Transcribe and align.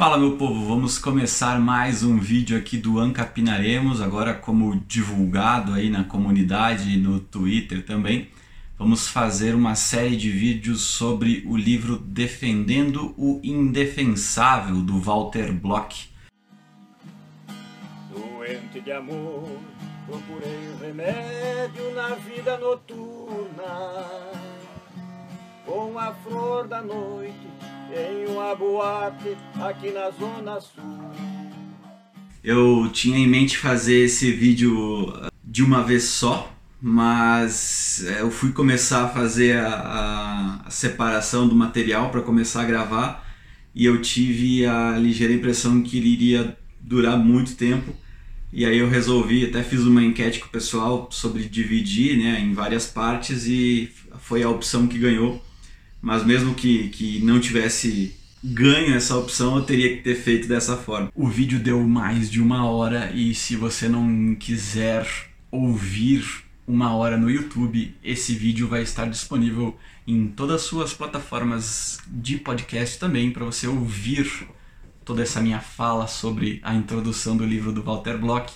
Fala 0.00 0.16
meu 0.16 0.38
povo, 0.38 0.64
vamos 0.64 0.98
começar 0.98 1.60
mais 1.60 2.02
um 2.02 2.18
vídeo 2.18 2.56
aqui 2.56 2.78
do 2.78 2.98
Ancapinaremos, 2.98 4.00
agora 4.00 4.32
como 4.32 4.80
divulgado 4.88 5.74
aí 5.74 5.90
na 5.90 6.04
comunidade 6.04 6.88
e 6.88 6.96
no 6.96 7.20
Twitter 7.20 7.84
também. 7.84 8.30
Vamos 8.78 9.08
fazer 9.08 9.54
uma 9.54 9.74
série 9.74 10.16
de 10.16 10.30
vídeos 10.30 10.80
sobre 10.80 11.44
o 11.46 11.54
livro 11.54 11.98
Defendendo 11.98 13.14
o 13.18 13.42
Indefensável 13.44 14.76
do 14.76 14.98
Walter 14.98 15.52
Block. 15.52 16.08
Doente 18.10 18.80
de 18.80 18.92
amor, 18.92 19.50
procurei 20.06 20.76
remédio 20.80 21.94
na 21.94 22.14
vida 22.14 22.56
noturna, 22.56 24.06
com 25.66 25.98
a 25.98 26.14
flor 26.24 26.66
da 26.66 26.80
noite 26.80 27.69
em 27.94 28.26
uma 28.30 28.54
boate 28.54 29.36
aqui 29.60 29.90
na 29.90 30.10
Zona 30.10 30.60
Sul. 30.60 30.82
Eu 32.42 32.88
tinha 32.92 33.18
em 33.18 33.26
mente 33.26 33.58
fazer 33.58 34.04
esse 34.04 34.30
vídeo 34.30 35.12
de 35.44 35.62
uma 35.62 35.82
vez 35.82 36.04
só, 36.04 36.52
mas 36.80 38.04
é, 38.06 38.22
eu 38.22 38.30
fui 38.30 38.52
começar 38.52 39.04
a 39.04 39.08
fazer 39.08 39.58
a, 39.58 40.62
a 40.64 40.70
separação 40.70 41.46
do 41.46 41.54
material 41.54 42.10
para 42.10 42.22
começar 42.22 42.62
a 42.62 42.64
gravar 42.64 43.28
e 43.74 43.84
eu 43.84 44.00
tive 44.00 44.64
a 44.64 44.96
ligeira 44.96 45.32
impressão 45.32 45.82
que 45.82 45.98
ele 45.98 46.08
iria 46.08 46.56
durar 46.80 47.18
muito 47.18 47.56
tempo. 47.56 47.94
E 48.52 48.64
aí 48.64 48.78
eu 48.78 48.88
resolvi, 48.88 49.44
até 49.44 49.62
fiz 49.62 49.80
uma 49.82 50.02
enquete 50.02 50.40
com 50.40 50.46
o 50.46 50.50
pessoal 50.50 51.08
sobre 51.12 51.44
dividir 51.44 52.18
né, 52.18 52.40
em 52.40 52.52
várias 52.52 52.86
partes 52.86 53.46
e 53.46 53.92
foi 54.20 54.42
a 54.42 54.48
opção 54.48 54.88
que 54.88 54.98
ganhou 54.98 55.40
mas 56.00 56.24
mesmo 56.24 56.54
que, 56.54 56.88
que 56.88 57.20
não 57.24 57.40
tivesse 57.40 58.14
ganho 58.42 58.94
essa 58.94 59.16
opção, 59.16 59.56
eu 59.56 59.62
teria 59.62 59.96
que 59.96 60.02
ter 60.02 60.14
feito 60.14 60.48
dessa 60.48 60.76
forma. 60.76 61.10
O 61.14 61.28
vídeo 61.28 61.58
deu 61.58 61.80
mais 61.86 62.30
de 62.30 62.40
uma 62.40 62.64
hora 62.68 63.12
e 63.14 63.34
se 63.34 63.56
você 63.56 63.88
não 63.88 64.34
quiser 64.34 65.06
ouvir 65.50 66.24
uma 66.66 66.94
hora 66.94 67.16
no 67.16 67.28
YouTube, 67.28 67.94
esse 68.02 68.34
vídeo 68.34 68.68
vai 68.68 68.82
estar 68.82 69.06
disponível 69.06 69.76
em 70.06 70.28
todas 70.28 70.62
as 70.62 70.62
suas 70.62 70.94
plataformas 70.94 71.98
de 72.06 72.38
podcast 72.38 72.98
também 72.98 73.30
para 73.30 73.44
você 73.44 73.66
ouvir 73.66 74.48
toda 75.04 75.22
essa 75.22 75.40
minha 75.40 75.60
fala 75.60 76.06
sobre 76.06 76.60
a 76.62 76.74
introdução 76.74 77.36
do 77.36 77.44
livro 77.44 77.72
do 77.72 77.82
Walter 77.82 78.16
Block. 78.16 78.52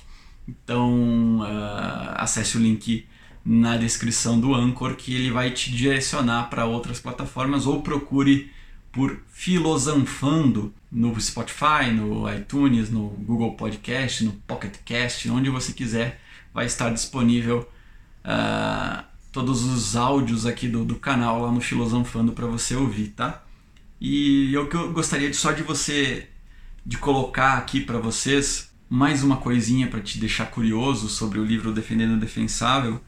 Então, 0.47 1.41
uh, 1.41 2.15
acesse 2.15 2.57
o 2.57 2.61
link 2.61 3.07
na 3.45 3.77
descrição 3.77 4.41
do 4.41 4.55
Anchor 4.55 4.97
que 4.97 5.15
ele 5.15 5.31
vai 5.31 5.51
te 5.51 5.71
direcionar 5.71 6.45
para 6.45 6.65
outras 6.65 6.99
plataformas 6.99 7.67
ou 7.67 7.83
procure 7.83 8.51
por 8.91 9.21
Filosanfando 9.29 10.73
no 10.91 11.21
Spotify, 11.21 11.91
no 11.93 12.33
iTunes, 12.33 12.89
no 12.89 13.09
Google 13.09 13.55
Podcast, 13.55 14.25
no 14.25 14.33
Pocket 14.33 14.77
Cast, 14.85 15.29
onde 15.29 15.51
você 15.51 15.73
quiser, 15.73 16.21
vai 16.55 16.67
estar 16.67 16.91
disponível 16.91 17.69
uh, 18.25 19.05
todos 19.33 19.65
os 19.65 19.97
áudios 19.97 20.47
aqui 20.47 20.69
do, 20.69 20.85
do 20.85 20.95
canal 20.95 21.43
lá 21.43 21.51
no 21.51 21.61
Filosanfando 21.61 22.33
para 22.33 22.47
você 22.47 22.77
ouvir, 22.77 23.09
tá? 23.09 23.43
E 24.01 24.55
eu 24.55 24.69
que 24.69 24.77
eu 24.77 24.93
gostaria 24.93 25.29
de, 25.29 25.37
só 25.37 25.51
de 25.51 25.63
você 25.63 26.29
de 26.87 26.97
colocar 26.97 27.55
aqui 27.55 27.81
para 27.81 27.99
vocês 27.99 28.73
mais 28.89 29.25
uma 29.25 29.39
coisinha 29.39 29.89
para 29.89 30.01
te 30.01 30.19
deixar 30.19 30.47
curioso 30.47 31.09
sobre 31.09 31.41
o 31.41 31.45
livro 31.45 31.73
Defendendo 31.73 32.15
o 32.15 32.21
Defensável 32.21 33.01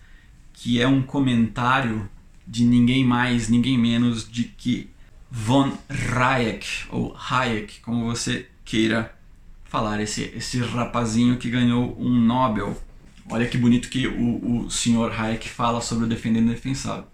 que 0.56 0.80
é 0.80 0.88
um 0.88 1.02
comentário 1.02 2.08
de 2.46 2.64
ninguém 2.64 3.04
mais, 3.04 3.48
ninguém 3.48 3.78
menos 3.78 4.28
de 4.28 4.44
que 4.44 4.88
von 5.30 5.76
Hayek, 5.88 6.66
ou 6.88 7.14
Hayek, 7.14 7.80
como 7.80 8.06
você 8.06 8.48
queira 8.64 9.14
falar, 9.64 10.00
esse, 10.00 10.22
esse 10.34 10.58
rapazinho 10.58 11.36
que 11.36 11.50
ganhou 11.50 11.94
um 12.00 12.08
Nobel. 12.08 12.80
Olha 13.28 13.46
que 13.46 13.58
bonito 13.58 13.90
que 13.90 14.06
o, 14.06 14.64
o 14.64 14.70
senhor 14.70 15.12
Hayek 15.12 15.46
fala 15.46 15.82
sobre 15.82 16.06
o 16.06 16.08
Defendendo 16.08 16.46
o 16.46 16.54
Defensável. 16.54 17.06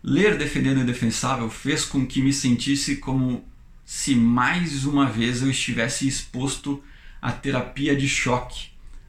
Ler 0.00 0.38
Defendendo 0.38 0.82
o 0.82 0.84
Defensável 0.84 1.50
fez 1.50 1.84
com 1.84 2.06
que 2.06 2.22
me 2.22 2.32
sentisse 2.32 2.96
como 2.96 3.44
se 3.84 4.14
mais 4.14 4.84
uma 4.84 5.06
vez 5.06 5.42
eu 5.42 5.50
estivesse 5.50 6.06
exposto 6.06 6.82
à 7.20 7.32
terapia 7.32 7.96
de 7.96 8.08
choque, 8.08 8.68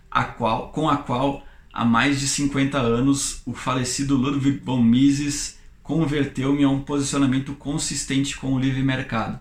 a 0.09 0.24
qual, 0.24 0.69
com 0.69 0.90
a 0.90 0.98
qual 0.98 1.46
há 1.75 1.84
mais 1.84 2.22
de 2.22 2.28
50 2.28 2.80
anos, 2.80 3.41
o 3.46 3.53
falecido 3.53 4.16
Ludwig 4.16 4.59
von 4.63 4.81
Mises 4.81 5.59
converteu-me 5.84 6.63
a 6.63 6.69
um 6.69 6.80
posicionamento 6.80 7.53
consistente 7.53 8.38
com 8.38 8.53
o 8.53 8.59
livre 8.59 8.81
mercado. 8.81 9.38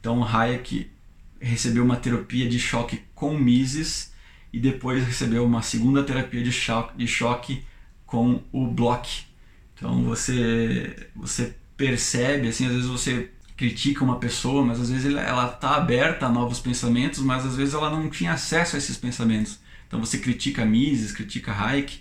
Então 0.00 0.24
Hayek 0.24 0.90
recebeu 1.38 1.84
uma 1.84 1.96
terapia 1.96 2.48
de 2.48 2.58
choque 2.58 3.02
com 3.14 3.38
Mises 3.38 4.10
e 4.52 4.58
depois 4.58 5.04
recebeu 5.06 5.44
uma 5.44 5.60
segunda 5.60 6.02
terapia 6.02 6.42
de 6.42 6.50
choque, 6.50 6.96
de 6.96 7.06
choque 7.06 7.62
com 8.06 8.42
o 8.50 8.66
Bloch. 8.66 9.26
Então 9.74 10.02
você 10.02 11.10
você 11.14 11.54
percebe 11.76 12.48
assim, 12.48 12.64
às 12.66 12.72
vezes 12.72 12.88
você 12.88 13.30
critica 13.54 14.02
uma 14.02 14.18
pessoa, 14.18 14.64
mas 14.64 14.80
às 14.80 14.90
vezes 14.90 15.14
ela 15.14 15.46
está 15.46 15.76
aberta 15.76 16.26
a 16.26 16.30
novos 16.30 16.58
pensamentos, 16.58 17.20
mas 17.20 17.44
às 17.44 17.54
vezes 17.54 17.74
ela 17.74 17.90
não 17.90 18.08
tinha 18.08 18.32
acesso 18.32 18.76
a 18.76 18.78
esses 18.78 18.96
pensamentos. 18.96 19.58
Então 19.96 20.04
você 20.04 20.18
critica 20.18 20.62
Mises, 20.62 21.10
critica 21.10 21.52
Hayek, 21.52 22.00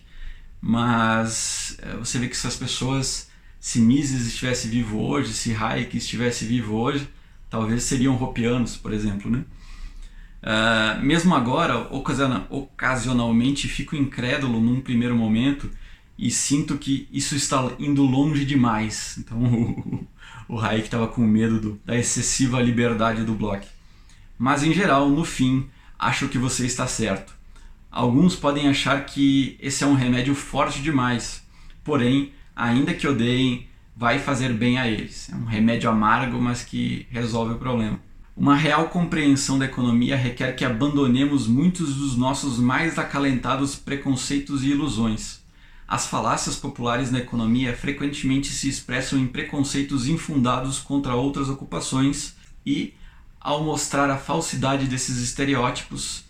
mas 0.60 1.78
eh, 1.82 1.96
você 1.96 2.20
vê 2.20 2.28
que 2.28 2.36
essas 2.36 2.58
pessoas, 2.58 3.30
se 3.58 3.80
Mises 3.80 4.28
estivesse 4.28 4.68
vivo 4.68 5.00
hoje, 5.00 5.32
se 5.32 5.56
Hayek 5.56 5.96
estivesse 5.96 6.44
vivo 6.44 6.76
hoje, 6.76 7.08
talvez 7.50 7.84
seriam 7.84 8.22
Hopianos, 8.22 8.76
por 8.76 8.92
exemplo, 8.92 9.32
né? 9.32 9.46
Uh, 10.44 11.02
mesmo 11.06 11.34
agora, 11.34 11.88
ocasionalmente 12.50 13.70
fico 13.70 13.96
incrédulo 13.96 14.60
num 14.60 14.82
primeiro 14.82 15.16
momento 15.16 15.72
e 16.20 16.30
sinto 16.30 16.78
que 16.78 17.08
isso 17.14 17.34
está 17.34 17.72
indo 17.80 18.04
longe 18.04 18.44
demais. 18.44 19.16
Então 19.20 19.42
o, 20.50 20.56
o 20.56 20.60
Hayek 20.60 20.84
estava 20.84 21.08
com 21.08 21.22
medo 21.22 21.62
do, 21.62 21.82
da 21.86 21.98
excessiva 21.98 22.62
liberdade 22.62 23.24
do 23.24 23.34
Bloch. 23.34 23.66
Mas 24.38 24.64
em 24.64 24.74
geral, 24.74 25.10
no 25.10 25.24
fim, 25.24 25.70
acho 25.98 26.28
que 26.28 26.38
você 26.38 26.66
está 26.66 26.86
certo. 26.88 27.45
Alguns 27.96 28.36
podem 28.36 28.68
achar 28.68 29.06
que 29.06 29.58
esse 29.58 29.82
é 29.82 29.88
um 29.88 29.94
remédio 29.94 30.36
forte 30.36 30.82
demais, 30.82 31.42
porém, 31.82 32.34
ainda 32.54 32.94
que 32.94 33.08
odeiem, 33.08 33.70
vai 33.96 34.20
fazer 34.20 34.52
bem 34.52 34.78
a 34.78 34.86
eles. 34.86 35.30
É 35.32 35.36
um 35.38 35.46
remédio 35.46 35.90
amargo, 35.90 36.38
mas 36.38 36.62
que 36.62 37.08
resolve 37.10 37.54
o 37.54 37.58
problema. 37.58 37.98
Uma 38.36 38.54
real 38.54 38.90
compreensão 38.90 39.58
da 39.58 39.64
economia 39.64 40.18
requer 40.18 40.58
que 40.58 40.66
abandonemos 40.66 41.48
muitos 41.48 41.96
dos 41.96 42.18
nossos 42.18 42.60
mais 42.60 43.00
acalentados 43.00 43.78
preconceitos 43.78 44.62
e 44.62 44.72
ilusões. 44.72 45.40
As 45.88 46.06
falácias 46.06 46.58
populares 46.58 47.12
na 47.12 47.20
economia 47.20 47.74
frequentemente 47.78 48.50
se 48.50 48.68
expressam 48.68 49.18
em 49.18 49.26
preconceitos 49.26 50.06
infundados 50.06 50.80
contra 50.80 51.16
outras 51.16 51.48
ocupações 51.48 52.36
e, 52.66 52.94
ao 53.40 53.64
mostrar 53.64 54.10
a 54.10 54.18
falsidade 54.18 54.86
desses 54.86 55.18
estereótipos, 55.20 56.26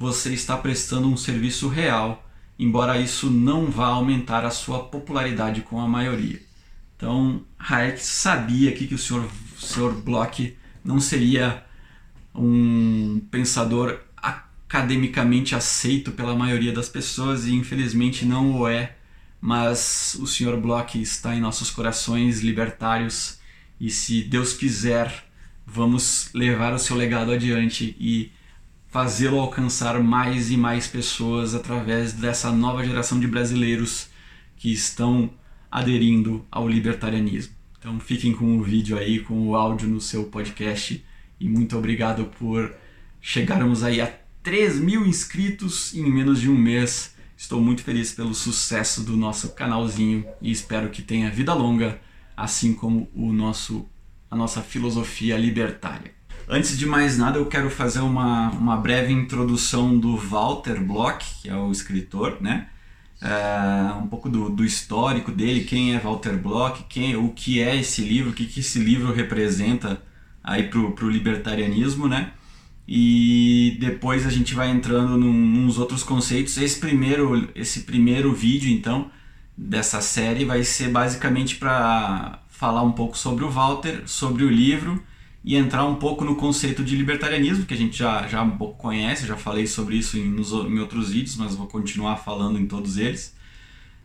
você 0.00 0.32
está 0.32 0.56
prestando 0.56 1.06
um 1.06 1.16
serviço 1.16 1.68
real, 1.68 2.26
embora 2.58 2.98
isso 2.98 3.28
não 3.28 3.66
vá 3.66 3.88
aumentar 3.88 4.46
a 4.46 4.50
sua 4.50 4.84
popularidade 4.84 5.60
com 5.60 5.78
a 5.78 5.86
maioria. 5.86 6.40
Então, 6.96 7.44
Hayek 7.58 8.02
sabia 8.02 8.72
que, 8.72 8.86
que 8.86 8.94
o 8.94 8.98
senhor, 8.98 9.28
o 9.58 9.60
senhor 9.60 9.92
Bloch 9.92 10.56
não 10.82 10.98
seria 10.98 11.62
um 12.34 13.20
pensador 13.30 14.00
academicamente 14.16 15.54
aceito 15.54 16.12
pela 16.12 16.34
maioria 16.34 16.72
das 16.72 16.88
pessoas 16.88 17.44
e 17.44 17.54
infelizmente 17.54 18.24
não 18.24 18.58
o 18.58 18.66
é, 18.66 18.96
mas 19.38 20.16
o 20.18 20.26
senhor 20.26 20.58
Bloch 20.58 20.98
está 20.98 21.36
em 21.36 21.40
nossos 21.40 21.70
corações 21.70 22.40
libertários 22.40 23.38
e 23.78 23.90
se 23.90 24.22
Deus 24.22 24.54
quiser, 24.54 25.26
vamos 25.66 26.30
levar 26.32 26.72
o 26.72 26.78
seu 26.78 26.96
legado 26.96 27.32
adiante 27.32 27.94
e 28.00 28.32
fazê-lo 28.90 29.38
alcançar 29.38 30.02
mais 30.02 30.50
e 30.50 30.56
mais 30.56 30.88
pessoas 30.88 31.54
através 31.54 32.12
dessa 32.12 32.50
nova 32.50 32.84
geração 32.84 33.20
de 33.20 33.26
brasileiros 33.28 34.08
que 34.56 34.72
estão 34.72 35.30
aderindo 35.70 36.44
ao 36.50 36.68
libertarianismo. 36.68 37.54
Então 37.78 37.98
fiquem 38.00 38.32
com 38.32 38.58
o 38.58 38.62
vídeo 38.62 38.98
aí, 38.98 39.20
com 39.20 39.46
o 39.46 39.54
áudio 39.54 39.88
no 39.88 40.00
seu 40.00 40.24
podcast 40.24 41.04
e 41.38 41.48
muito 41.48 41.78
obrigado 41.78 42.24
por 42.38 42.74
chegarmos 43.20 43.84
aí 43.84 44.00
a 44.00 44.12
3 44.42 44.80
mil 44.80 45.06
inscritos 45.06 45.94
em 45.94 46.10
menos 46.10 46.40
de 46.40 46.50
um 46.50 46.56
mês. 46.56 47.14
Estou 47.36 47.60
muito 47.60 47.82
feliz 47.82 48.12
pelo 48.12 48.34
sucesso 48.34 49.02
do 49.02 49.16
nosso 49.16 49.50
canalzinho 49.54 50.26
e 50.42 50.50
espero 50.50 50.90
que 50.90 51.00
tenha 51.00 51.30
vida 51.30 51.54
longa, 51.54 52.00
assim 52.36 52.74
como 52.74 53.08
o 53.14 53.32
nosso, 53.32 53.88
a 54.30 54.36
nossa 54.36 54.60
filosofia 54.60 55.38
libertária. 55.38 56.19
Antes 56.52 56.76
de 56.76 56.84
mais 56.84 57.16
nada, 57.16 57.38
eu 57.38 57.46
quero 57.46 57.70
fazer 57.70 58.00
uma, 58.00 58.50
uma 58.50 58.76
breve 58.76 59.12
introdução 59.12 59.96
do 59.96 60.16
Walter 60.16 60.82
Block, 60.82 61.24
que 61.40 61.48
é 61.48 61.54
o 61.54 61.70
escritor, 61.70 62.38
né? 62.40 62.66
É, 63.22 63.92
um 63.92 64.08
pouco 64.08 64.28
do, 64.28 64.50
do, 64.50 64.64
histórico 64.64 65.30
dele, 65.30 65.62
quem 65.62 65.94
é 65.94 66.00
Walter 66.00 66.36
Block, 66.36 66.82
quem, 66.88 67.14
o 67.14 67.28
que 67.28 67.62
é 67.62 67.76
esse 67.76 68.02
livro, 68.02 68.30
o 68.30 68.32
que, 68.32 68.46
que 68.46 68.58
esse 68.58 68.80
livro 68.80 69.12
representa 69.12 70.02
aí 70.42 70.64
pro, 70.64 70.90
pro 70.90 71.08
libertarianismo, 71.08 72.08
né? 72.08 72.32
E 72.88 73.76
depois 73.78 74.26
a 74.26 74.30
gente 74.30 74.52
vai 74.52 74.70
entrando 74.70 75.16
num, 75.16 75.32
nos 75.32 75.78
outros 75.78 76.02
conceitos. 76.02 76.56
Esse 76.56 76.80
primeiro, 76.80 77.48
esse 77.54 77.82
primeiro 77.82 78.34
vídeo, 78.34 78.72
então, 78.72 79.08
dessa 79.56 80.00
série 80.00 80.44
vai 80.44 80.64
ser 80.64 80.88
basicamente 80.88 81.54
para 81.54 82.42
falar 82.48 82.82
um 82.82 82.90
pouco 82.90 83.16
sobre 83.16 83.44
o 83.44 83.50
Walter, 83.50 84.02
sobre 84.06 84.42
o 84.42 84.50
livro 84.50 85.00
e 85.42 85.56
entrar 85.56 85.84
um 85.86 85.94
pouco 85.94 86.24
no 86.24 86.36
conceito 86.36 86.84
de 86.84 86.94
libertarianismo, 86.94 87.64
que 87.64 87.72
a 87.72 87.76
gente 87.76 87.96
já, 87.96 88.26
já 88.26 88.46
conhece, 88.78 89.26
já 89.26 89.36
falei 89.36 89.66
sobre 89.66 89.96
isso 89.96 90.18
em, 90.18 90.24
nos, 90.24 90.52
em 90.52 90.78
outros 90.78 91.10
vídeos, 91.10 91.36
mas 91.36 91.54
vou 91.54 91.66
continuar 91.66 92.16
falando 92.16 92.58
em 92.58 92.66
todos 92.66 92.98
eles, 92.98 93.34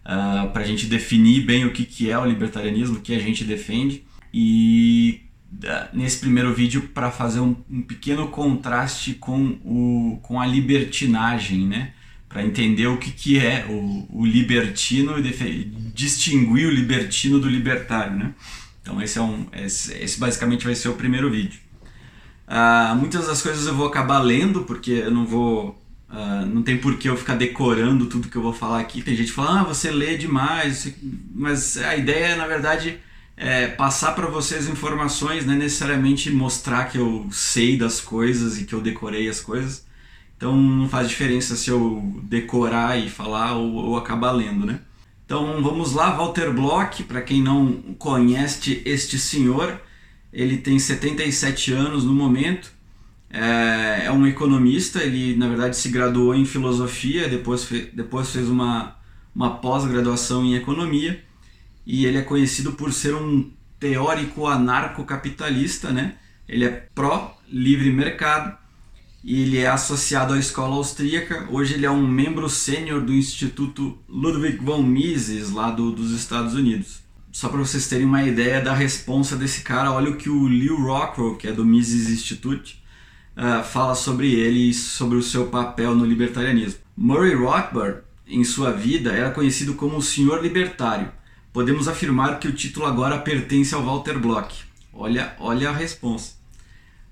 uh, 0.05 0.45
ah, 0.45 0.49
para 0.53 0.63
a 0.63 0.65
gente 0.65 0.85
definir 0.85 1.41
bem 1.41 1.65
o 1.65 1.73
que, 1.73 1.83
que 1.83 2.09
é 2.09 2.17
o 2.17 2.25
libertarianismo, 2.25 2.97
o 2.97 3.01
que 3.01 3.13
a 3.13 3.19
gente 3.19 3.43
defende, 3.43 4.03
e 4.33 5.23
uh, 5.51 5.97
nesse 5.97 6.19
primeiro 6.19 6.53
vídeo 6.53 6.89
para 6.93 7.11
fazer 7.11 7.41
um, 7.41 7.55
um, 7.69 7.81
pequeno 7.81 8.29
contraste 8.29 9.15
com, 9.15 9.57
o, 9.65 10.19
com 10.23 10.39
a 10.39 10.45
libertinagem, 10.45 11.67
né? 11.67 11.91
para 12.29 12.43
entender 12.43 12.87
o 12.87 12.97
que, 12.97 13.11
que 13.11 13.39
é 13.39 13.65
o, 13.69 14.07
o 14.09 14.25
libertino 14.25 15.17
e 15.19 15.71
distinguir 15.93 16.67
o 16.67 16.71
libertino 16.71 17.39
do 17.39 17.49
libertário. 17.49 18.17
Né? 18.17 18.33
Então 18.85 19.01
esse, 19.01 19.17
é 19.17 19.21
um, 19.21 19.47
esse, 19.51 19.91
esse 19.95 20.19
basicamente 20.19 20.63
vai 20.63 20.75
ser 20.75 20.89
o 20.89 20.93
primeiro 20.93 21.31
vídeo. 21.31 21.59
Uh, 22.47 22.95
muitas 22.95 23.25
das 23.25 23.41
coisas 23.41 23.65
eu 23.65 23.73
vou 23.73 23.87
acabar 23.87 24.19
lendo, 24.19 24.61
porque 24.61 24.91
eu 24.91 25.09
não 25.09 25.25
vou. 25.25 25.81
Uh, 26.07 26.45
não 26.45 26.61
tem 26.61 26.77
por 26.77 26.95
que 26.99 27.09
eu 27.09 27.17
ficar 27.17 27.33
decorando 27.33 28.05
tudo 28.05 28.29
que 28.29 28.35
eu 28.35 28.43
vou 28.43 28.53
falar 28.53 28.79
aqui. 28.79 29.01
Tem 29.01 29.15
gente 29.15 29.29
que 29.29 29.33
fala, 29.33 29.61
ah, 29.61 29.63
você 29.63 29.89
lê 29.89 30.15
demais, 30.15 30.93
mas 31.33 31.77
a 31.77 31.95
ideia, 31.95 32.35
na 32.35 32.45
verdade, 32.45 32.99
é 33.35 33.67
passar 33.67 34.11
para 34.13 34.27
vocês 34.27 34.69
informações, 34.69 35.47
não 35.47 35.55
é 35.55 35.57
necessariamente 35.57 36.29
mostrar 36.29 36.85
que 36.85 36.99
eu 36.99 37.27
sei 37.31 37.75
das 37.75 37.99
coisas 37.99 38.61
e 38.61 38.65
que 38.65 38.73
eu 38.73 38.81
decorei 38.81 39.27
as 39.27 39.41
coisas. 39.41 39.83
Então 40.37 40.55
não 40.55 40.87
faz 40.87 41.09
diferença 41.09 41.55
se 41.55 41.71
eu 41.71 42.21
decorar 42.23 42.99
e 42.99 43.09
falar 43.09 43.53
ou, 43.55 43.73
ou 43.73 43.97
acabar 43.97 44.31
lendo, 44.31 44.63
né? 44.63 44.79
Então 45.25 45.61
vamos 45.61 45.93
lá, 45.93 46.11
Walter 46.11 46.51
Bloch, 46.53 47.03
para 47.03 47.21
quem 47.21 47.41
não 47.41 47.73
conhece 47.97 48.81
este 48.85 49.17
senhor, 49.17 49.81
ele 50.31 50.57
tem 50.57 50.77
77 50.77 51.73
anos 51.73 52.03
no 52.03 52.13
momento, 52.13 52.71
é, 53.29 54.05
é 54.05 54.11
um 54.11 54.27
economista, 54.27 55.03
ele 55.03 55.35
na 55.35 55.47
verdade 55.47 55.75
se 55.75 55.89
graduou 55.89 56.35
em 56.35 56.45
filosofia, 56.45 57.27
depois, 57.27 57.67
depois 57.91 58.29
fez 58.29 58.47
uma, 58.47 58.95
uma 59.33 59.57
pós-graduação 59.57 60.45
em 60.45 60.55
economia. 60.55 61.21
E 61.85 62.05
ele 62.05 62.17
é 62.17 62.21
conhecido 62.21 62.71
por 62.73 62.93
ser 62.93 63.13
um 63.13 63.51
teórico 63.79 64.47
anarcocapitalista, 64.47 65.91
né? 65.91 66.15
ele 66.47 66.65
é 66.65 66.69
pró-livre 66.93 67.91
mercado 67.91 68.57
e 69.25 69.41
ele 69.41 69.57
é 69.57 69.67
associado 69.67 70.35
à 70.35 70.37
escola 70.37 70.75
austríaca. 70.75 71.47
Hoje 71.49 71.73
ele 71.73 71.85
é 71.87 71.89
um 71.89 72.07
membro 72.07 72.47
sênior 72.47 73.01
do 73.01 73.11
Instituto 73.11 73.97
Ludwig 74.07 74.63
von 74.63 74.83
Mises, 74.83 75.49
lá 75.49 75.71
do, 75.71 75.91
dos 75.91 76.11
Estados 76.11 76.53
Unidos. 76.53 76.99
Só 77.31 77.49
para 77.49 77.57
vocês 77.57 77.87
terem 77.87 78.05
uma 78.05 78.21
ideia 78.21 78.61
da 78.61 78.71
responsa 78.71 79.35
desse 79.35 79.61
cara, 79.61 79.91
olha 79.91 80.11
o 80.11 80.15
que 80.15 80.29
o 80.29 80.47
Leo 80.47 80.79
Rockwell, 80.79 81.37
que 81.37 81.47
é 81.47 81.51
do 81.51 81.65
Mises 81.65 82.07
Institute, 82.07 82.79
uh, 83.35 83.63
fala 83.63 83.95
sobre 83.95 84.31
ele 84.31 84.69
e 84.69 84.73
sobre 84.75 85.17
o 85.17 85.23
seu 85.23 85.47
papel 85.47 85.95
no 85.95 86.05
libertarianismo. 86.05 86.79
Murray 86.95 87.33
Rothbard, 87.33 88.01
em 88.27 88.43
sua 88.43 88.71
vida, 88.71 89.11
era 89.11 89.31
conhecido 89.31 89.73
como 89.73 89.97
o 89.97 90.03
Senhor 90.03 90.39
Libertário. 90.39 91.11
Podemos 91.51 91.87
afirmar 91.87 92.39
que 92.39 92.47
o 92.47 92.53
título 92.53 92.85
agora 92.85 93.17
pertence 93.17 93.73
ao 93.73 93.83
Walter 93.83 94.19
Bloch. 94.19 94.65
Olha, 94.93 95.35
olha 95.39 95.71
a 95.71 95.73
resposta. 95.73 96.35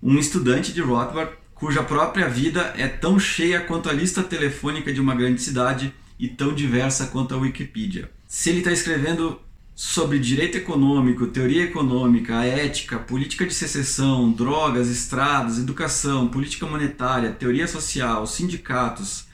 Um 0.01 0.19
estudante 0.19 0.71
de 0.71 0.81
Rothbard 0.81 1.42
cuja 1.63 1.81
própria 1.81 2.27
vida 2.27 2.73
é 2.77 2.89
tão 2.89 3.17
cheia 3.17 3.61
quanto 3.61 3.87
a 3.87 3.93
lista 3.93 4.21
telefônica 4.21 4.91
de 4.91 4.99
uma 4.99 5.15
grande 5.15 5.41
cidade 5.41 5.93
e 6.19 6.27
tão 6.27 6.53
diversa 6.53 7.07
quanto 7.07 7.33
a 7.33 7.37
Wikipedia. 7.37 8.11
Se 8.27 8.49
ele 8.49 8.57
está 8.57 8.73
escrevendo 8.73 9.39
sobre 9.73 10.19
direito 10.19 10.57
econômico, 10.57 11.27
teoria 11.27 11.63
econômica, 11.63 12.43
ética, 12.43 12.99
política 12.99 13.45
de 13.45 13.53
secessão, 13.53 14.29
drogas, 14.33 14.89
estradas, 14.89 15.57
educação, 15.57 16.27
política 16.27 16.65
monetária, 16.65 17.31
teoria 17.31 17.65
social, 17.65 18.27
sindicatos, 18.27 19.27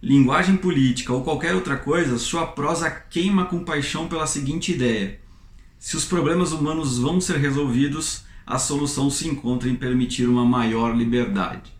linguagem 0.00 0.56
política 0.56 1.12
ou 1.12 1.24
qualquer 1.24 1.52
outra 1.52 1.76
coisa, 1.76 2.16
sua 2.16 2.46
prosa 2.46 2.88
queima 2.88 3.46
com 3.46 3.64
paixão 3.64 4.06
pela 4.06 4.28
seguinte 4.28 4.70
ideia: 4.70 5.18
se 5.80 5.96
os 5.96 6.04
problemas 6.04 6.52
humanos 6.52 6.96
vão 7.00 7.20
ser 7.20 7.38
resolvidos, 7.38 8.22
a 8.46 8.56
solução 8.56 9.10
se 9.10 9.26
encontra 9.26 9.68
em 9.68 9.74
permitir 9.74 10.28
uma 10.28 10.44
maior 10.44 10.96
liberdade. 10.96 11.71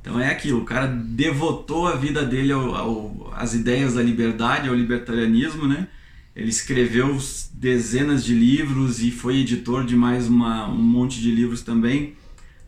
Então 0.00 0.18
é 0.18 0.30
aquilo, 0.30 0.60
o 0.60 0.64
cara 0.64 0.86
devotou 0.86 1.86
a 1.86 1.94
vida 1.94 2.24
dele 2.24 2.52
ao, 2.52 2.74
ao, 2.74 3.32
às 3.36 3.54
ideias 3.54 3.94
da 3.94 4.02
liberdade, 4.02 4.68
ao 4.68 4.74
libertarianismo, 4.74 5.68
né? 5.68 5.88
Ele 6.34 6.48
escreveu 6.48 7.18
dezenas 7.52 8.24
de 8.24 8.34
livros 8.34 9.02
e 9.02 9.10
foi 9.10 9.40
editor 9.40 9.84
de 9.84 9.94
mais 9.94 10.26
uma, 10.26 10.68
um 10.68 10.82
monte 10.82 11.20
de 11.20 11.30
livros 11.30 11.60
também, 11.62 12.14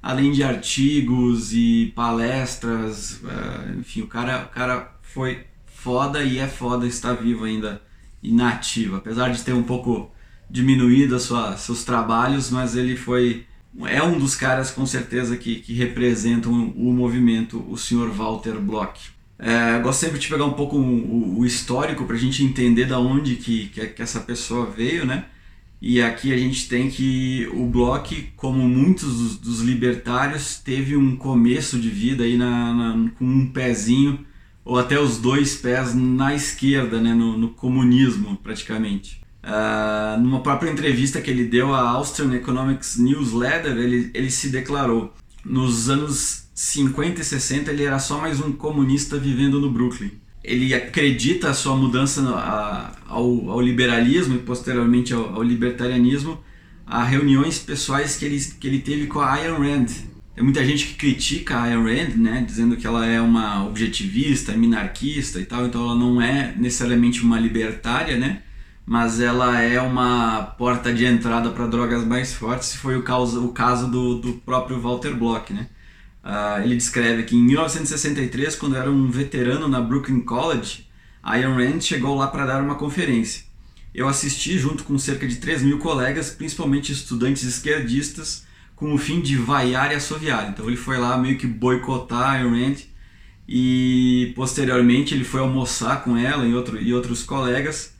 além 0.02 0.32
de 0.32 0.42
artigos 0.42 1.54
e 1.54 1.92
palestras, 1.94 3.20
uh, 3.22 3.78
enfim, 3.78 4.02
o 4.02 4.06
cara, 4.06 4.44
o 4.44 4.54
cara 4.54 4.92
foi 5.00 5.46
foda 5.66 6.22
e 6.22 6.38
é 6.38 6.46
foda 6.46 6.86
estar 6.86 7.14
vivo 7.14 7.44
ainda 7.44 7.80
inativo, 8.22 8.96
apesar 8.96 9.30
de 9.30 9.42
ter 9.42 9.52
um 9.52 9.62
pouco 9.62 10.10
diminuído 10.50 11.16
a 11.16 11.18
sua, 11.18 11.56
seus 11.56 11.82
trabalhos, 11.82 12.50
mas 12.50 12.76
ele 12.76 12.96
foi 12.96 13.46
é 13.80 14.02
um 14.02 14.18
dos 14.18 14.34
caras 14.34 14.70
com 14.70 14.84
certeza 14.84 15.36
que, 15.36 15.56
que 15.56 15.72
representam 15.72 16.52
o 16.52 16.92
movimento, 16.92 17.64
o 17.68 17.76
senhor 17.76 18.10
Walter 18.10 18.58
Bloch. 18.58 19.10
É, 19.38 19.80
gosto 19.80 20.00
sempre 20.00 20.18
de 20.20 20.28
pegar 20.28 20.44
um 20.44 20.52
pouco 20.52 20.76
o, 20.76 21.40
o 21.40 21.46
histórico 21.46 22.04
para 22.04 22.14
a 22.14 22.18
gente 22.18 22.44
entender 22.44 22.84
da 22.84 22.98
onde 22.98 23.36
que, 23.36 23.68
que, 23.68 23.86
que, 23.88 24.02
essa 24.02 24.20
pessoa 24.20 24.66
veio, 24.66 25.04
né? 25.04 25.24
E 25.80 26.00
aqui 26.00 26.32
a 26.32 26.38
gente 26.38 26.68
tem 26.68 26.88
que 26.88 27.48
o 27.52 27.66
Bloch, 27.66 28.32
como 28.36 28.62
muitos 28.68 29.18
dos, 29.18 29.36
dos 29.38 29.60
libertários, 29.60 30.58
teve 30.58 30.96
um 30.96 31.16
começo 31.16 31.76
de 31.80 31.88
vida 31.88 32.22
aí 32.22 32.36
na, 32.36 32.72
na, 32.72 33.10
com 33.18 33.24
um 33.24 33.46
pezinho 33.50 34.24
ou 34.64 34.78
até 34.78 35.00
os 35.00 35.18
dois 35.18 35.56
pés 35.56 35.92
na 35.92 36.34
esquerda, 36.34 37.00
né? 37.00 37.12
no, 37.12 37.36
no 37.36 37.48
comunismo 37.48 38.36
praticamente. 38.36 39.21
Uh, 39.42 40.20
numa 40.20 40.40
própria 40.40 40.70
entrevista 40.70 41.20
que 41.20 41.28
ele 41.28 41.44
deu 41.44 41.74
à 41.74 41.80
Austrian 41.80 42.32
Economics 42.32 42.96
Newsletter, 42.96 43.76
ele, 43.76 44.10
ele 44.14 44.30
se 44.30 44.50
declarou: 44.50 45.12
nos 45.44 45.90
anos 45.90 46.42
50 46.54 47.20
e 47.20 47.24
60 47.24 47.70
ele 47.72 47.84
era 47.84 47.98
só 47.98 48.20
mais 48.20 48.40
um 48.40 48.52
comunista 48.52 49.18
vivendo 49.18 49.60
no 49.60 49.70
Brooklyn. 49.70 50.12
Ele 50.44 50.74
acredita 50.74 51.50
a 51.50 51.54
sua 51.54 51.76
mudança 51.76 52.20
a, 52.36 52.92
ao, 53.08 53.50
ao, 53.50 53.60
liberalismo 53.60 54.34
e 54.34 54.38
posteriormente 54.38 55.12
ao, 55.12 55.34
ao, 55.34 55.42
libertarianismo 55.42 56.38
a 56.86 57.02
reuniões 57.02 57.58
pessoais 57.58 58.16
que 58.16 58.24
ele, 58.24 58.38
que 58.60 58.66
ele 58.66 58.80
teve 58.80 59.06
com 59.06 59.20
a 59.20 59.32
Ayn 59.34 59.54
Rand. 59.54 59.86
Tem 60.34 60.42
muita 60.42 60.64
gente 60.64 60.86
que 60.86 60.94
critica 60.94 61.56
a 61.56 61.62
Ayn 61.64 61.82
Rand, 61.82 62.16
né, 62.16 62.44
dizendo 62.46 62.76
que 62.76 62.86
ela 62.86 63.06
é 63.06 63.20
uma 63.20 63.64
objetivista, 63.66 64.52
minarquista 64.52 65.40
e 65.40 65.44
tal, 65.44 65.66
então 65.66 65.82
ela 65.82 65.94
não 65.94 66.20
é 66.20 66.54
necessariamente 66.56 67.22
uma 67.22 67.38
libertária, 67.38 68.16
né? 68.16 68.42
Mas 68.84 69.20
ela 69.20 69.60
é 69.60 69.80
uma 69.80 70.42
porta 70.58 70.92
de 70.92 71.04
entrada 71.04 71.50
para 71.50 71.66
drogas 71.66 72.04
mais 72.04 72.34
fortes, 72.34 72.74
foi 72.74 72.96
o 72.96 73.02
caso, 73.02 73.44
o 73.44 73.52
caso 73.52 73.88
do, 73.88 74.18
do 74.18 74.32
próprio 74.34 74.80
Walter 74.80 75.14
Bloch. 75.14 75.52
Né? 75.52 75.68
Uh, 76.24 76.62
ele 76.64 76.76
descreve 76.76 77.22
que 77.22 77.36
em 77.36 77.42
1963, 77.42 78.56
quando 78.56 78.76
era 78.76 78.90
um 78.90 79.10
veterano 79.10 79.68
na 79.68 79.80
Brooklyn 79.80 80.20
College, 80.20 80.86
Ayn 81.22 81.54
Rand 81.54 81.80
chegou 81.80 82.16
lá 82.16 82.26
para 82.26 82.46
dar 82.46 82.62
uma 82.62 82.74
conferência. 82.74 83.44
Eu 83.94 84.08
assisti 84.08 84.58
junto 84.58 84.84
com 84.84 84.98
cerca 84.98 85.28
de 85.28 85.36
3 85.36 85.62
mil 85.62 85.78
colegas, 85.78 86.30
principalmente 86.30 86.92
estudantes 86.92 87.44
esquerdistas, 87.44 88.44
com 88.74 88.92
o 88.92 88.98
fim 88.98 89.20
de 89.20 89.36
vaiar 89.36 89.92
e 89.92 89.94
assoviar. 89.94 90.48
Então 90.48 90.66
ele 90.66 90.76
foi 90.76 90.98
lá 90.98 91.16
meio 91.16 91.38
que 91.38 91.46
boicotar 91.46 92.34
Ayn 92.34 92.48
Rand 92.50 92.76
e 93.46 94.32
posteriormente 94.34 95.14
ele 95.14 95.24
foi 95.24 95.40
almoçar 95.40 96.02
com 96.02 96.16
ela 96.16 96.44
e, 96.44 96.54
outro, 96.54 96.80
e 96.80 96.92
outros 96.92 97.22
colegas 97.22 97.94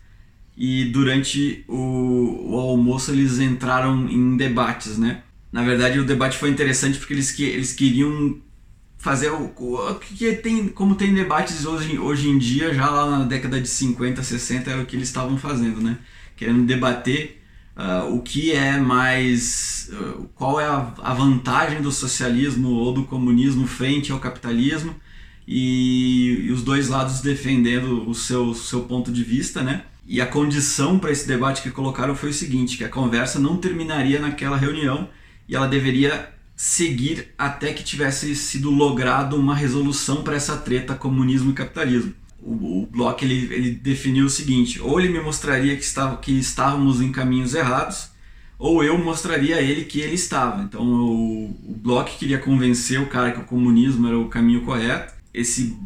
e 0.56 0.84
durante 0.86 1.64
o, 1.68 2.52
o 2.52 2.58
almoço 2.58 3.10
eles 3.10 3.38
entraram 3.38 4.08
em 4.08 4.36
debates, 4.36 4.98
né? 4.98 5.22
Na 5.50 5.62
verdade 5.62 5.98
o 5.98 6.04
debate 6.04 6.38
foi 6.38 6.50
interessante 6.50 6.98
porque 6.98 7.14
eles, 7.14 7.30
que, 7.30 7.44
eles 7.44 7.72
queriam 7.72 8.38
fazer 8.98 9.30
o, 9.30 9.52
o 9.56 9.94
que 9.96 10.32
tem 10.36 10.68
como 10.68 10.94
tem 10.94 11.12
debates 11.12 11.66
hoje, 11.66 11.98
hoje 11.98 12.28
em 12.28 12.38
dia 12.38 12.72
já 12.72 12.88
lá 12.88 13.18
na 13.18 13.24
década 13.24 13.60
de 13.60 13.68
50 13.68 14.22
60 14.22 14.70
era 14.70 14.80
o 14.80 14.86
que 14.86 14.94
eles 14.94 15.08
estavam 15.08 15.36
fazendo 15.36 15.80
né 15.80 15.98
querendo 16.36 16.64
debater 16.64 17.42
uh, 17.76 18.14
o 18.14 18.22
que 18.22 18.52
é 18.52 18.78
mais 18.78 19.90
uh, 19.92 20.28
qual 20.36 20.60
é 20.60 20.66
a, 20.66 20.94
a, 21.02 21.14
vantagem 21.14 21.82
do 21.82 21.90
socialismo 21.90 22.68
ou 22.68 22.94
do 22.94 23.02
comunismo 23.02 23.66
frente 23.66 24.12
ao 24.12 24.20
capitalismo 24.20 24.94
e, 25.48 26.46
e 26.46 26.52
os 26.52 26.62
dois 26.62 26.88
lados 26.88 27.20
defendendo 27.20 28.08
o 28.08 28.14
seu, 28.14 28.54
seu 28.54 28.82
ponto 28.82 29.10
de 29.10 29.24
vista 29.24 29.62
né 29.62 29.82
e 30.06 30.20
a 30.20 30.26
condição 30.26 30.98
para 30.98 31.12
esse 31.12 31.26
debate 31.26 31.62
que 31.62 31.70
colocaram 31.70 32.14
foi 32.14 32.30
o 32.30 32.34
seguinte: 32.34 32.76
que 32.76 32.84
a 32.84 32.88
conversa 32.88 33.38
não 33.38 33.56
terminaria 33.56 34.20
naquela 34.20 34.56
reunião 34.56 35.08
e 35.48 35.54
ela 35.54 35.66
deveria 35.66 36.30
seguir 36.56 37.28
até 37.38 37.72
que 37.72 37.84
tivesse 37.84 38.34
sido 38.34 38.70
logrado 38.70 39.36
uma 39.36 39.54
resolução 39.54 40.22
para 40.22 40.36
essa 40.36 40.56
treta 40.56 40.94
comunismo 40.94 41.50
e 41.50 41.54
capitalismo. 41.54 42.14
O, 42.40 42.82
o 42.82 42.86
Bloch 42.86 43.24
ele, 43.24 43.52
ele 43.54 43.70
definiu 43.70 44.26
o 44.26 44.30
seguinte: 44.30 44.80
ou 44.80 44.98
ele 44.98 45.08
me 45.08 45.20
mostraria 45.20 45.76
que, 45.76 45.84
estava, 45.84 46.16
que 46.16 46.32
estávamos 46.32 47.00
em 47.00 47.12
caminhos 47.12 47.54
errados, 47.54 48.10
ou 48.58 48.82
eu 48.82 48.98
mostraria 48.98 49.56
a 49.56 49.62
ele 49.62 49.84
que 49.84 50.00
ele 50.00 50.14
estava. 50.14 50.62
Então 50.62 50.82
o, 50.82 51.44
o 51.46 51.74
Bloch 51.76 52.18
queria 52.18 52.38
convencer 52.38 53.00
o 53.00 53.06
cara 53.06 53.30
que 53.30 53.40
o 53.40 53.44
comunismo 53.44 54.08
era 54.08 54.18
o 54.18 54.28
caminho 54.28 54.62
correto. 54.62 55.14
Esse 55.32 55.76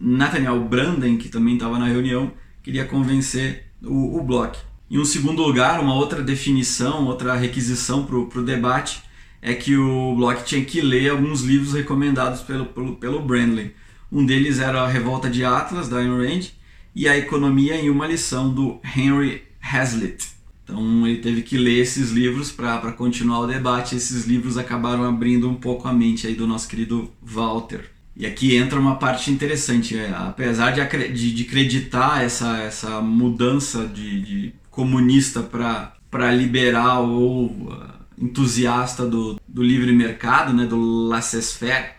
Nathaniel 0.00 0.60
Branden, 0.64 1.18
que 1.18 1.28
também 1.28 1.54
estava 1.54 1.78
na 1.78 1.86
reunião, 1.86 2.32
queria 2.62 2.84
convencer 2.84 3.65
o, 3.82 4.18
o 4.18 4.22
Bloch. 4.22 4.58
Em 4.90 4.98
um 4.98 5.04
segundo 5.04 5.42
lugar, 5.42 5.80
uma 5.80 5.94
outra 5.94 6.22
definição, 6.22 7.06
outra 7.06 7.34
requisição 7.34 8.04
para 8.04 8.16
o 8.16 8.44
debate 8.44 9.02
é 9.42 9.54
que 9.54 9.76
o 9.76 10.14
Bloch 10.16 10.44
tinha 10.44 10.64
que 10.64 10.80
ler 10.80 11.10
alguns 11.10 11.42
livros 11.42 11.72
recomendados 11.72 12.40
pelo, 12.42 12.66
pelo, 12.66 12.96
pelo 12.96 13.22
Brandley. 13.22 13.74
Um 14.10 14.24
deles 14.24 14.58
era 14.58 14.82
A 14.82 14.88
Revolta 14.88 15.28
de 15.28 15.44
Atlas, 15.44 15.88
da 15.88 15.98
Ayn 15.98 16.16
Rand, 16.16 16.46
e 16.94 17.08
A 17.08 17.16
Economia 17.16 17.76
em 17.76 17.90
uma 17.90 18.06
Lição, 18.06 18.52
do 18.52 18.80
Henry 18.96 19.42
Hazlitt. 19.60 20.28
Então 20.64 21.06
ele 21.06 21.18
teve 21.18 21.42
que 21.42 21.56
ler 21.56 21.78
esses 21.78 22.10
livros 22.10 22.50
para 22.50 22.92
continuar 22.92 23.40
o 23.40 23.46
debate. 23.46 23.94
Esses 23.94 24.24
livros 24.24 24.58
acabaram 24.58 25.04
abrindo 25.04 25.48
um 25.48 25.54
pouco 25.54 25.86
a 25.86 25.92
mente 25.92 26.26
aí 26.26 26.34
do 26.34 26.46
nosso 26.46 26.68
querido 26.68 27.10
Walter. 27.22 27.95
E 28.16 28.24
aqui 28.24 28.56
entra 28.56 28.80
uma 28.80 28.96
parte 28.96 29.30
interessante. 29.30 29.96
É, 29.96 30.10
apesar 30.16 30.70
de, 30.70 31.08
de, 31.12 31.34
de 31.34 31.42
acreditar 31.42 32.24
essa, 32.24 32.58
essa 32.58 33.00
mudança 33.02 33.86
de, 33.86 34.22
de 34.22 34.54
comunista 34.70 35.42
para 35.42 36.32
liberal 36.32 37.08
ou 37.10 37.46
uh, 37.46 37.84
entusiasta 38.18 39.06
do, 39.06 39.38
do 39.46 39.62
livre 39.62 39.92
mercado, 39.92 40.54
né, 40.54 40.64
do 40.64 41.08
laissez-faire, 41.08 41.92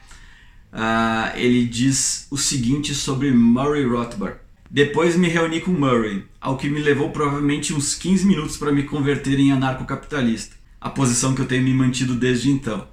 uh, 0.73 1.37
ele 1.37 1.65
diz 1.65 2.27
o 2.31 2.37
seguinte 2.37 2.95
sobre 2.95 3.31
Murray 3.31 3.85
Rothbard. 3.85 4.37
Depois 4.69 5.15
me 5.15 5.27
reuni 5.27 5.61
com 5.61 5.71
Murray, 5.71 6.25
ao 6.41 6.57
que 6.57 6.69
me 6.69 6.79
levou 6.79 7.11
provavelmente 7.11 7.73
uns 7.73 7.95
15 7.95 8.25
minutos 8.25 8.57
para 8.57 8.71
me 8.71 8.83
converter 8.83 9.39
em 9.39 9.51
anarcocapitalista, 9.51 10.55
a 10.81 10.89
posição 10.89 11.33
que 11.33 11.41
eu 11.41 11.45
tenho 11.45 11.63
me 11.63 11.73
mantido 11.73 12.15
desde 12.15 12.49
então. 12.49 12.85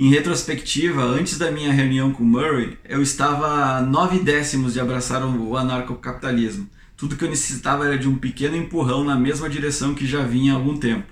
Em 0.00 0.10
retrospectiva, 0.10 1.02
antes 1.02 1.38
da 1.38 1.50
minha 1.50 1.72
reunião 1.72 2.12
com 2.12 2.22
Murray, 2.22 2.78
eu 2.88 3.02
estava 3.02 3.78
a 3.78 3.82
nove 3.82 4.20
décimos 4.20 4.74
de 4.74 4.78
abraçar 4.78 5.24
o 5.24 5.56
anarcocapitalismo. 5.56 6.70
Tudo 6.96 7.16
que 7.16 7.24
eu 7.24 7.28
necessitava 7.28 7.84
era 7.84 7.98
de 7.98 8.08
um 8.08 8.14
pequeno 8.14 8.56
empurrão 8.56 9.02
na 9.02 9.16
mesma 9.16 9.48
direção 9.48 9.96
que 9.96 10.06
já 10.06 10.22
vinha 10.22 10.52
há 10.52 10.56
algum 10.56 10.76
tempo. 10.76 11.08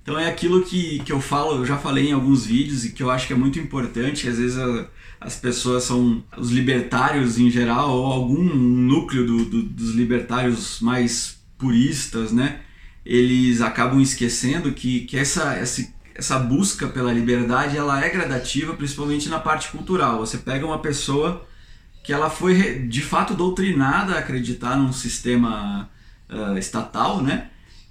Então 0.00 0.16
é 0.16 0.28
aquilo 0.28 0.62
que, 0.62 1.00
que 1.00 1.10
eu 1.10 1.20
falo, 1.20 1.56
eu 1.56 1.66
já 1.66 1.78
falei 1.78 2.10
em 2.10 2.12
alguns 2.12 2.46
vídeos 2.46 2.84
e 2.84 2.92
que 2.92 3.02
eu 3.02 3.10
acho 3.10 3.26
que 3.26 3.32
é 3.32 3.36
muito 3.36 3.58
importante, 3.58 4.28
às 4.28 4.38
vezes 4.38 4.56
a, 4.56 4.88
as 5.20 5.34
pessoas 5.34 5.82
são 5.82 6.22
os 6.36 6.52
libertários 6.52 7.40
em 7.40 7.50
geral, 7.50 7.90
ou 7.90 8.06
algum 8.06 8.44
núcleo 8.44 9.26
do, 9.26 9.44
do, 9.46 9.62
dos 9.64 9.96
libertários 9.96 10.78
mais 10.78 11.40
puristas, 11.58 12.30
né? 12.30 12.60
Eles 13.04 13.60
acabam 13.60 14.00
esquecendo 14.00 14.70
que, 14.70 15.00
que 15.06 15.16
essa, 15.16 15.54
essa, 15.54 15.84
essa 16.18 16.38
busca 16.38 16.88
pela 16.88 17.12
liberdade 17.12 17.76
ela 17.76 18.04
é 18.04 18.10
gradativa, 18.10 18.74
principalmente 18.74 19.28
na 19.28 19.38
parte 19.38 19.68
cultural. 19.70 20.18
Você 20.18 20.36
pega 20.36 20.66
uma 20.66 20.80
pessoa 20.80 21.46
que 22.02 22.12
ela 22.12 22.28
foi 22.28 22.80
de 22.88 23.00
fato 23.00 23.34
doutrinada 23.34 24.14
a 24.14 24.18
acreditar 24.18 24.76
num 24.76 24.92
sistema 24.92 25.88
uh, 26.28 26.58
estatal, 26.58 27.22
né? 27.22 27.48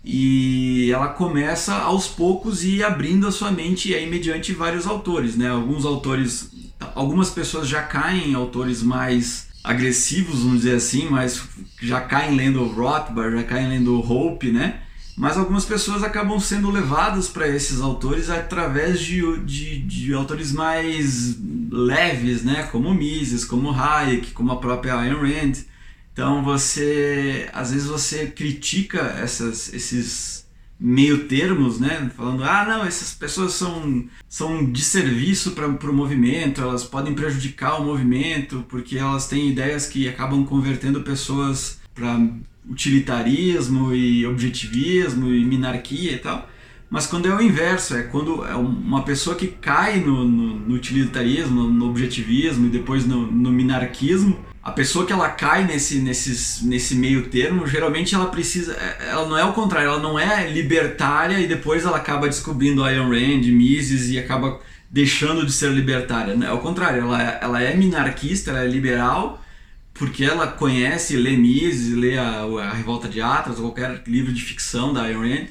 e 0.10 0.90
ela 0.90 1.10
começa 1.10 1.74
aos 1.76 2.08
poucos 2.08 2.64
e 2.64 2.82
abrindo 2.82 3.28
a 3.28 3.32
sua 3.32 3.52
mente 3.52 3.94
aí 3.94 4.10
mediante 4.10 4.54
vários 4.54 4.88
autores, 4.88 5.36
né? 5.36 5.50
Alguns 5.50 5.84
autores, 5.84 6.50
algumas 6.96 7.30
pessoas 7.30 7.68
já 7.68 7.84
caem 7.84 8.30
em 8.32 8.34
autores 8.34 8.82
mais 8.82 9.50
agressivos, 9.62 10.44
vamos 10.44 10.60
dizer 10.60 10.76
assim, 10.76 11.10
mas 11.10 11.44
já 11.82 12.00
caem 12.00 12.38
lendo 12.38 12.64
Rothbard, 12.64 13.36
já 13.36 13.44
caem 13.44 13.68
lendo 13.68 14.00
Hope, 14.00 14.50
né? 14.50 14.80
Mas 15.18 15.36
algumas 15.36 15.66
pessoas 15.66 16.04
acabam 16.04 16.40
sendo 16.40 16.70
levadas 16.70 17.28
para 17.28 17.48
esses 17.48 17.82
autores 17.82 18.30
através 18.30 19.00
de, 19.00 19.40
de, 19.40 19.80
de, 19.80 20.14
autores 20.14 20.52
mais 20.52 21.36
leves, 21.72 22.44
né? 22.44 22.70
Como 22.72 22.94
Mises, 22.94 23.44
como 23.44 23.72
Hayek, 23.72 24.32
como 24.34 24.52
a 24.52 24.60
própria 24.60 24.96
Ayn 24.96 25.16
Rand. 25.16 25.54
Então 26.14 26.44
você, 26.44 27.50
às 27.52 27.72
vezes 27.72 27.88
você 27.88 28.28
critica 28.28 29.00
essas, 29.20 29.74
esses 29.74 30.48
meio 30.80 31.28
termos, 31.28 31.80
né? 31.80 32.12
Falando, 32.16 32.44
ah, 32.44 32.64
não, 32.64 32.86
essas 32.86 33.16
pessoas 33.16 33.54
são, 33.54 34.08
são 34.30 34.72
de 34.72 34.84
serviço 34.84 35.54
para 35.54 35.68
o 35.68 35.94
movimento, 35.94 36.62
elas 36.62 36.84
podem 36.84 37.16
prejudicar 37.16 37.82
o 37.82 37.86
movimento 37.86 38.64
porque 38.70 39.00
elas 39.00 39.28
têm 39.28 39.50
ideias 39.50 39.88
que 39.88 40.08
acabam 40.08 40.46
convertendo 40.46 41.02
pessoas 41.02 41.80
para 41.96 42.20
utilitarismo 42.70 43.94
e 43.94 44.26
objetivismo 44.26 45.34
e 45.34 45.44
minarquia 45.44 46.14
e 46.14 46.18
tal. 46.18 46.50
Mas 46.90 47.06
quando 47.06 47.28
é 47.28 47.36
o 47.36 47.42
inverso, 47.42 47.96
é 47.96 48.04
quando 48.04 48.46
é 48.46 48.56
uma 48.56 49.04
pessoa 49.04 49.36
que 49.36 49.48
cai 49.48 50.00
no, 50.00 50.24
no, 50.24 50.56
no 50.60 50.76
utilitarismo, 50.76 51.64
no 51.64 51.90
objetivismo 51.90 52.68
e 52.68 52.70
depois 52.70 53.06
no, 53.06 53.30
no 53.30 53.52
minarquismo, 53.52 54.40
a 54.64 54.72
pessoa 54.72 55.06
que 55.06 55.14
ela 55.14 55.30
cai 55.30 55.66
nesse, 55.66 56.00
nesse, 56.00 56.66
nesse 56.66 56.96
meio 56.96 57.30
termo, 57.30 57.66
geralmente 57.68 58.16
ela 58.16 58.26
precisa. 58.26 58.74
É, 58.74 59.10
ela 59.12 59.28
não 59.28 59.38
é 59.38 59.44
o 59.44 59.54
contrário, 59.54 59.90
ela 59.90 60.00
não 60.00 60.20
é 60.20 60.50
libertária 60.50 61.40
e 61.40 61.48
depois 61.48 61.86
ela 61.86 61.98
acaba 61.98 62.28
descobrindo 62.28 62.84
Ayn 62.84 63.00
Rand, 63.00 63.46
Mises 63.52 64.10
e 64.10 64.18
acaba 64.18 64.60
deixando 64.90 65.46
de 65.46 65.52
ser 65.52 65.72
libertária. 65.72 66.38
É 66.46 66.52
o 66.52 66.60
contrário, 66.60 67.02
ela, 67.02 67.22
é, 67.22 67.40
ela 67.42 67.62
é 67.62 67.76
minarquista, 67.76 68.52
ela 68.52 68.64
é 68.64 68.68
liberal, 68.68 69.42
porque 69.98 70.24
ela 70.24 70.48
conhece, 70.48 71.18
lê 71.18 71.36
Mises, 71.36 71.96
lê 71.96 72.18
a, 72.18 72.44
a 72.44 72.74
Revolta 72.74 73.08
de 73.08 73.22
Atlas, 73.22 73.60
qualquer 73.60 74.04
livro 74.08 74.32
de 74.32 74.42
ficção 74.42 74.94
da 74.94 75.04
Ayn 75.04 75.18
Rand, 75.18 75.48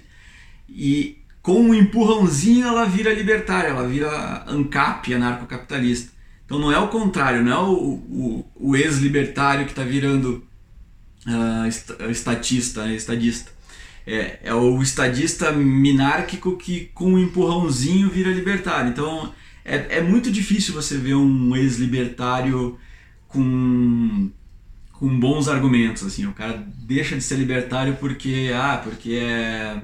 e 0.69 1.19
com 1.43 1.61
um 1.61 1.75
empurrãozinho 1.75 2.67
ela 2.67 2.85
vira 2.85 3.13
libertária, 3.13 3.69
ela 3.69 3.87
vira 3.87 4.45
ANCAP, 4.47 5.15
anarcocapitalista. 5.15 6.13
Então 6.45 6.59
não 6.59 6.71
é 6.71 6.79
o 6.79 6.89
contrário, 6.89 7.43
não 7.43 7.53
é 7.53 7.59
o, 7.59 7.73
o, 7.73 8.47
o 8.55 8.77
ex-libertário 8.77 9.65
que 9.65 9.73
está 9.73 9.83
virando 9.83 10.47
uh, 11.27 12.09
estatista, 12.11 12.85
né, 12.85 12.95
estadista. 12.95 13.51
É, 14.07 14.39
é 14.45 14.55
o 14.55 14.81
estadista 14.81 15.51
minárquico 15.51 16.57
que 16.57 16.91
com 16.95 17.15
um 17.15 17.19
empurrãozinho 17.19 18.09
vira 18.09 18.31
libertário. 18.31 18.91
Então 18.91 19.33
é, 19.65 19.99
é 19.99 20.01
muito 20.01 20.31
difícil 20.31 20.73
você 20.73 20.97
ver 20.97 21.15
um 21.15 21.57
ex-libertário 21.57 22.79
com, 23.27 24.31
com 24.99 25.19
bons 25.19 25.49
argumentos. 25.49 26.03
Assim, 26.03 26.27
o 26.27 26.33
cara 26.33 26.65
deixa 26.79 27.17
de 27.17 27.23
ser 27.23 27.37
libertário 27.37 27.97
porque, 27.97 28.51
ah, 28.55 28.81
porque 28.83 29.15
é 29.15 29.81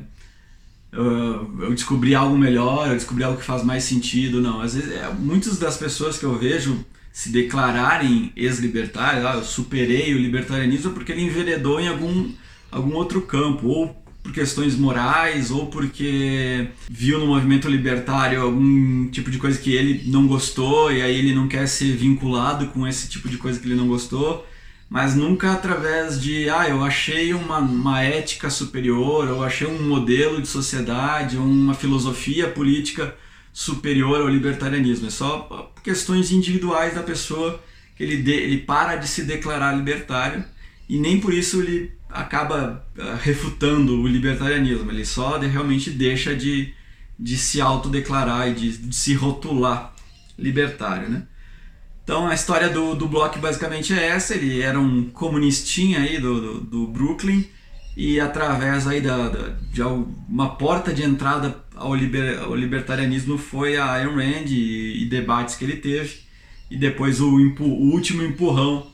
eu 0.93 1.71
descobri 1.71 2.15
algo 2.15 2.37
melhor, 2.37 2.89
eu 2.89 2.95
descobri 2.95 3.25
algo 3.25 3.39
que 3.39 3.45
faz 3.45 3.65
mais 3.65 3.85
sentido. 3.85 4.41
Não, 4.41 4.61
às 4.61 4.75
vezes, 4.75 4.93
é, 4.93 5.11
muitas 5.19 5.59
das 5.59 5.77
pessoas 5.77 6.19
que 6.19 6.25
eu 6.25 6.39
vejo 6.39 6.85
se 7.11 7.31
declararem 7.31 8.33
ex-libertários, 8.37 9.25
ah, 9.25 9.35
eu 9.35 9.45
superei 9.45 10.15
o 10.15 10.19
libertarianismo 10.19 10.93
porque 10.93 11.13
ele 11.13 11.23
enveredou 11.23 11.81
em 11.81 11.89
algum, 11.89 12.31
algum 12.71 12.95
outro 12.95 13.23
campo, 13.23 13.69
ou 13.69 14.03
por 14.23 14.33
questões 14.33 14.77
morais, 14.77 15.51
ou 15.51 15.67
porque 15.67 16.69
viu 16.89 17.19
no 17.19 17.27
movimento 17.27 17.69
libertário 17.69 18.41
algum 18.41 19.09
tipo 19.09 19.31
de 19.31 19.39
coisa 19.39 19.59
que 19.59 19.75
ele 19.75 20.11
não 20.11 20.27
gostou 20.29 20.93
e 20.93 21.03
aí 21.03 21.19
ele 21.19 21.35
não 21.35 21.49
quer 21.49 21.67
ser 21.67 21.97
vinculado 21.97 22.69
com 22.69 22.87
esse 22.87 23.09
tipo 23.09 23.29
de 23.29 23.37
coisa 23.37 23.59
que 23.59 23.67
ele 23.67 23.75
não 23.75 23.89
gostou 23.89 24.47
mas 24.93 25.15
nunca 25.15 25.53
através 25.53 26.21
de, 26.21 26.51
ah, 26.51 26.69
eu 26.69 26.85
achei 26.85 27.33
uma, 27.33 27.61
uma 27.61 28.03
ética 28.03 28.51
superior, 28.51 29.27
ou 29.31 29.43
achei 29.43 29.67
um 29.67 29.89
modelo 29.89 30.39
de 30.39 30.47
sociedade, 30.47 31.39
uma 31.39 31.73
filosofia 31.73 32.47
política 32.51 33.17
superior 33.55 34.21
ao 34.21 34.29
libertarianismo. 34.29 35.07
É 35.07 35.11
só 35.11 35.73
questões 35.83 36.31
individuais 36.31 36.95
da 36.95 37.03
pessoa 37.03 37.59
que 37.97 38.03
ele, 38.03 38.19
de, 38.19 38.33
ele 38.33 38.59
para 38.59 38.97
de 38.97 39.09
se 39.09 39.23
declarar 39.23 39.75
libertário 39.75 40.45
e 40.87 40.99
nem 40.99 41.19
por 41.19 41.33
isso 41.33 41.63
ele 41.63 41.93
acaba 42.11 42.85
uh, 42.99 43.17
refutando 43.23 43.99
o 43.99 44.07
libertarianismo, 44.07 44.91
ele 44.91 45.07
só 45.07 45.39
de, 45.39 45.47
realmente 45.47 45.89
deixa 45.89 46.37
de, 46.37 46.75
de 47.19 47.39
se 47.39 47.63
autodeclarar 47.63 48.47
e 48.51 48.53
de, 48.53 48.77
de 48.77 48.95
se 48.95 49.15
rotular 49.15 49.95
libertário, 50.39 51.09
né? 51.09 51.23
Então 52.05 52.27
a 52.27 52.35
história 52.35 52.69
do, 52.69 52.95
do 52.95 53.07
Bloch 53.07 53.39
basicamente 53.39 53.93
é 53.93 54.09
essa, 54.09 54.35
ele 54.35 54.61
era 54.61 54.79
um 54.79 55.05
comunistinha 55.11 56.01
aí 56.01 56.19
do, 56.19 56.41
do, 56.41 56.61
do 56.61 56.87
Brooklyn 56.89 57.45
e 57.97 58.19
através 58.19 58.87
aí 58.87 59.01
da, 59.01 59.29
da, 59.29 59.49
de 59.71 59.83
uma 59.83 60.57
porta 60.57 60.93
de 60.93 61.03
entrada 61.03 61.63
ao, 61.77 61.95
liber, 61.95 62.41
ao 62.41 62.55
libertarianismo 62.57 63.39
foi 63.39 63.77
a 63.77 63.93
Ayn 63.93 64.15
Rand 64.15 64.47
e, 64.49 65.03
e, 65.03 65.07
debates 65.07 65.55
que 65.55 65.65
ele 65.65 65.77
teve 65.77 66.21
e 66.71 66.77
depois 66.77 67.21
o, 67.21 67.29
o 67.29 67.93
último 67.93 68.23
empurrão 68.23 68.87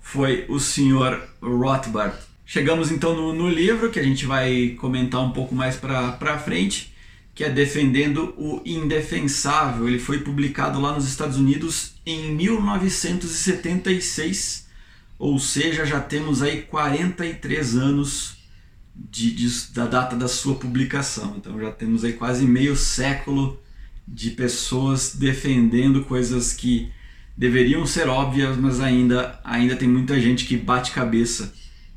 foi 0.00 0.44
o 0.48 0.58
senhor 0.58 1.22
Rothbard. 1.40 2.16
Chegamos 2.44 2.90
então 2.90 3.14
no, 3.14 3.32
no 3.32 3.48
livro 3.48 3.90
que 3.90 4.00
a 4.00 4.02
gente 4.02 4.24
vai 4.24 4.76
comentar 4.80 5.20
um 5.20 5.30
pouco 5.30 5.54
mais 5.54 5.76
para 5.76 6.38
frente 6.38 6.94
que 7.34 7.44
é 7.44 7.50
Defendendo 7.50 8.34
o 8.38 8.62
Indefensável. 8.64 9.86
Ele 9.86 9.98
foi 9.98 10.20
publicado 10.20 10.80
lá 10.80 10.92
nos 10.92 11.06
Estados 11.06 11.36
Unidos 11.36 11.95
em 12.06 12.34
1976, 12.34 14.66
ou 15.18 15.38
seja, 15.38 15.84
já 15.84 16.00
temos 16.00 16.40
aí 16.40 16.62
43 16.62 17.76
anos 17.76 18.38
de, 18.94 19.34
de, 19.34 19.72
da 19.72 19.84
data 19.86 20.16
da 20.16 20.28
sua 20.28 20.54
publicação. 20.54 21.34
Então 21.36 21.60
já 21.60 21.72
temos 21.72 22.04
aí 22.04 22.12
quase 22.12 22.46
meio 22.46 22.76
século 22.76 23.60
de 24.06 24.30
pessoas 24.30 25.16
defendendo 25.16 26.04
coisas 26.04 26.52
que 26.52 26.92
deveriam 27.36 27.84
ser 27.84 28.08
óbvias, 28.08 28.56
mas 28.56 28.78
ainda, 28.80 29.40
ainda 29.44 29.74
tem 29.76 29.88
muita 29.88 30.18
gente 30.20 30.46
que 30.46 30.56
bate 30.56 30.92
cabeça 30.92 31.52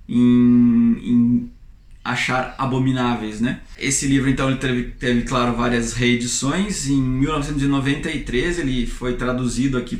em, 0.07 0.97
em 1.01 1.51
achar 2.11 2.55
abomináveis, 2.57 3.39
né? 3.39 3.61
Esse 3.77 4.07
livro 4.07 4.29
então 4.29 4.49
ele 4.49 4.57
teve, 4.57 4.83
teve, 4.91 5.21
claro 5.23 5.55
várias 5.55 5.93
reedições. 5.93 6.87
Em 6.87 7.01
1993 7.01 8.59
ele 8.59 8.85
foi 8.85 9.15
traduzido 9.15 9.77
aqui 9.77 9.97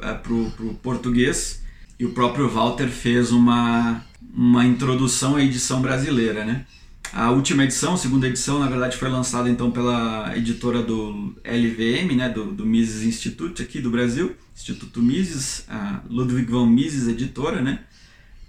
é, 0.00 0.12
para 0.12 0.32
o 0.32 0.78
português 0.82 1.62
e 1.98 2.04
o 2.04 2.10
próprio 2.10 2.48
Walter 2.48 2.88
fez 2.88 3.30
uma 3.30 4.04
uma 4.34 4.64
introdução 4.64 5.36
à 5.36 5.42
edição 5.42 5.80
brasileira, 5.80 6.44
né? 6.44 6.64
A 7.12 7.30
última 7.30 7.64
edição, 7.64 7.96
segunda 7.96 8.28
edição, 8.28 8.58
na 8.58 8.68
verdade 8.68 8.96
foi 8.96 9.08
lançada 9.08 9.48
então 9.48 9.70
pela 9.70 10.36
editora 10.36 10.82
do 10.82 11.34
LVM, 11.42 12.14
né, 12.14 12.28
do, 12.28 12.52
do 12.52 12.66
Mises 12.66 13.02
Institute 13.02 13.62
aqui 13.62 13.80
do 13.80 13.90
Brasil, 13.90 14.36
Instituto 14.54 15.00
Mises, 15.00 15.64
a 15.68 16.02
Ludwig 16.08 16.50
von 16.50 16.66
Mises 16.66 17.08
editora, 17.08 17.62
né? 17.62 17.80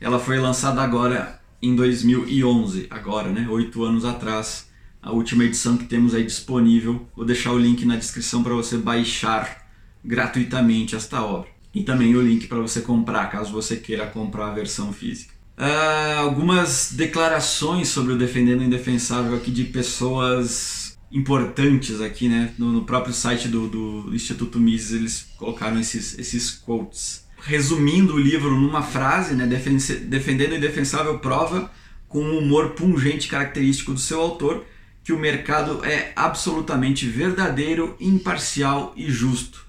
Ela 0.02 0.20
foi 0.20 0.38
lançada 0.40 0.82
agora 0.82 1.39
em 1.62 1.76
2011, 1.76 2.88
agora, 2.90 3.30
né, 3.32 3.48
oito 3.50 3.84
anos 3.84 4.06
atrás, 4.06 4.70
a 5.02 5.12
última 5.12 5.44
edição 5.44 5.78
que 5.78 5.86
temos 5.86 6.14
aí 6.14 6.24
disponível. 6.24 7.08
Vou 7.16 7.26
deixar 7.26 7.52
o 7.52 7.60
link 7.60 7.86
na 7.86 7.96
descrição 7.96 8.44
para 8.44 8.54
você 8.54 8.78
baixar 8.78 9.68
gratuitamente 10.04 10.96
esta 10.96 11.22
obra 11.22 11.50
e 11.74 11.84
também 11.84 12.16
o 12.16 12.22
link 12.22 12.48
para 12.48 12.60
você 12.60 12.82
comprar, 12.82 13.30
caso 13.30 13.52
você 13.52 13.76
queira 13.76 14.08
comprar 14.08 14.48
a 14.48 14.54
versão 14.54 14.92
física. 14.92 15.34
Uh, 15.58 16.20
algumas 16.20 16.94
declarações 16.94 17.90
sobre 17.90 18.14
o 18.14 18.18
Defendendo 18.18 18.62
o 18.62 18.64
Indefensável 18.64 19.36
aqui 19.36 19.52
de 19.52 19.66
pessoas 19.66 20.98
importantes 21.12 22.00
aqui, 22.00 22.30
né? 22.30 22.54
No, 22.58 22.72
no 22.72 22.86
próprio 22.86 23.14
site 23.14 23.48
do, 23.48 23.68
do, 23.68 24.16
Instituto 24.16 24.60
Mises 24.60 24.94
eles 24.94 25.28
colocaram 25.38 25.80
esses, 25.80 26.18
esses 26.18 26.52
quotes. 26.52 27.28
Resumindo 27.42 28.16
o 28.16 28.20
livro 28.20 28.56
numa 28.56 28.82
frase, 28.82 29.34
né? 29.34 29.46
Defendendo 29.48 30.52
o 30.52 30.56
Indefensável 30.56 31.20
prova 31.20 31.72
com 32.08 32.22
um 32.22 32.40
humor 32.40 32.72
pungente 32.72 33.28
característico 33.28 33.94
do 33.94 34.00
seu 34.00 34.20
autor 34.20 34.66
que 35.04 35.14
o 35.14 35.20
mercado 35.20 35.84
é 35.84 36.12
absolutamente 36.16 37.08
verdadeiro, 37.08 37.96
imparcial 38.00 38.94
e 38.96 39.10
justo. 39.10 39.66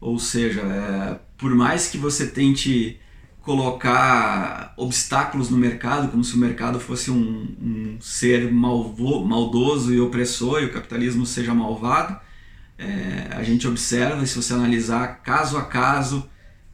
Ou 0.00 0.18
seja, 0.18 0.60
é, 0.60 1.18
por 1.38 1.54
mais 1.54 1.88
que 1.88 1.96
você 1.96 2.26
tente 2.26 3.00
colocar 3.40 4.74
obstáculos 4.76 5.50
no 5.50 5.56
mercado, 5.56 6.08
como 6.08 6.24
se 6.24 6.34
o 6.34 6.38
mercado 6.38 6.80
fosse 6.80 7.12
um, 7.12 7.56
um 7.62 7.96
ser 8.00 8.52
malvo, 8.52 9.24
maldoso 9.24 9.94
e 9.94 10.00
opressor 10.00 10.62
e 10.62 10.66
o 10.66 10.72
capitalismo 10.72 11.24
seja 11.24 11.54
malvado. 11.54 12.18
É, 12.76 13.28
a 13.30 13.42
gente 13.44 13.66
observa, 13.68 14.26
se 14.26 14.34
você 14.34 14.52
analisar 14.52 15.22
caso 15.22 15.56
a 15.56 15.64
caso, 15.64 16.28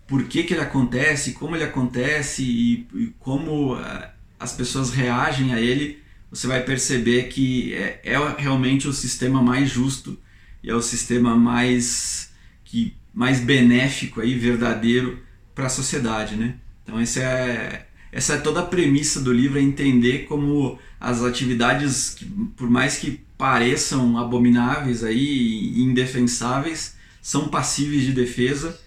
por 0.06 0.24
que, 0.24 0.42
que 0.42 0.54
ele 0.54 0.60
acontece, 0.60 1.32
como 1.32 1.56
ele 1.56 1.64
acontece 1.64 2.42
e, 2.42 2.86
e 2.94 3.06
como 3.18 3.74
uh, 3.74 4.04
as 4.38 4.52
pessoas 4.52 4.90
reagem 4.90 5.52
a 5.52 5.60
ele, 5.60 6.02
você 6.30 6.46
vai 6.46 6.62
perceber 6.62 7.24
que 7.24 7.74
é, 7.74 8.00
é 8.04 8.16
realmente 8.38 8.88
o 8.88 8.92
sistema 8.92 9.42
mais 9.42 9.70
justo 9.70 10.18
e 10.62 10.70
é 10.70 10.74
o 10.74 10.82
sistema 10.82 11.36
mais, 11.36 12.32
que, 12.64 12.94
mais 13.12 13.40
benéfico 13.40 14.22
e 14.22 14.34
verdadeiro 14.34 15.18
para 15.54 15.66
a 15.66 15.70
sociedade, 15.70 16.36
né? 16.36 16.56
Então 16.82 17.00
esse 17.00 17.20
é, 17.20 17.86
essa 18.10 18.34
é 18.34 18.38
toda 18.38 18.60
a 18.60 18.66
premissa 18.66 19.20
do 19.20 19.32
livro, 19.32 19.58
é 19.58 19.62
entender 19.62 20.26
como 20.26 20.78
as 21.00 21.22
atividades, 21.22 22.10
que, 22.10 22.24
por 22.56 22.68
mais 22.68 22.96
que 22.96 23.20
pareçam 23.36 24.18
abomináveis 24.18 25.02
aí 25.02 25.18
e 25.18 25.82
indefensáveis, 25.82 26.96
são 27.20 27.48
passíveis 27.48 28.02
de 28.02 28.12
defesa 28.12 28.78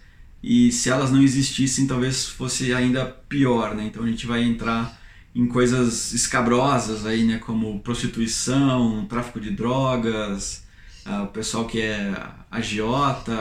e 0.47 0.71
se 0.71 0.91
elas 0.91 1.09
não 1.11 1.23
existissem 1.23 1.87
talvez 1.87 2.27
fosse 2.27 2.71
ainda 2.71 3.03
pior, 3.03 3.73
né? 3.73 3.85
Então 3.87 4.03
a 4.03 4.07
gente 4.07 4.27
vai 4.27 4.43
entrar 4.43 5.01
em 5.33 5.47
coisas 5.47 6.13
escabrosas 6.13 7.03
aí, 7.03 7.23
né? 7.23 7.39
Como 7.39 7.79
prostituição, 7.79 9.07
tráfico 9.09 9.39
de 9.39 9.49
drogas, 9.49 10.63
uh, 11.03 11.23
o 11.23 11.27
pessoal 11.29 11.65
que 11.65 11.81
é 11.81 12.13
agiota, 12.51 13.35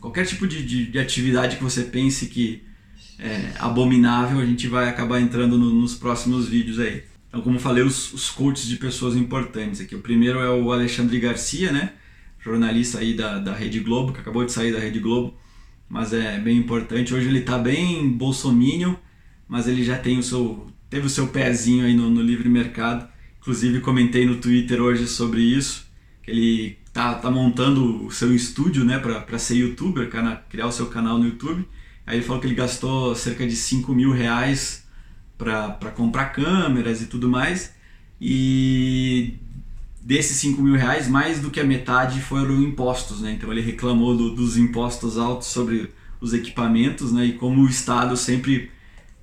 qualquer 0.00 0.26
tipo 0.26 0.44
de, 0.48 0.66
de, 0.66 0.86
de 0.86 0.98
atividade 0.98 1.56
que 1.56 1.62
você 1.62 1.84
pense 1.84 2.26
que 2.26 2.64
é, 3.16 3.52
abominável, 3.60 4.40
a 4.40 4.44
gente 4.44 4.66
vai 4.66 4.88
acabar 4.88 5.20
entrando 5.20 5.56
no, 5.56 5.72
nos 5.72 5.94
próximos 5.94 6.48
vídeos 6.48 6.80
aí. 6.80 7.04
Então, 7.28 7.42
como 7.42 7.60
falei, 7.60 7.84
os, 7.84 8.12
os 8.12 8.28
coaches 8.28 8.66
de 8.66 8.76
pessoas 8.76 9.14
importantes 9.14 9.80
aqui. 9.80 9.94
O 9.94 10.00
primeiro 10.00 10.40
é 10.40 10.50
o 10.50 10.72
Alexandre 10.72 11.20
Garcia, 11.20 11.70
né? 11.70 11.92
Jornalista 12.40 12.98
aí 12.98 13.14
da, 13.14 13.38
da 13.38 13.54
Rede 13.54 13.78
Globo, 13.78 14.12
que 14.12 14.18
acabou 14.18 14.44
de 14.44 14.50
sair 14.50 14.72
da 14.72 14.80
Rede 14.80 14.98
Globo, 14.98 15.38
mas 15.90 16.12
é 16.12 16.38
bem 16.38 16.56
importante. 16.56 17.12
Hoje 17.12 17.26
ele 17.26 17.40
está 17.40 17.58
bem 17.58 18.08
bolsominion, 18.08 18.94
mas 19.48 19.66
ele 19.66 19.82
já 19.82 19.98
tem 19.98 20.18
o 20.18 20.22
seu, 20.22 20.68
teve 20.88 21.08
o 21.08 21.10
seu 21.10 21.26
pezinho 21.26 21.84
aí 21.84 21.94
no, 21.94 22.08
no 22.08 22.22
livre 22.22 22.48
mercado. 22.48 23.08
Inclusive 23.40 23.80
comentei 23.80 24.24
no 24.24 24.36
Twitter 24.36 24.80
hoje 24.80 25.08
sobre 25.08 25.40
isso, 25.40 25.90
que 26.22 26.30
ele 26.30 26.78
tá, 26.92 27.14
tá 27.16 27.28
montando 27.28 28.06
o 28.06 28.10
seu 28.12 28.32
estúdio, 28.32 28.84
né, 28.84 29.00
para 29.00 29.38
ser 29.38 29.56
youtuber, 29.56 30.08
criar 30.48 30.66
o 30.66 30.72
seu 30.72 30.86
canal 30.86 31.18
no 31.18 31.24
YouTube. 31.24 31.66
Aí 32.06 32.16
ele 32.16 32.24
falou 32.24 32.40
que 32.40 32.46
ele 32.46 32.54
gastou 32.54 33.14
cerca 33.16 33.44
de 33.46 33.56
5 33.56 33.92
mil 33.92 34.12
reais 34.12 34.86
para 35.36 35.90
comprar 35.96 36.26
câmeras 36.26 37.02
e 37.02 37.06
tudo 37.06 37.28
mais. 37.28 37.74
E 38.20 39.34
desses 40.00 40.38
5 40.38 40.62
mil 40.62 40.76
reais, 40.76 41.08
mais 41.08 41.40
do 41.40 41.50
que 41.50 41.60
a 41.60 41.64
metade 41.64 42.20
foram 42.20 42.62
impostos, 42.62 43.20
né? 43.20 43.32
Então 43.32 43.52
ele 43.52 43.60
reclamou 43.60 44.16
do, 44.16 44.34
dos 44.34 44.56
impostos 44.56 45.18
altos 45.18 45.48
sobre 45.48 45.92
os 46.20 46.32
equipamentos, 46.32 47.12
né? 47.12 47.26
E 47.26 47.32
como 47.34 47.62
o 47.62 47.68
Estado 47.68 48.16
sempre 48.16 48.70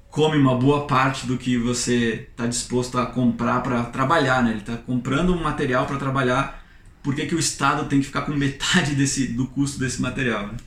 come 0.10 0.38
uma 0.38 0.56
boa 0.56 0.88
parte 0.88 1.28
do 1.28 1.38
que 1.38 1.58
você 1.58 2.28
está 2.30 2.48
disposto 2.48 2.98
a 2.98 3.06
comprar 3.06 3.62
para 3.62 3.84
trabalhar, 3.86 4.44
né? 4.44 4.52
Ele 4.52 4.60
está 4.60 4.78
comprando 4.78 5.34
um 5.34 5.42
material 5.42 5.86
para 5.86 5.98
trabalhar, 5.98 6.64
por 7.04 7.16
que, 7.16 7.26
que 7.26 7.36
o 7.36 7.40
Estado 7.40 7.88
tem 7.88 8.00
que 8.00 8.06
ficar 8.06 8.22
com 8.22 8.34
metade 8.34 8.96
desse, 8.96 9.28
do 9.28 9.48
custo 9.48 9.80
desse 9.80 10.02
material? 10.02 10.48
Né? 10.48 10.58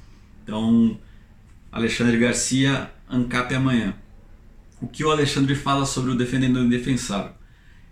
Então 0.43 0.99
Alexandre 1.71 2.19
Garcia, 2.19 2.91
ANCAP 3.09 3.55
Amanhã. 3.55 3.95
O 4.81 4.89
que 4.89 5.05
o 5.05 5.11
Alexandre 5.11 5.55
fala 5.55 5.85
sobre 5.85 6.11
o 6.11 6.17
Defendendo 6.17 6.57
o 6.57 6.65
Indefensável? 6.65 7.33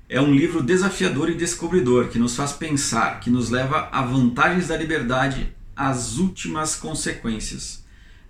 É 0.08 0.18
um 0.20 0.32
livro 0.34 0.62
desafiador 0.62 1.28
e 1.28 1.34
descobridor 1.34 2.08
que 2.08 2.18
nos 2.18 2.34
faz 2.34 2.52
pensar, 2.52 3.20
que 3.20 3.28
nos 3.28 3.50
leva 3.50 3.90
a 3.92 4.00
vantagens 4.00 4.68
da 4.68 4.76
liberdade 4.76 5.54
às 5.76 6.16
últimas 6.16 6.74
consequências. 6.74 7.84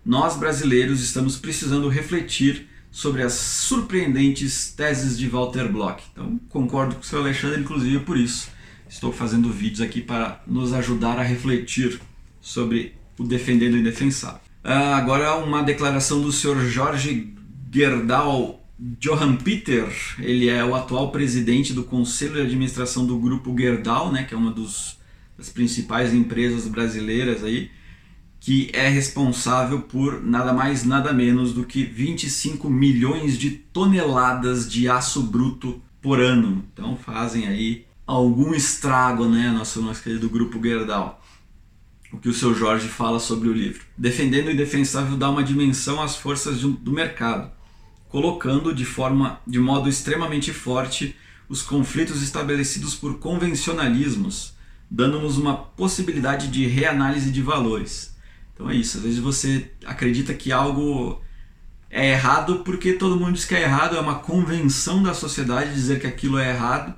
Nós 0.05 0.37
brasileiros 0.37 1.01
estamos 1.01 1.37
precisando 1.37 1.89
refletir 1.89 2.69
sobre 2.91 3.23
as 3.23 3.35
surpreendentes 3.35 4.73
teses 4.77 5.17
de 5.17 5.29
Walter 5.29 5.71
Block. 5.71 6.03
Então, 6.13 6.41
concordo 6.49 6.97
com 6.97 7.03
o 7.03 7.05
seu 7.05 7.21
Alexandre, 7.21 7.61
inclusive 7.61 8.01
por 8.01 8.17
isso 8.17 8.49
estou 8.89 9.13
fazendo 9.13 9.53
vídeos 9.53 9.81
aqui 9.81 10.01
para 10.01 10.43
nos 10.47 10.73
ajudar 10.73 11.19
a 11.19 11.23
refletir 11.23 12.01
sobre 12.41 12.95
o 13.19 13.25
Defendendo 13.25 13.75
o 13.75 13.79
Indefensável. 13.79 14.41
Uh, 14.65 14.95
agora 14.95 15.37
uma 15.37 15.63
declaração 15.63 16.21
do 16.21 16.33
Sr. 16.33 16.67
Jorge 16.69 17.35
Gerdau 17.71 18.58
Johan 18.79 19.37
Peter, 19.37 19.89
ele 20.21 20.49
é 20.49 20.65
o 20.65 20.75
atual 20.75 21.11
presidente 21.11 21.73
do 21.73 21.83
Conselho 21.83 22.35
de 22.35 22.43
Administração 22.43 23.05
do 23.05 23.19
Grupo 23.19 23.53
Gerdau, 23.59 24.13
né, 24.13 24.23
que 24.23 24.33
é 24.33 24.37
uma 24.37 24.53
dos, 24.53 24.99
das 25.37 25.49
principais 25.49 26.15
empresas 26.15 26.69
brasileiras 26.69 27.43
aí, 27.43 27.73
que 28.39 28.71
é 28.73 28.89
responsável 28.89 29.81
por 29.81 30.23
nada 30.23 30.53
mais 30.53 30.85
nada 30.85 31.13
menos 31.13 31.53
do 31.53 31.65
que 31.65 31.83
25 31.83 32.71
milhões 32.71 33.37
de 33.37 33.51
toneladas 33.51 34.71
de 34.71 34.89
aço 34.89 35.25
bruto 35.25 35.83
por 36.01 36.21
ano. 36.21 36.65
Então 36.73 36.97
fazem 36.97 37.49
aí 37.49 37.85
algum 38.07 38.55
estrago, 38.55 39.27
né, 39.27 39.51
nosso 39.51 39.83
nosso 39.83 40.05
querido 40.05 40.31
Grupo 40.31 40.63
Gerdau 40.63 41.21
o 42.13 42.19
que 42.19 42.29
o 42.29 42.35
seu 42.35 42.55
Jorge 42.55 42.89
fala 42.89 43.21
sobre 43.21 43.49
o 43.49 43.53
livro. 43.53 43.83
Defendendo 43.97 44.47
o 44.47 44.51
indefensável 44.51 45.17
dá 45.17 45.29
uma 45.29 45.45
dimensão 45.45 46.01
às 46.01 46.17
forças 46.17 46.61
do 46.61 46.91
mercado, 46.91 47.51
colocando 48.09 48.75
de 48.75 48.85
forma 48.85 49.41
de 49.47 49.59
modo 49.59 49.89
extremamente 49.89 50.53
forte 50.53 51.17
os 51.49 51.63
conflitos 51.63 52.23
estabelecidos 52.23 52.95
por 52.95 53.19
convencionalismos, 53.19 54.55
dando-nos 54.91 55.39
uma 55.39 55.57
possibilidade 55.57 56.49
de 56.49 56.67
reanálise 56.67 57.31
de 57.31 57.43
valores. 57.43 58.17
Então 58.55 58.69
é 58.71 58.75
isso, 58.77 58.99
às 58.99 59.05
vezes 59.05 59.19
você 59.19 59.71
acredita 59.87 60.35
que 60.35 60.53
algo 60.53 61.23
é 61.91 62.11
errado 62.13 62.61
porque 62.65 62.95
todo 62.95 63.19
mundo 63.19 63.33
diz 63.35 63.45
que 63.45 63.55
é 63.55 63.63
errado, 63.63 63.97
é 63.97 64.01
uma 64.01 64.19
convenção 64.21 65.03
da 65.03 65.15
sociedade 65.15 65.73
dizer 65.75 66.01
que 66.01 66.07
aquilo 66.07 66.39
é 66.39 66.51
errado 66.51 66.95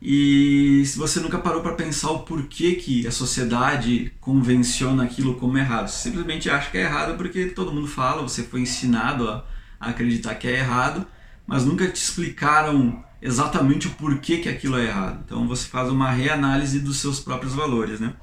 E 0.00 0.84
se 0.84 0.98
você 0.98 1.20
nunca 1.20 1.38
parou 1.38 1.62
para 1.62 1.74
pensar 1.74 2.10
o 2.10 2.20
porquê 2.20 2.74
que 2.74 3.06
a 3.06 3.12
sociedade 3.12 4.12
convenciona 4.20 5.04
aquilo 5.04 5.36
como 5.36 5.56
errado, 5.56 5.88
você 5.88 6.02
simplesmente 6.10 6.50
acha 6.50 6.70
que 6.70 6.78
é 6.78 6.82
errado 6.82 7.16
porque 7.16 7.46
todo 7.46 7.72
mundo 7.72 7.86
fala, 7.86 8.22
você 8.22 8.42
foi 8.42 8.62
ensinado 8.62 9.28
a, 9.28 9.44
a 9.82 9.90
acreditar 9.90 10.36
que 10.36 10.46
é 10.46 10.58
errado, 10.58 11.04
mas 11.46 11.64
nunca 11.64 11.88
te 11.88 11.96
explicaram 11.96 13.02
exatamente 13.20 13.88
o 13.88 13.90
porquê 13.90 14.38
que 14.38 14.48
aquilo 14.48 14.78
é 14.78 14.86
errado. 14.86 15.22
Então 15.26 15.46
você 15.46 15.66
faz 15.66 15.90
uma 15.90 16.10
reanálise 16.10 16.78
dos 16.78 17.00
seus 17.00 17.18
próprios 17.18 17.54
valores, 17.54 17.98
né? 17.98 18.14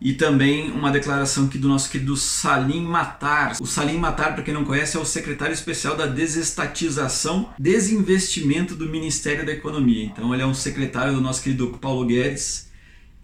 E 0.00 0.14
também 0.14 0.70
uma 0.72 0.90
declaração 0.90 1.44
aqui 1.46 1.58
do 1.58 1.68
nosso 1.68 1.90
querido 1.90 2.16
Salim 2.16 2.82
Matar. 2.82 3.56
O 3.60 3.66
Salim 3.66 3.98
Matar, 3.98 4.34
para 4.34 4.42
quem 4.42 4.52
não 4.52 4.64
conhece, 4.64 4.96
é 4.96 5.00
o 5.00 5.06
secretário 5.06 5.54
especial 5.54 5.96
da 5.96 6.06
desestatização, 6.06 7.50
desinvestimento 7.58 8.74
do 8.74 8.88
Ministério 8.88 9.46
da 9.46 9.52
Economia. 9.52 10.04
Então 10.04 10.34
ele 10.34 10.42
é 10.42 10.46
um 10.46 10.54
secretário 10.54 11.14
do 11.14 11.20
nosso 11.20 11.42
querido 11.42 11.68
Paulo 11.80 12.06
Guedes 12.06 12.70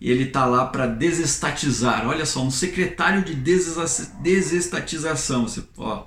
e 0.01 0.11
ele 0.11 0.25
está 0.25 0.47
lá 0.47 0.67
para 0.67 0.87
desestatizar. 0.87 2.09
Olha 2.09 2.27
só, 2.27 2.43
um 2.43 2.51
secretário 2.51 3.23
de 3.23 3.35
desestatização. 3.35 5.47
Você, 5.47 5.63
ó, 5.77 6.07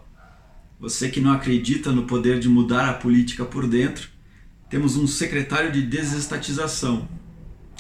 você 0.86 1.10
que 1.10 1.20
não 1.20 1.32
acredita 1.32 1.92
no 1.92 2.04
poder 2.04 2.40
de 2.40 2.48
mudar 2.48 2.88
a 2.88 2.94
política 2.94 3.44
por 3.44 3.66
dentro, 3.66 4.08
temos 4.70 4.96
um 4.96 5.08
secretário 5.08 5.72
de 5.72 5.82
desestatização. 5.82 7.10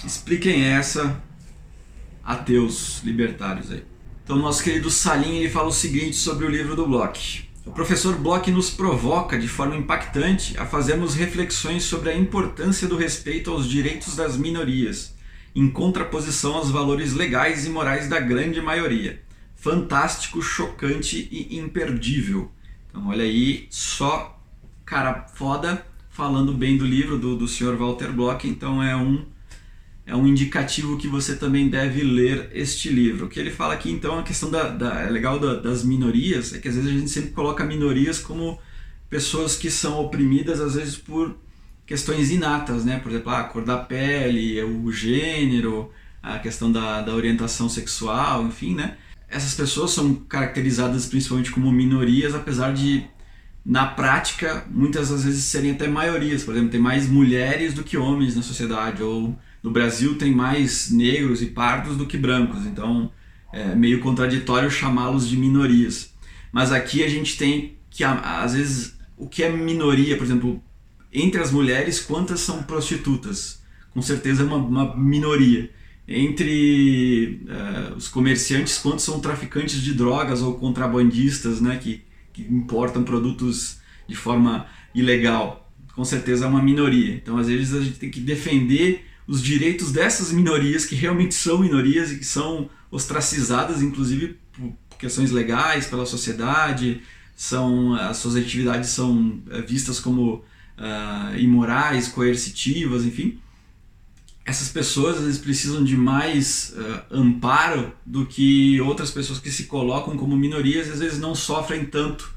Expliquem 0.03 0.63
essa, 0.63 1.21
ateus 2.23 3.03
libertários 3.03 3.71
aí. 3.71 3.83
Então, 4.23 4.37
nosso 4.37 4.63
querido 4.63 4.89
Salim 4.89 5.37
ele 5.37 5.51
fala 5.51 5.67
o 5.67 5.71
seguinte 5.71 6.15
sobre 6.15 6.47
o 6.47 6.49
livro 6.49 6.75
do 6.75 6.87
Bloch. 6.87 7.47
O 7.63 7.71
professor 7.71 8.15
Bloch 8.15 8.49
nos 8.49 8.71
provoca 8.71 9.37
de 9.37 9.47
forma 9.47 9.75
impactante 9.75 10.57
a 10.57 10.65
fazermos 10.65 11.13
reflexões 11.13 11.83
sobre 11.83 12.09
a 12.09 12.17
importância 12.17 12.87
do 12.87 12.97
respeito 12.97 13.51
aos 13.51 13.69
direitos 13.69 14.15
das 14.15 14.35
minorias, 14.35 15.13
em 15.55 15.69
contraposição 15.69 16.55
aos 16.55 16.71
valores 16.71 17.13
legais 17.13 17.67
e 17.67 17.69
morais 17.69 18.09
da 18.09 18.19
grande 18.19 18.59
maioria. 18.61 19.21
Fantástico, 19.55 20.41
chocante 20.41 21.29
e 21.31 21.59
imperdível. 21.59 22.51
Então, 22.95 23.09
olha 23.09 23.25
aí, 23.25 23.67
só 23.69 24.41
cara 24.85 25.27
foda 25.27 25.85
falando 26.09 26.53
bem 26.53 26.77
do 26.77 26.85
livro 26.85 27.19
do, 27.19 27.35
do 27.35 27.45
Sr. 27.45 27.75
Walter 27.75 28.13
Bloch, 28.13 28.47
então 28.47 28.81
é 28.81 28.95
um 28.95 29.25
é 30.05 30.15
um 30.15 30.25
indicativo 30.25 30.97
que 30.97 31.07
você 31.07 31.35
também 31.35 31.67
deve 31.67 32.03
ler 32.03 32.51
este 32.53 32.89
livro. 32.89 33.25
O 33.25 33.29
que 33.29 33.39
ele 33.39 33.49
fala 33.49 33.73
aqui, 33.73 33.91
então, 33.91 34.19
a 34.19 34.23
questão 34.23 34.49
da, 34.49 34.69
da 34.69 35.01
é 35.01 35.09
legal 35.09 35.39
da, 35.39 35.55
das 35.55 35.83
minorias 35.83 36.53
é 36.53 36.59
que 36.59 36.69
às 36.69 36.75
vezes 36.75 36.89
a 36.89 36.93
gente 36.93 37.09
sempre 37.09 37.31
coloca 37.31 37.65
minorias 37.65 38.19
como 38.19 38.57
pessoas 39.09 39.57
que 39.57 39.69
são 39.69 39.99
oprimidas, 39.99 40.61
às 40.61 40.75
vezes 40.75 40.95
por 40.95 41.35
questões 41.85 42.31
inatas, 42.31 42.85
né? 42.85 42.99
Por 42.99 43.11
exemplo, 43.11 43.31
a 43.31 43.43
cor 43.43 43.65
da 43.65 43.77
pele, 43.77 44.63
o 44.63 44.89
gênero, 44.91 45.91
a 46.23 46.39
questão 46.39 46.71
da, 46.71 47.01
da 47.01 47.13
orientação 47.13 47.67
sexual, 47.67 48.45
enfim, 48.45 48.73
né? 48.73 48.95
Essas 49.29 49.53
pessoas 49.53 49.91
são 49.91 50.13
caracterizadas 50.13 51.05
principalmente 51.05 51.51
como 51.51 51.71
minorias, 51.71 52.35
apesar 52.35 52.73
de 52.73 53.05
na 53.65 53.87
prática, 53.87 54.63
muitas 54.69 55.09
das 55.09 55.23
vezes 55.25 55.43
serem 55.45 55.71
até 55.71 55.87
maiorias. 55.87 56.43
Por 56.43 56.53
exemplo, 56.53 56.69
tem 56.69 56.79
mais 56.79 57.09
mulheres 57.09 57.73
do 57.73 57.83
que 57.83 57.97
homens 57.97 58.35
na 58.35 58.43
sociedade, 58.43 59.01
ou 59.01 59.35
no 59.63 59.71
Brasil 59.71 60.15
tem 60.15 60.31
mais 60.31 60.91
negros 60.91 61.41
e 61.41 61.47
pardos 61.47 61.97
do 61.97 62.05
que 62.05 62.17
brancos, 62.17 62.65
então 62.67 63.11
é 63.51 63.73
meio 63.73 63.99
contraditório 64.01 64.69
chamá-los 64.69 65.27
de 65.27 65.35
minorias. 65.35 66.13
Mas 66.51 66.71
aqui 66.71 67.03
a 67.03 67.09
gente 67.09 67.37
tem 67.37 67.75
que, 67.89 68.03
às 68.03 68.53
vezes, 68.53 68.95
o 69.17 69.27
que 69.27 69.41
é 69.41 69.49
minoria, 69.49 70.15
por 70.17 70.25
exemplo, 70.25 70.61
entre 71.11 71.41
as 71.41 71.51
mulheres, 71.51 71.99
quantas 71.99 72.41
são 72.41 72.61
prostitutas? 72.61 73.63
Com 73.91 74.01
certeza 74.01 74.43
é 74.43 74.45
uma, 74.45 74.57
uma 74.57 74.95
minoria. 74.95 75.71
Entre 76.07 77.41
uh, 77.45 77.95
os 77.95 78.07
comerciantes, 78.07 78.77
quantos 78.77 79.03
são 79.03 79.19
traficantes 79.19 79.81
de 79.81 79.93
drogas 79.93 80.41
ou 80.41 80.53
contrabandistas 80.55 81.59
né, 81.59 81.77
que 81.77 82.03
que 82.35 82.41
importam 82.41 83.03
produtos 83.03 83.77
de 84.07 84.15
forma 84.15 84.67
ilegal. 84.93 85.71
Com 85.95 86.03
certeza 86.03 86.45
é 86.45 86.47
uma 86.47 86.61
minoria. 86.61 87.15
Então, 87.15 87.37
às 87.37 87.47
vezes, 87.47 87.73
a 87.73 87.81
gente 87.81 87.97
tem 87.97 88.11
que 88.11 88.19
defender 88.19 89.05
os 89.25 89.41
direitos 89.41 89.91
dessas 89.91 90.33
minorias, 90.33 90.85
que 90.85 90.95
realmente 90.95 91.33
são 91.33 91.59
minorias 91.59 92.11
e 92.11 92.17
que 92.17 92.25
são 92.25 92.69
ostracizadas, 92.91 93.81
inclusive 93.81 94.37
por 94.51 94.73
questões 94.99 95.31
legais, 95.31 95.87
pela 95.87 96.05
sociedade, 96.05 97.01
são 97.35 97.95
as 97.95 98.17
suas 98.17 98.35
atividades 98.35 98.89
são 98.89 99.41
eh, 99.49 99.61
vistas 99.61 99.99
como 99.99 100.35
uh, 100.35 101.37
imorais, 101.37 102.07
coercitivas, 102.07 103.03
enfim. 103.03 103.39
Essas 104.45 104.69
pessoas 104.69 105.17
às 105.17 105.23
vezes 105.23 105.39
precisam 105.39 105.83
de 105.83 105.97
mais 105.97 106.73
uh, 106.77 107.15
amparo 107.15 107.91
do 108.05 108.25
que 108.25 108.79
outras 108.79 109.09
pessoas 109.09 109.39
que 109.39 109.49
se 109.49 109.63
colocam 109.63 110.15
como 110.15 110.37
minorias, 110.37 110.89
às 110.89 110.99
vezes 110.99 111.19
não 111.19 111.33
sofrem 111.33 111.83
tanto 111.85 112.31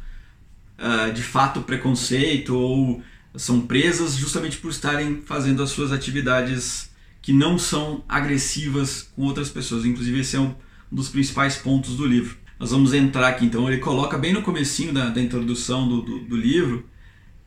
uh, 0.79 1.13
de 1.13 1.23
fato 1.23 1.61
preconceito 1.61 2.57
ou 2.57 3.03
são 3.37 3.61
presas 3.61 4.15
justamente 4.15 4.57
por 4.57 4.71
estarem 4.71 5.23
fazendo 5.25 5.63
as 5.63 5.71
suas 5.71 5.93
atividades 5.93 6.91
que 7.21 7.33
não 7.33 7.59
são 7.59 8.03
agressivas 8.09 9.03
com 9.15 9.25
outras 9.25 9.51
pessoas. 9.51 9.85
Inclusive 9.85 10.21
esse 10.21 10.37
é 10.37 10.41
um 10.41 10.55
dos 10.91 11.09
principais 11.09 11.57
pontos 11.57 11.97
do 11.97 12.07
livro. 12.07 12.39
Nós 12.59 12.71
vamos 12.71 12.93
entrar 12.93 13.29
aqui, 13.29 13.45
então 13.45 13.71
ele 13.71 13.81
coloca 13.81 14.19
bem 14.19 14.33
no 14.33 14.43
comecinho 14.43 14.93
da, 14.93 15.11
da 15.11 15.21
introdução 15.21 15.89
do, 15.89 16.03
do, 16.03 16.19
do, 16.21 16.37
livro 16.37 16.85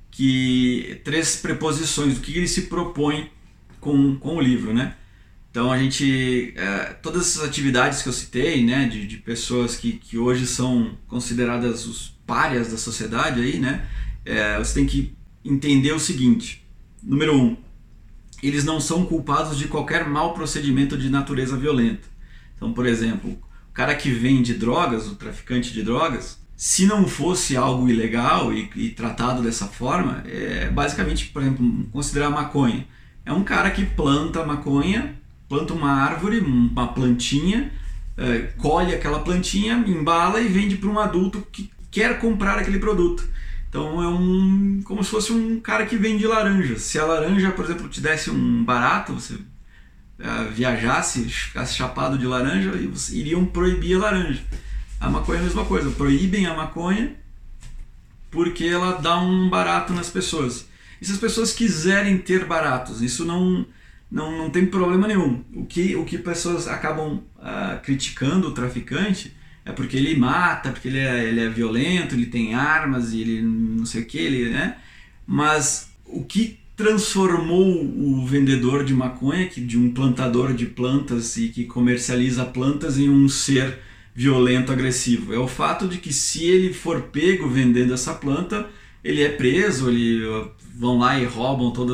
que 0.09 1.01
três 1.03 1.35
preposições, 1.35 2.17
o 2.17 2.21
que 2.21 2.37
ele 2.37 2.47
se 2.47 2.63
propõe 2.63 3.29
com, 3.81 4.15
com 4.15 4.37
o 4.37 4.41
livro, 4.41 4.73
né? 4.73 4.95
Então 5.49 5.69
a 5.69 5.77
gente, 5.77 6.53
é, 6.55 6.93
todas 7.01 7.27
essas 7.27 7.43
atividades 7.43 8.01
que 8.01 8.07
eu 8.07 8.13
citei, 8.13 8.63
né, 8.63 8.87
de, 8.87 9.05
de 9.05 9.17
pessoas 9.17 9.75
que, 9.75 9.93
que 9.93 10.17
hoje 10.17 10.47
são 10.47 10.97
consideradas 11.07 11.85
os 11.85 12.17
párias 12.25 12.71
da 12.71 12.77
sociedade 12.77 13.41
aí, 13.41 13.59
né, 13.59 13.85
é, 14.23 14.57
você 14.57 14.75
tem 14.75 14.85
que 14.85 15.13
entender 15.43 15.91
o 15.91 15.99
seguinte: 15.99 16.65
número 17.03 17.35
um, 17.35 17.57
eles 18.41 18.63
não 18.63 18.79
são 18.79 19.05
culpados 19.05 19.57
de 19.57 19.67
qualquer 19.67 20.07
mau 20.07 20.33
procedimento 20.33 20.97
de 20.97 21.09
natureza 21.09 21.57
violenta. 21.57 22.07
Então, 22.55 22.71
por 22.71 22.85
exemplo, 22.85 23.31
o 23.31 23.73
cara 23.73 23.93
que 23.93 24.09
vende 24.09 24.53
drogas, 24.53 25.07
o 25.07 25.15
traficante 25.15 25.73
de 25.73 25.83
drogas, 25.83 26.39
se 26.55 26.85
não 26.85 27.07
fosse 27.07 27.57
algo 27.57 27.89
ilegal 27.89 28.53
e, 28.53 28.69
e 28.75 28.89
tratado 28.89 29.41
dessa 29.41 29.67
forma, 29.67 30.23
é 30.27 30.69
basicamente, 30.69 31.25
por 31.27 31.41
exemplo, 31.41 31.89
considerar 31.91 32.29
maconha. 32.29 32.87
É 33.25 33.31
um 33.31 33.43
cara 33.43 33.71
que 33.71 33.85
planta 33.85 34.45
maconha 34.45 35.15
planta 35.51 35.73
uma 35.73 35.91
árvore, 35.91 36.39
uma 36.39 36.93
plantinha, 36.93 37.69
é, 38.17 38.53
colhe 38.57 38.95
aquela 38.95 39.19
plantinha, 39.19 39.83
embala 39.85 40.39
e 40.39 40.47
vende 40.47 40.77
para 40.77 40.89
um 40.89 40.97
adulto 40.97 41.45
que 41.51 41.69
quer 41.91 42.19
comprar 42.19 42.57
aquele 42.57 42.79
produto. 42.79 43.27
Então 43.67 44.01
é 44.01 44.07
um 44.07 44.79
como 44.85 45.03
se 45.03 45.09
fosse 45.09 45.33
um 45.33 45.59
cara 45.59 45.85
que 45.85 45.97
vende 45.97 46.25
laranja. 46.25 46.79
Se 46.79 46.97
a 46.97 47.05
laranja, 47.05 47.51
por 47.51 47.65
exemplo, 47.65 47.89
te 47.89 47.99
desse 47.99 48.31
um 48.31 48.63
barato, 48.63 49.13
você 49.13 49.33
uh, 49.33 50.51
viajasse, 50.53 51.25
ficasse 51.25 51.75
chapado 51.75 52.17
de 52.17 52.25
laranja, 52.25 52.71
iriam 53.11 53.45
proibir 53.45 53.97
a 53.97 54.03
laranja. 54.03 54.41
A 55.01 55.09
maconha 55.09 55.39
é 55.39 55.41
a 55.41 55.43
mesma 55.43 55.65
coisa, 55.65 55.91
proíbem 55.91 56.45
a 56.45 56.53
maconha 56.53 57.15
porque 58.29 58.63
ela 58.63 58.93
dá 58.93 59.19
um 59.19 59.49
barato 59.49 59.91
nas 59.91 60.09
pessoas. 60.09 60.65
E 61.01 61.05
se 61.05 61.11
as 61.11 61.17
pessoas 61.17 61.51
quiserem 61.51 62.17
ter 62.19 62.45
baratos, 62.45 63.01
isso 63.01 63.25
não 63.25 63.65
não, 64.11 64.37
não 64.37 64.49
tem 64.49 64.65
problema 64.65 65.07
nenhum. 65.07 65.41
O 65.55 65.65
que, 65.65 65.95
o 65.95 66.03
que 66.03 66.17
pessoas 66.17 66.67
acabam 66.67 67.23
uh, 67.37 67.81
criticando 67.81 68.49
o 68.49 68.51
traficante 68.51 69.33
é 69.63 69.71
porque 69.71 69.95
ele 69.95 70.15
mata, 70.17 70.71
porque 70.71 70.89
ele 70.89 70.97
é, 70.97 71.23
ele 71.23 71.39
é 71.39 71.49
violento, 71.49 72.13
ele 72.13 72.25
tem 72.25 72.53
armas 72.53 73.13
e 73.13 73.21
ele 73.21 73.41
não 73.41 73.85
sei 73.85 74.01
o 74.01 74.05
que, 74.05 74.17
ele, 74.17 74.49
né? 74.49 74.77
Mas 75.25 75.91
o 76.05 76.23
que 76.25 76.59
transformou 76.75 77.85
o 77.85 78.25
vendedor 78.25 78.83
de 78.83 78.93
maconha, 78.93 79.47
que 79.47 79.61
de 79.61 79.77
um 79.77 79.91
plantador 79.91 80.53
de 80.53 80.65
plantas 80.65 81.37
e 81.37 81.47
que 81.49 81.65
comercializa 81.65 82.43
plantas, 82.43 82.97
em 82.97 83.09
um 83.09 83.29
ser 83.29 83.79
violento, 84.15 84.71
agressivo? 84.71 85.33
É 85.33 85.37
o 85.37 85.47
fato 85.47 85.87
de 85.87 85.99
que 85.99 86.11
se 86.11 86.43
ele 86.43 86.73
for 86.73 87.03
pego 87.03 87.47
vendendo 87.47 87.93
essa 87.93 88.13
planta, 88.15 88.67
ele 89.03 89.21
é 89.21 89.29
preso, 89.29 89.89
ele 89.89 90.25
vão 90.75 90.99
lá 90.99 91.19
e 91.19 91.25
roubam 91.25 91.71
toda 91.71 91.93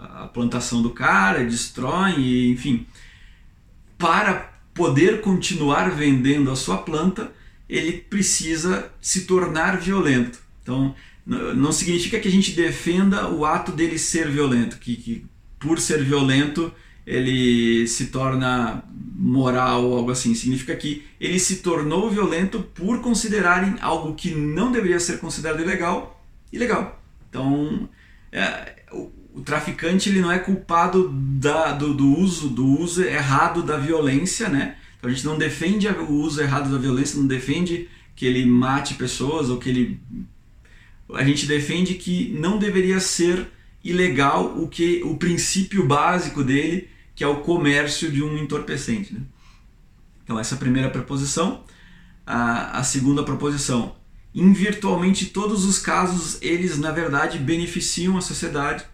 a 0.00 0.26
plantação 0.26 0.82
do 0.82 0.90
cara, 0.90 1.44
destroem, 1.44 2.20
e, 2.20 2.50
enfim. 2.50 2.86
Para 3.98 4.52
poder 4.72 5.20
continuar 5.20 5.90
vendendo 5.90 6.50
a 6.50 6.56
sua 6.56 6.78
planta, 6.78 7.32
ele 7.68 7.92
precisa 7.92 8.90
se 9.00 9.24
tornar 9.24 9.78
violento. 9.78 10.38
Então, 10.62 10.94
não 11.26 11.72
significa 11.72 12.20
que 12.20 12.28
a 12.28 12.30
gente 12.30 12.52
defenda 12.52 13.28
o 13.28 13.44
ato 13.44 13.72
dele 13.72 13.98
ser 13.98 14.28
violento, 14.30 14.78
que, 14.78 14.96
que 14.96 15.26
por 15.58 15.80
ser 15.80 16.02
violento 16.04 16.72
ele 17.06 17.86
se 17.86 18.06
torna 18.06 18.82
moral 19.16 19.84
ou 19.84 19.98
algo 19.98 20.10
assim. 20.10 20.34
Significa 20.34 20.74
que 20.76 21.04
ele 21.20 21.38
se 21.38 21.56
tornou 21.56 22.10
violento 22.10 22.60
por 22.60 23.00
considerarem 23.00 23.76
algo 23.80 24.14
que 24.14 24.34
não 24.34 24.72
deveria 24.72 25.00
ser 25.00 25.18
considerado 25.18 25.60
ilegal, 25.60 26.22
ilegal. 26.52 27.02
Então, 27.34 27.88
é, 28.30 28.76
o, 28.92 29.10
o 29.34 29.40
traficante 29.40 30.08
ele 30.08 30.20
não 30.20 30.30
é 30.30 30.38
culpado 30.38 31.08
da, 31.12 31.72
do, 31.72 31.92
do, 31.92 32.16
uso 32.16 32.48
do 32.48 32.64
uso 32.64 33.02
errado 33.02 33.60
da 33.60 33.76
violência, 33.76 34.48
né? 34.48 34.76
Então 34.96 35.10
a 35.10 35.12
gente 35.12 35.26
não 35.26 35.36
defende 35.36 35.88
o 35.88 36.12
uso 36.12 36.40
errado 36.40 36.70
da 36.70 36.78
violência, 36.78 37.18
não 37.18 37.26
defende 37.26 37.88
que 38.14 38.24
ele 38.24 38.46
mate 38.46 38.94
pessoas 38.94 39.50
ou 39.50 39.58
que 39.58 39.68
ele 39.68 40.00
a 41.12 41.24
gente 41.24 41.44
defende 41.46 41.94
que 41.94 42.32
não 42.38 42.56
deveria 42.56 43.00
ser 43.00 43.48
ilegal 43.82 44.56
o 44.56 44.68
que 44.68 45.02
o 45.04 45.16
princípio 45.16 45.86
básico 45.86 46.44
dele, 46.44 46.88
que 47.16 47.24
é 47.24 47.26
o 47.26 47.40
comércio 47.40 48.12
de 48.12 48.22
um 48.22 48.38
entorpecente, 48.38 49.12
né? 49.12 49.22
Então 50.22 50.38
essa 50.38 50.54
é 50.54 50.56
a 50.56 50.60
primeira 50.60 50.88
preposição. 50.88 51.64
A, 52.24 52.78
a 52.78 52.84
segunda 52.84 53.24
proposição, 53.24 53.96
em 54.34 54.52
virtualmente 54.52 55.26
todos 55.26 55.64
os 55.64 55.78
casos, 55.78 56.38
eles 56.42 56.78
na 56.78 56.90
verdade 56.90 57.38
beneficiam 57.38 58.16
a 58.16 58.20
sociedade 58.20 58.84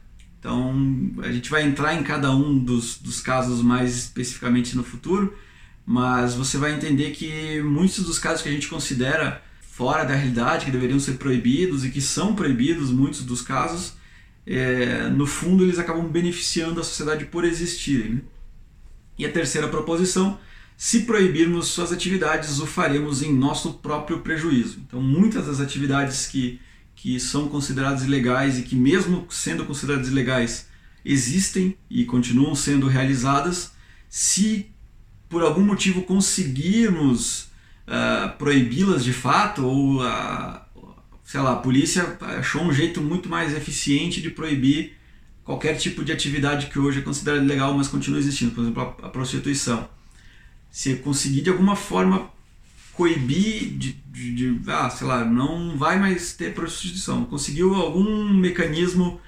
então, 0.40 0.74
a 1.22 1.30
gente 1.30 1.50
vai 1.50 1.62
entrar 1.62 1.94
em 1.94 2.02
cada 2.02 2.34
um 2.34 2.58
dos, 2.58 2.96
dos 2.98 3.20
casos 3.20 3.60
mais 3.62 3.94
especificamente 3.94 4.74
no 4.74 4.82
futuro, 4.82 5.36
mas 5.84 6.34
você 6.34 6.56
vai 6.56 6.72
entender 6.72 7.10
que 7.10 7.60
muitos 7.60 8.02
dos 8.04 8.18
casos 8.18 8.40
que 8.40 8.48
a 8.48 8.52
gente 8.52 8.66
considera 8.66 9.42
fora 9.60 10.02
da 10.02 10.14
realidade, 10.14 10.64
que 10.64 10.70
deveriam 10.70 10.98
ser 10.98 11.18
proibidos 11.18 11.84
e 11.84 11.90
que 11.90 12.00
são 12.00 12.34
proibidos, 12.34 12.90
muitos 12.90 13.22
dos 13.22 13.42
casos, 13.42 13.92
é, 14.46 15.10
no 15.10 15.26
fundo 15.26 15.62
eles 15.62 15.78
acabam 15.78 16.08
beneficiando 16.08 16.80
a 16.80 16.84
sociedade 16.84 17.26
por 17.26 17.44
existirem. 17.44 18.14
Né? 18.14 18.20
E 19.18 19.26
a 19.26 19.30
terceira 19.30 19.68
proposição, 19.68 20.40
se 20.82 21.00
proibirmos 21.00 21.66
suas 21.66 21.92
atividades, 21.92 22.58
o 22.58 22.66
faremos 22.66 23.20
em 23.20 23.34
nosso 23.34 23.74
próprio 23.74 24.20
prejuízo. 24.20 24.78
Então, 24.86 24.98
muitas 24.98 25.46
das 25.46 25.60
atividades 25.60 26.26
que 26.26 26.58
que 26.94 27.20
são 27.20 27.48
considerados 27.48 28.02
ilegais 28.02 28.58
e 28.58 28.62
que, 28.62 28.74
mesmo 28.74 29.26
sendo 29.28 29.66
consideradas 29.66 30.08
ilegais, 30.08 30.68
existem 31.04 31.76
e 31.90 32.06
continuam 32.06 32.54
sendo 32.54 32.86
realizadas, 32.86 33.72
se 34.08 34.70
por 35.28 35.42
algum 35.42 35.62
motivo 35.62 36.02
conseguirmos 36.02 37.50
uh, 37.86 38.36
proibi-las 38.38 39.04
de 39.04 39.12
fato, 39.12 39.66
ou 39.66 40.02
uh, 40.02 40.60
sei 41.22 41.40
lá, 41.40 41.52
a 41.52 41.56
polícia 41.56 42.18
achou 42.38 42.62
um 42.62 42.72
jeito 42.72 43.02
muito 43.02 43.28
mais 43.28 43.54
eficiente 43.54 44.20
de 44.22 44.30
proibir 44.30 44.94
qualquer 45.44 45.76
tipo 45.76 46.02
de 46.02 46.12
atividade 46.12 46.68
que 46.68 46.78
hoje 46.78 47.00
é 47.00 47.02
considerada 47.02 47.44
ilegal, 47.44 47.74
mas 47.74 47.88
continua 47.88 48.18
existindo, 48.18 48.52
por 48.52 48.62
exemplo, 48.62 48.82
a, 48.82 49.06
a 49.06 49.08
prostituição. 49.10 49.99
Se 50.70 50.96
conseguir 50.96 51.42
de 51.42 51.50
alguma 51.50 51.76
forma 51.76 52.30
coibir 52.94 53.78
de, 53.78 53.92
de, 53.92 54.34
de, 54.34 54.70
ah, 54.70 54.90
sei 54.90 55.06
lá, 55.06 55.24
não 55.24 55.76
vai 55.76 55.98
mais 55.98 56.34
ter 56.34 56.54
prostituição. 56.54 57.24
Conseguiu 57.24 57.74
algum 57.74 58.28
mecanismo 58.32 59.20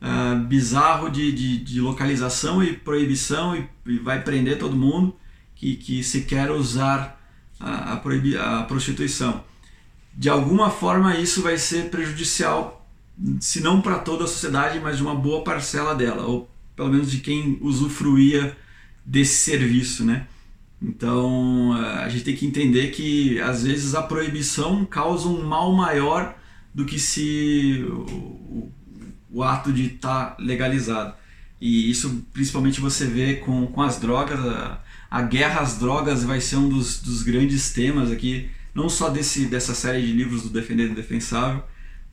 uh, 0.00 0.38
bizarro 0.46 1.10
de, 1.10 1.30
de, 1.32 1.58
de, 1.58 1.80
localização 1.80 2.62
e 2.62 2.72
proibição 2.72 3.56
e, 3.56 3.68
e, 3.86 3.98
vai 3.98 4.22
prender 4.22 4.58
todo 4.58 4.76
mundo 4.76 5.14
que, 5.54 5.76
que 5.76 6.02
se 6.02 6.22
quer 6.22 6.50
usar 6.50 7.20
a, 7.60 7.94
a, 7.94 8.60
a 8.60 8.62
prostituição. 8.64 9.44
De 10.14 10.28
alguma 10.28 10.70
forma 10.70 11.16
isso 11.16 11.42
vai 11.42 11.58
ser 11.58 11.90
prejudicial, 11.90 12.88
se 13.40 13.60
não 13.60 13.80
para 13.80 13.98
toda 13.98 14.24
a 14.24 14.28
sociedade, 14.28 14.80
mas 14.80 14.96
de 14.96 15.02
uma 15.02 15.14
boa 15.14 15.44
parcela 15.44 15.94
dela, 15.94 16.24
ou 16.24 16.50
pelo 16.74 16.88
menos 16.88 17.10
de 17.10 17.18
quem 17.18 17.58
usufruía 17.60 18.56
desse 19.04 19.36
serviço, 19.36 20.04
né? 20.04 20.26
Então 20.80 21.72
a 21.72 22.08
gente 22.08 22.24
tem 22.24 22.36
que 22.36 22.46
entender 22.46 22.88
que 22.88 23.40
às 23.40 23.64
vezes 23.64 23.94
a 23.94 24.02
proibição 24.02 24.84
causa 24.84 25.28
um 25.28 25.44
mal 25.44 25.72
maior 25.72 26.36
do 26.72 26.84
que 26.84 26.98
se 26.98 27.84
o, 27.90 28.70
o 29.30 29.42
ato 29.42 29.72
de 29.72 29.86
estar 29.86 30.30
tá 30.30 30.36
legalizado. 30.38 31.14
E 31.60 31.90
isso 31.90 32.24
principalmente 32.32 32.80
você 32.80 33.06
vê 33.06 33.36
com, 33.36 33.66
com 33.66 33.82
as 33.82 33.98
drogas. 33.98 34.38
A, 34.38 34.80
a 35.10 35.22
guerra 35.22 35.60
às 35.60 35.78
drogas 35.78 36.22
vai 36.22 36.40
ser 36.40 36.56
um 36.56 36.68
dos, 36.68 37.00
dos 37.00 37.22
grandes 37.22 37.72
temas 37.72 38.10
aqui, 38.10 38.48
não 38.74 38.88
só 38.88 39.08
desse, 39.08 39.46
dessa 39.46 39.74
série 39.74 40.06
de 40.06 40.12
livros 40.12 40.42
do 40.42 40.50
Defender 40.50 40.90
o 40.90 40.94
Defensável, 40.94 41.62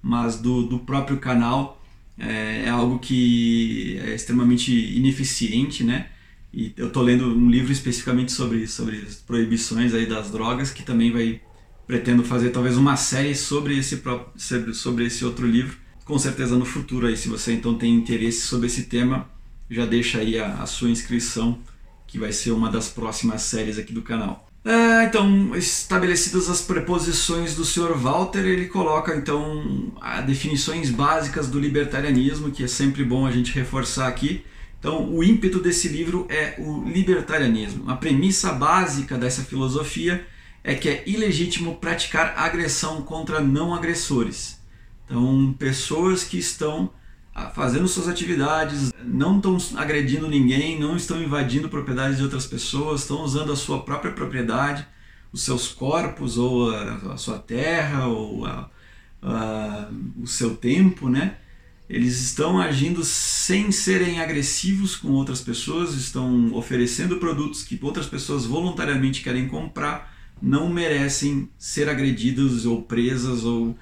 mas 0.01 0.38
do, 0.38 0.63
do 0.63 0.80
próprio 0.80 1.17
canal. 1.17 1.82
É, 2.17 2.63
é 2.65 2.69
algo 2.69 2.97
que 2.97 3.99
é 4.06 4.15
extremamente 4.15 4.71
ineficiente, 4.71 5.84
né? 5.84 6.08
E 6.55 6.73
eu 6.77 6.89
tô 6.89 7.01
lendo 7.01 7.27
um 7.27 7.49
livro 7.49 7.73
especificamente 7.73 8.31
sobre, 8.31 8.65
sobre 8.65 9.03
as 9.05 9.15
proibições 9.15 9.93
aí 9.93 10.05
das 10.05 10.31
drogas, 10.31 10.71
que 10.71 10.83
também 10.83 11.11
vai 11.11 11.41
pretendo 11.85 12.23
fazer 12.23 12.51
talvez 12.51 12.77
uma 12.77 12.95
série 12.95 13.35
sobre 13.35 13.77
esse 13.77 14.01
sobre, 14.37 14.73
sobre 14.73 15.05
esse 15.05 15.25
outro 15.25 15.45
livro. 15.45 15.75
Com 16.05 16.17
certeza 16.17 16.55
no 16.55 16.63
futuro 16.63 17.07
aí, 17.07 17.17
se 17.17 17.27
você 17.27 17.51
então 17.51 17.75
tem 17.75 17.93
interesse 17.93 18.47
sobre 18.47 18.67
esse 18.67 18.83
tema, 18.83 19.29
já 19.69 19.85
deixa 19.85 20.19
aí 20.19 20.39
a, 20.39 20.61
a 20.61 20.65
sua 20.65 20.89
inscrição, 20.89 21.59
que 22.07 22.17
vai 22.17 22.31
ser 22.31 22.51
uma 22.51 22.71
das 22.71 22.87
próximas 22.87 23.41
séries 23.41 23.77
aqui 23.77 23.91
do 23.91 24.01
canal. 24.01 24.47
É, 24.63 25.03
então, 25.03 25.53
estabelecidas 25.57 26.49
as 26.49 26.61
preposições 26.61 27.53
do 27.53 27.65
Sr. 27.65 27.97
Walter, 27.97 28.45
ele 28.45 28.67
coloca 28.67 29.13
então 29.13 29.91
definições 30.25 30.89
básicas 30.89 31.49
do 31.49 31.59
libertarianismo, 31.59 32.49
que 32.49 32.63
é 32.63 32.67
sempre 32.67 33.03
bom 33.03 33.27
a 33.27 33.31
gente 33.31 33.51
reforçar 33.51 34.07
aqui. 34.07 34.41
Então, 34.79 35.09
o 35.09 35.23
ímpeto 35.23 35.59
desse 35.59 35.88
livro 35.88 36.27
é 36.29 36.55
o 36.59 36.83
libertarianismo. 36.83 37.89
A 37.89 37.95
premissa 37.95 38.51
básica 38.53 39.17
dessa 39.17 39.43
filosofia 39.43 40.25
é 40.63 40.75
que 40.75 40.89
é 40.89 41.03
ilegítimo 41.05 41.75
praticar 41.75 42.33
agressão 42.38 43.01
contra 43.01 43.39
não 43.39 43.73
agressores. 43.73 44.59
Então, 45.05 45.55
pessoas 45.57 46.23
que 46.23 46.38
estão 46.38 46.91
ah, 47.33 47.49
fazendo 47.49 47.88
suas 47.88 48.07
atividades, 48.07 48.91
não 49.03 49.38
estão 49.38 49.57
agredindo 49.75 50.27
ninguém, 50.27 50.79
não 50.79 50.95
estão 50.95 51.21
invadindo 51.21 51.69
propriedades 51.69 52.17
de 52.17 52.23
outras 52.23 52.47
pessoas, 52.47 53.01
estão 53.01 53.21
usando 53.21 53.51
a 53.51 53.55
sua 53.55 53.81
própria 53.83 54.11
propriedade, 54.11 54.88
os 55.31 55.43
seus 55.43 55.67
corpos, 55.67 56.38
ou 56.38 56.71
a, 56.73 57.13
a 57.13 57.17
sua 57.17 57.38
terra, 57.38 58.07
ou 58.07 58.45
a, 58.45 58.69
a, 59.21 59.89
o 60.19 60.25
seu 60.25 60.55
tempo, 60.55 61.09
né? 61.09 61.38
Eles 61.87 62.19
estão 62.19 62.59
agindo 62.59 63.03
sem 63.03 63.71
serem 63.71 64.19
agressivos 64.19 64.95
com 64.95 65.09
outras 65.11 65.41
pessoas, 65.41 65.93
estão 65.93 66.53
oferecendo 66.53 67.17
produtos 67.17 67.63
que 67.63 67.79
outras 67.81 68.07
pessoas 68.07 68.45
voluntariamente 68.45 69.21
querem 69.21 69.47
comprar, 69.47 70.13
não 70.41 70.67
merecem 70.67 71.49
ser 71.57 71.87
agredidas 71.87 72.65
ou 72.65 72.81
presas 72.81 73.43
ou 73.43 73.67
uh, 73.67 73.77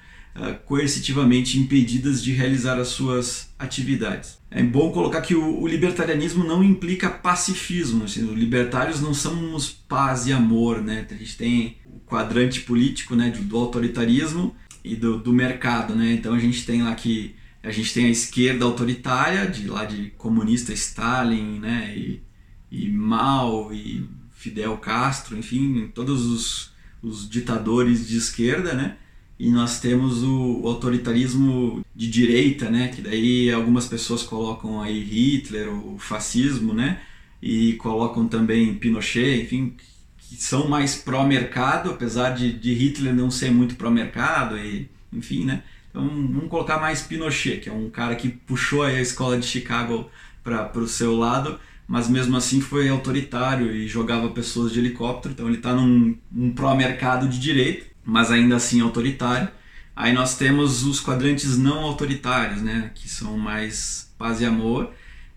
coercitivamente 0.66 1.58
impedidas 1.58 2.22
de 2.22 2.32
realizar 2.32 2.78
as 2.78 2.88
suas 2.88 3.48
atividades. 3.58 4.38
É 4.50 4.62
bom 4.62 4.92
colocar 4.92 5.22
que 5.22 5.34
o, 5.34 5.62
o 5.62 5.66
libertarianismo 5.66 6.44
não 6.44 6.62
implica 6.62 7.08
pacifismo, 7.08 8.04
assim, 8.04 8.22
os 8.24 8.38
libertários 8.38 9.00
não 9.00 9.14
somos 9.14 9.70
paz 9.70 10.26
e 10.26 10.32
amor, 10.32 10.82
né? 10.82 11.06
A 11.10 11.14
gente 11.14 11.36
tem 11.36 11.78
o 11.86 11.98
quadrante 12.00 12.60
político 12.60 13.16
né, 13.16 13.30
do 13.30 13.56
autoritarismo 13.56 14.54
e 14.84 14.94
do, 14.94 15.18
do 15.18 15.32
mercado, 15.32 15.94
né? 15.94 16.12
Então 16.12 16.34
a 16.34 16.38
gente 16.38 16.64
tem 16.66 16.82
lá 16.82 16.94
que 16.94 17.34
a 17.64 17.70
gente 17.70 17.94
tem 17.94 18.06
a 18.06 18.10
esquerda 18.10 18.64
autoritária, 18.64 19.46
de 19.46 19.66
lá 19.66 19.86
de 19.86 20.10
comunista 20.18 20.72
Stalin, 20.72 21.58
né, 21.58 21.94
e, 21.96 22.22
e 22.70 22.88
Mao 22.90 23.72
e 23.72 24.06
Fidel 24.32 24.76
Castro, 24.76 25.38
enfim, 25.38 25.90
todos 25.94 26.26
os, 26.26 26.72
os 27.02 27.28
ditadores 27.28 28.06
de 28.06 28.18
esquerda, 28.18 28.74
né? 28.74 28.96
E 29.38 29.50
nós 29.50 29.80
temos 29.80 30.22
o, 30.22 30.60
o, 30.60 30.68
autoritarismo 30.68 31.84
de 31.96 32.08
direita, 32.08 32.70
né? 32.70 32.88
Que 32.88 33.00
daí 33.00 33.50
algumas 33.50 33.86
pessoas 33.86 34.22
colocam 34.22 34.82
aí 34.82 35.02
Hitler, 35.02 35.68
o 35.70 35.98
fascismo, 35.98 36.74
né? 36.74 37.00
E 37.42 37.72
colocam 37.74 38.28
também 38.28 38.74
Pinochet, 38.74 39.42
enfim, 39.42 39.74
que 40.18 40.36
são 40.36 40.68
mais 40.68 40.94
pró-mercado, 40.94 41.90
apesar 41.90 42.30
de, 42.30 42.52
de 42.52 42.74
Hitler 42.74 43.14
não 43.14 43.30
ser 43.30 43.50
muito 43.50 43.76
pró-mercado, 43.76 44.58
e 44.58 44.88
enfim, 45.12 45.44
né? 45.44 45.62
Então 45.94 46.08
vamos 46.08 46.48
colocar 46.48 46.80
mais 46.80 47.02
Pinochet, 47.02 47.60
que 47.60 47.68
é 47.68 47.72
um 47.72 47.88
cara 47.88 48.16
que 48.16 48.28
puxou 48.28 48.82
a 48.82 48.92
escola 49.00 49.38
de 49.38 49.46
Chicago 49.46 50.10
para 50.42 50.76
o 50.76 50.88
seu 50.88 51.16
lado, 51.16 51.56
mas 51.86 52.08
mesmo 52.08 52.36
assim 52.36 52.60
foi 52.60 52.88
autoritário 52.88 53.72
e 53.72 53.86
jogava 53.86 54.28
pessoas 54.30 54.72
de 54.72 54.80
helicóptero, 54.80 55.32
então 55.32 55.46
ele 55.46 55.58
está 55.58 55.72
num, 55.72 56.16
num 56.32 56.50
pró-mercado 56.52 57.28
de 57.28 57.38
direito, 57.38 57.86
mas 58.04 58.32
ainda 58.32 58.56
assim 58.56 58.80
autoritário. 58.80 59.48
Aí 59.94 60.12
nós 60.12 60.36
temos 60.36 60.82
os 60.82 60.98
quadrantes 60.98 61.56
não 61.56 61.84
autoritários, 61.84 62.60
né, 62.60 62.90
que 62.92 63.08
são 63.08 63.38
mais 63.38 64.12
paz 64.18 64.40
e 64.40 64.44
amor. 64.44 64.90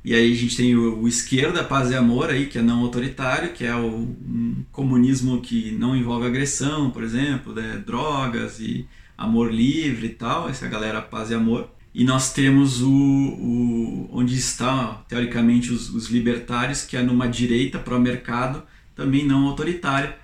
E 0.04 0.16
aí 0.16 0.32
a 0.32 0.36
gente 0.36 0.58
tem 0.58 0.76
o, 0.76 1.02
o 1.04 1.08
esquerda, 1.08 1.64
paz 1.64 1.92
e 1.92 1.96
amor 1.96 2.32
aí, 2.32 2.48
que 2.48 2.58
é 2.58 2.64
não 2.64 2.80
autoritário, 2.80 3.54
que 3.54 3.64
é 3.64 3.76
o 3.76 3.86
um 3.86 4.66
comunismo 4.72 5.40
que 5.40 5.72
não 5.74 5.96
envolve 5.96 6.26
agressão, 6.26 6.90
por 6.90 7.04
exemplo, 7.04 7.54
né, 7.54 7.80
drogas 7.86 8.60
e 8.60 8.88
amor 9.18 9.52
livre 9.52 10.08
e 10.08 10.10
tal, 10.10 10.50
essa 10.50 10.68
galera 10.68 11.02
paz 11.02 11.32
e 11.32 11.34
amor. 11.34 11.70
E 11.94 12.04
nós 12.04 12.32
temos 12.32 12.82
o, 12.82 12.92
o 12.92 14.10
onde 14.12 14.36
está 14.36 15.04
teoricamente 15.08 15.72
os, 15.72 15.90
os 15.90 16.10
libertários, 16.10 16.84
que 16.84 16.96
é 16.96 17.02
numa 17.02 17.28
direita 17.28 17.80
para 17.80 17.96
o 17.96 18.00
mercado, 18.00 18.62
também 18.96 19.26
não 19.26 19.48
autoritária, 19.48 20.16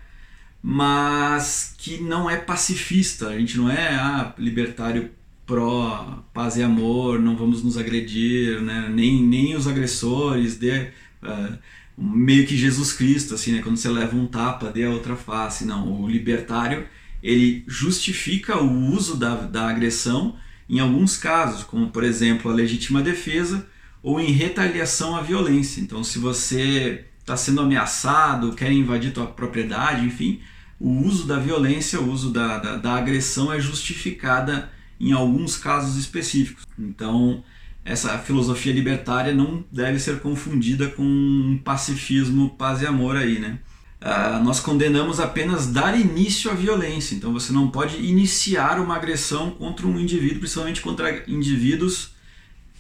mas 0.62 1.74
que 1.78 1.98
não 2.02 2.30
é 2.30 2.38
pacifista. 2.38 3.30
A 3.30 3.40
gente 3.40 3.58
não 3.58 3.70
é 3.70 3.96
ah, 3.96 4.34
libertário 4.38 5.10
pró 5.46 6.24
paz 6.34 6.58
e 6.58 6.64
amor, 6.64 7.20
não 7.20 7.36
vamos 7.36 7.64
nos 7.64 7.78
agredir, 7.78 8.62
né? 8.62 8.90
nem, 8.94 9.22
nem 9.24 9.56
os 9.56 9.68
agressores, 9.68 10.58
dê 10.58 10.90
uh, 11.24 11.58
meio 11.98 12.46
que 12.48 12.56
Jesus 12.56 12.94
Cristo, 12.94 13.36
assim, 13.36 13.52
né? 13.52 13.62
quando 13.62 13.78
você 13.78 13.90
leva 13.90 14.16
um 14.16 14.28
tapa, 14.28 14.72
dê 14.72 14.86
a 14.86 14.90
outra 14.90 15.16
face. 15.16 15.66
Não, 15.66 16.02
o 16.02 16.08
libertário 16.08 16.88
ele 17.24 17.64
justifica 17.66 18.62
o 18.62 18.92
uso 18.94 19.16
da, 19.16 19.36
da 19.36 19.70
agressão 19.70 20.36
em 20.70 20.80
alguns 20.80 21.16
casos, 21.18 21.64
como 21.64 21.90
por 21.90 22.04
exemplo 22.04 22.52
a 22.52 22.54
legítima 22.54 23.02
defesa 23.02 23.66
ou 24.04 24.20
em 24.20 24.32
retaliação 24.32 25.16
à 25.16 25.22
violência. 25.22 25.80
Então, 25.80 26.04
se 26.04 26.20
você 26.20 27.06
está 27.20 27.38
sendo 27.38 27.62
ameaçado, 27.62 28.54
quer 28.54 28.72
invadir 28.72 29.14
tua 29.14 29.28
propriedade, 29.28 30.06
enfim, 30.06 30.42
o 30.78 30.90
uso 30.90 31.26
da 31.26 31.40
violência, 31.40 32.02
o 32.02 32.12
uso 32.12 32.30
da, 32.30 32.58
da, 32.58 32.76
da 32.76 32.96
agressão 32.96 33.52
é 33.54 33.60
justificada 33.62 34.70
em 35.00 35.14
alguns 35.14 35.56
casos 35.56 35.96
específicos. 35.96 36.66
Então, 36.78 37.42
essa 37.86 38.18
filosofia 38.18 38.74
libertária 38.74 39.34
não 39.34 39.64
deve 39.72 40.00
ser 40.00 40.20
confundida 40.20 40.90
com 40.90 41.04
um 41.04 41.60
pacifismo 41.64 42.50
paz 42.52 42.82
e 42.82 42.86
amor 42.86 43.16
aí, 43.16 43.40
né? 43.40 43.60
Uh, 44.04 44.44
nós 44.44 44.60
condenamos 44.60 45.22
apenas 45.22 45.68
dar 45.68 45.98
início 45.98 46.52
à 46.52 46.54
violência. 46.54 47.16
Então 47.16 47.32
você 47.32 47.54
não 47.54 47.70
pode 47.70 47.98
iniciar 47.98 48.80
uma 48.80 48.98
agressão 48.98 49.52
contra 49.52 49.88
um 49.88 49.98
indivíduo, 49.98 50.40
principalmente 50.40 50.82
contra 50.82 51.24
indivíduos 51.26 52.12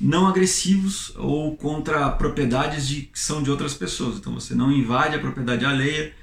não 0.01 0.27
agressivos 0.27 1.13
ou 1.15 1.55
contra 1.55 2.09
propriedades 2.11 2.85
de, 2.85 3.03
que 3.03 3.17
são 3.17 3.41
de 3.41 3.49
outras 3.49 3.73
pessoas. 3.73 4.17
Então 4.17 4.33
você 4.33 4.53
não 4.53 4.69
invade 4.69 5.15
a 5.15 5.19
propriedade 5.19 5.63
alheia, 5.63 6.13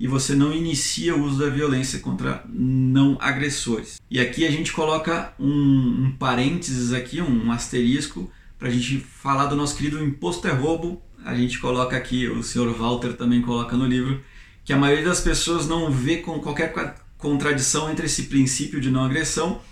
e 0.00 0.06
você 0.06 0.34
não 0.34 0.52
inicia 0.52 1.14
o 1.16 1.24
uso 1.24 1.40
da 1.40 1.48
violência 1.48 1.98
contra 1.98 2.44
não 2.48 3.18
agressores. 3.20 4.00
E 4.10 4.20
aqui 4.20 4.46
a 4.46 4.50
gente 4.50 4.72
coloca 4.72 5.34
um, 5.38 6.04
um 6.06 6.16
parênteses 6.18 6.92
aqui, 6.92 7.20
um 7.20 7.50
asterisco, 7.50 8.30
para 8.58 8.68
a 8.68 8.70
gente 8.70 8.98
falar 8.98 9.46
do 9.46 9.56
nosso 9.56 9.76
querido 9.76 10.02
imposto 10.02 10.46
é 10.46 10.52
roubo. 10.52 11.02
A 11.24 11.34
gente 11.34 11.58
coloca 11.58 11.96
aqui, 11.96 12.28
o 12.28 12.42
senhor 12.42 12.72
Walter 12.72 13.14
também 13.14 13.42
coloca 13.42 13.76
no 13.76 13.86
livro, 13.86 14.22
que 14.68 14.72
a 14.74 14.76
maioria 14.76 15.06
das 15.06 15.22
pessoas 15.22 15.66
não 15.66 15.90
vê 15.90 16.18
com 16.18 16.40
qualquer 16.40 16.74
contradição 17.16 17.90
entre 17.90 18.04
esse 18.04 18.24
princípio 18.24 18.78
de 18.78 18.90
não 18.90 19.02
agressão, 19.02 19.62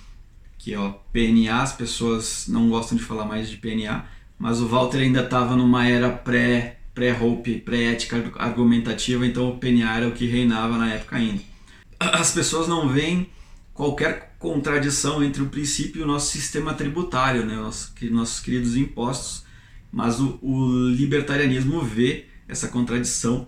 que 0.57 0.73
é 0.73 0.81
o 0.81 0.91
PNA, 1.13 1.61
as 1.61 1.75
pessoas 1.75 2.47
não 2.49 2.71
gostam 2.71 2.97
de 2.97 3.05
falar 3.05 3.27
mais 3.27 3.51
de 3.51 3.59
PNA, 3.59 4.07
mas 4.39 4.59
o 4.59 4.67
Walter 4.67 5.01
ainda 5.01 5.21
estava 5.21 5.55
numa 5.55 5.87
era 5.87 6.09
pré 6.09 6.79
pré-hope, 6.95 7.59
pré-ética 7.59 8.33
argumentativa, 8.39 9.27
então 9.27 9.51
o 9.51 9.59
PNA 9.59 9.97
era 9.99 10.09
o 10.09 10.13
que 10.13 10.27
reinava 10.27 10.79
na 10.79 10.95
época 10.95 11.17
ainda. 11.17 11.43
As 12.01 12.33
pessoas 12.33 12.67
não 12.67 12.89
veem 12.89 13.29
qualquer 13.75 14.35
contradição 14.39 15.23
entre 15.23 15.43
o 15.43 15.51
princípio 15.51 16.01
e 16.01 16.05
o 16.05 16.07
nosso 16.07 16.33
sistema 16.33 16.73
tributário, 16.73 17.45
né, 17.45 17.55
nossos, 17.55 17.93
nossos 18.11 18.41
queridos 18.41 18.75
impostos, 18.79 19.45
mas 19.93 20.19
o, 20.21 20.39
o 20.41 20.89
libertarianismo 20.89 21.83
vê 21.83 22.29
essa 22.49 22.69
contradição 22.69 23.47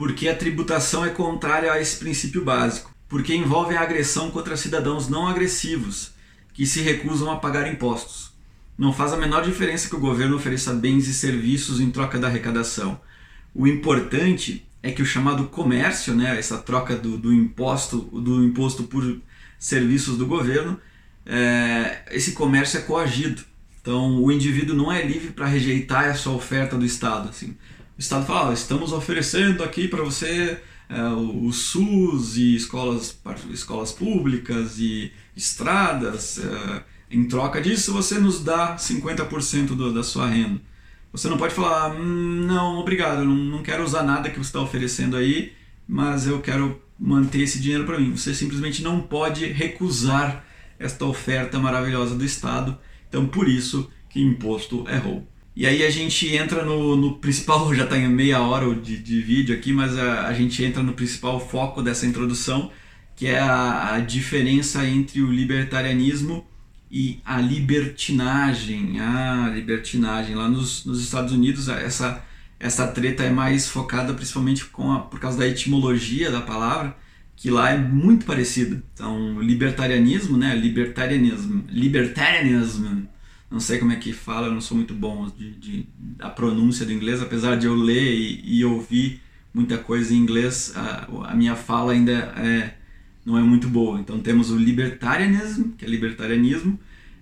porque 0.00 0.30
a 0.30 0.34
tributação 0.34 1.04
é 1.04 1.10
contrária 1.10 1.70
a 1.70 1.78
esse 1.78 1.98
princípio 1.98 2.42
básico, 2.42 2.90
porque 3.06 3.34
envolve 3.34 3.76
a 3.76 3.82
agressão 3.82 4.30
contra 4.30 4.56
cidadãos 4.56 5.10
não 5.10 5.28
agressivos 5.28 6.12
que 6.54 6.64
se 6.64 6.80
recusam 6.80 7.30
a 7.30 7.36
pagar 7.36 7.70
impostos. 7.70 8.32
Não 8.78 8.94
faz 8.94 9.12
a 9.12 9.18
menor 9.18 9.42
diferença 9.44 9.90
que 9.90 9.94
o 9.94 10.00
governo 10.00 10.36
ofereça 10.36 10.72
bens 10.72 11.06
e 11.06 11.12
serviços 11.12 11.82
em 11.82 11.90
troca 11.90 12.18
da 12.18 12.28
arrecadação. 12.28 12.98
O 13.54 13.66
importante 13.66 14.66
é 14.82 14.90
que 14.90 15.02
o 15.02 15.04
chamado 15.04 15.48
comércio, 15.48 16.14
né, 16.14 16.38
essa 16.38 16.56
troca 16.56 16.96
do, 16.96 17.18
do 17.18 17.30
imposto, 17.30 17.98
do 17.98 18.42
imposto 18.42 18.84
por 18.84 19.20
serviços 19.58 20.16
do 20.16 20.24
governo, 20.24 20.80
é, 21.26 22.04
esse 22.10 22.32
comércio 22.32 22.78
é 22.78 22.82
coagido. 22.84 23.42
Então, 23.82 24.16
o 24.22 24.32
indivíduo 24.32 24.74
não 24.74 24.90
é 24.90 25.06
livre 25.06 25.32
para 25.32 25.44
rejeitar 25.44 26.06
essa 26.06 26.30
oferta 26.30 26.74
do 26.78 26.86
Estado. 26.86 27.28
Assim. 27.28 27.54
O 28.00 28.02
Estado 28.02 28.24
fala: 28.24 28.54
estamos 28.54 28.94
oferecendo 28.94 29.62
aqui 29.62 29.86
para 29.86 30.02
você 30.02 30.58
é, 30.88 31.02
o 31.08 31.52
SUS 31.52 32.38
e 32.38 32.56
escolas, 32.56 33.14
escolas 33.52 33.92
públicas 33.92 34.78
e 34.78 35.12
estradas. 35.36 36.38
É, 36.38 36.82
em 37.10 37.28
troca 37.28 37.60
disso, 37.60 37.92
você 37.92 38.18
nos 38.18 38.42
dá 38.42 38.76
50% 38.76 39.76
do, 39.76 39.92
da 39.92 40.02
sua 40.02 40.28
renda. 40.28 40.62
Você 41.12 41.28
não 41.28 41.36
pode 41.36 41.52
falar, 41.52 41.94
hum, 41.94 42.46
não, 42.46 42.78
obrigado, 42.78 43.22
não, 43.22 43.34
não 43.34 43.62
quero 43.62 43.84
usar 43.84 44.02
nada 44.02 44.30
que 44.30 44.38
você 44.38 44.48
está 44.48 44.62
oferecendo 44.62 45.14
aí, 45.14 45.52
mas 45.86 46.26
eu 46.26 46.40
quero 46.40 46.80
manter 46.98 47.42
esse 47.42 47.60
dinheiro 47.60 47.84
para 47.84 48.00
mim. 48.00 48.16
Você 48.16 48.34
simplesmente 48.34 48.82
não 48.82 49.02
pode 49.02 49.44
recusar 49.44 50.42
esta 50.78 51.04
oferta 51.04 51.58
maravilhosa 51.58 52.14
do 52.14 52.24
Estado. 52.24 52.78
Então, 53.10 53.26
por 53.26 53.46
isso 53.46 53.90
que 54.08 54.22
imposto 54.22 54.88
é 54.88 54.96
roubo. 54.96 55.29
E 55.54 55.66
aí 55.66 55.84
a 55.84 55.90
gente 55.90 56.34
entra 56.34 56.64
no, 56.64 56.96
no 56.96 57.16
principal, 57.16 57.72
já 57.74 57.84
está 57.84 57.98
em 57.98 58.08
meia 58.08 58.40
hora 58.40 58.74
de, 58.74 58.98
de 58.98 59.20
vídeo 59.20 59.54
aqui, 59.54 59.72
mas 59.72 59.96
a, 59.98 60.26
a 60.26 60.32
gente 60.32 60.62
entra 60.64 60.82
no 60.82 60.92
principal 60.92 61.40
foco 61.40 61.82
dessa 61.82 62.06
introdução, 62.06 62.70
que 63.16 63.26
é 63.26 63.38
a, 63.38 63.94
a 63.94 64.00
diferença 64.00 64.84
entre 64.86 65.20
o 65.22 65.30
libertarianismo 65.30 66.46
e 66.90 67.20
a 67.24 67.40
libertinagem, 67.40 69.00
a 69.00 69.50
libertinagem. 69.54 70.34
Lá 70.34 70.48
nos, 70.48 70.84
nos 70.84 71.00
Estados 71.02 71.32
Unidos 71.32 71.68
essa 71.68 72.24
essa 72.58 72.86
treta 72.86 73.22
é 73.22 73.30
mais 73.30 73.68
focada 73.68 74.12
principalmente 74.12 74.66
com 74.66 74.92
a, 74.92 75.00
por 75.00 75.18
causa 75.18 75.38
da 75.38 75.48
etimologia 75.48 76.30
da 76.30 76.42
palavra 76.42 76.94
que 77.34 77.50
lá 77.50 77.70
é 77.70 77.78
muito 77.78 78.26
parecida. 78.26 78.82
Então 78.92 79.40
libertarianismo 79.40 80.36
né? 80.36 80.54
Libertarianismo. 80.54 81.64
Libertarianismo 81.68 83.08
não 83.50 83.60
sei 83.60 83.78
como 83.78 83.92
é 83.92 83.96
que 83.96 84.12
fala 84.12 84.46
eu 84.46 84.52
não 84.52 84.60
sou 84.60 84.76
muito 84.76 84.94
bom 84.94 85.28
de, 85.36 85.50
de 85.52 85.86
da 85.98 86.30
pronúncia 86.30 86.86
do 86.86 86.92
inglês 86.92 87.20
apesar 87.20 87.56
de 87.56 87.66
eu 87.66 87.74
ler 87.74 88.14
e, 88.14 88.58
e 88.58 88.64
ouvir 88.64 89.20
muita 89.52 89.76
coisa 89.78 90.14
em 90.14 90.18
inglês 90.18 90.72
a, 90.76 91.08
a 91.24 91.34
minha 91.34 91.56
fala 91.56 91.92
ainda 91.92 92.12
é 92.12 92.74
não 93.24 93.38
é 93.38 93.42
muito 93.42 93.68
boa. 93.68 94.00
Então 94.00 94.18
temos 94.18 94.50
o 94.50 94.56
libertarianismo, 94.56 95.72
que 95.76 95.84
é 95.84 95.88
libertarianismo, 95.88 96.78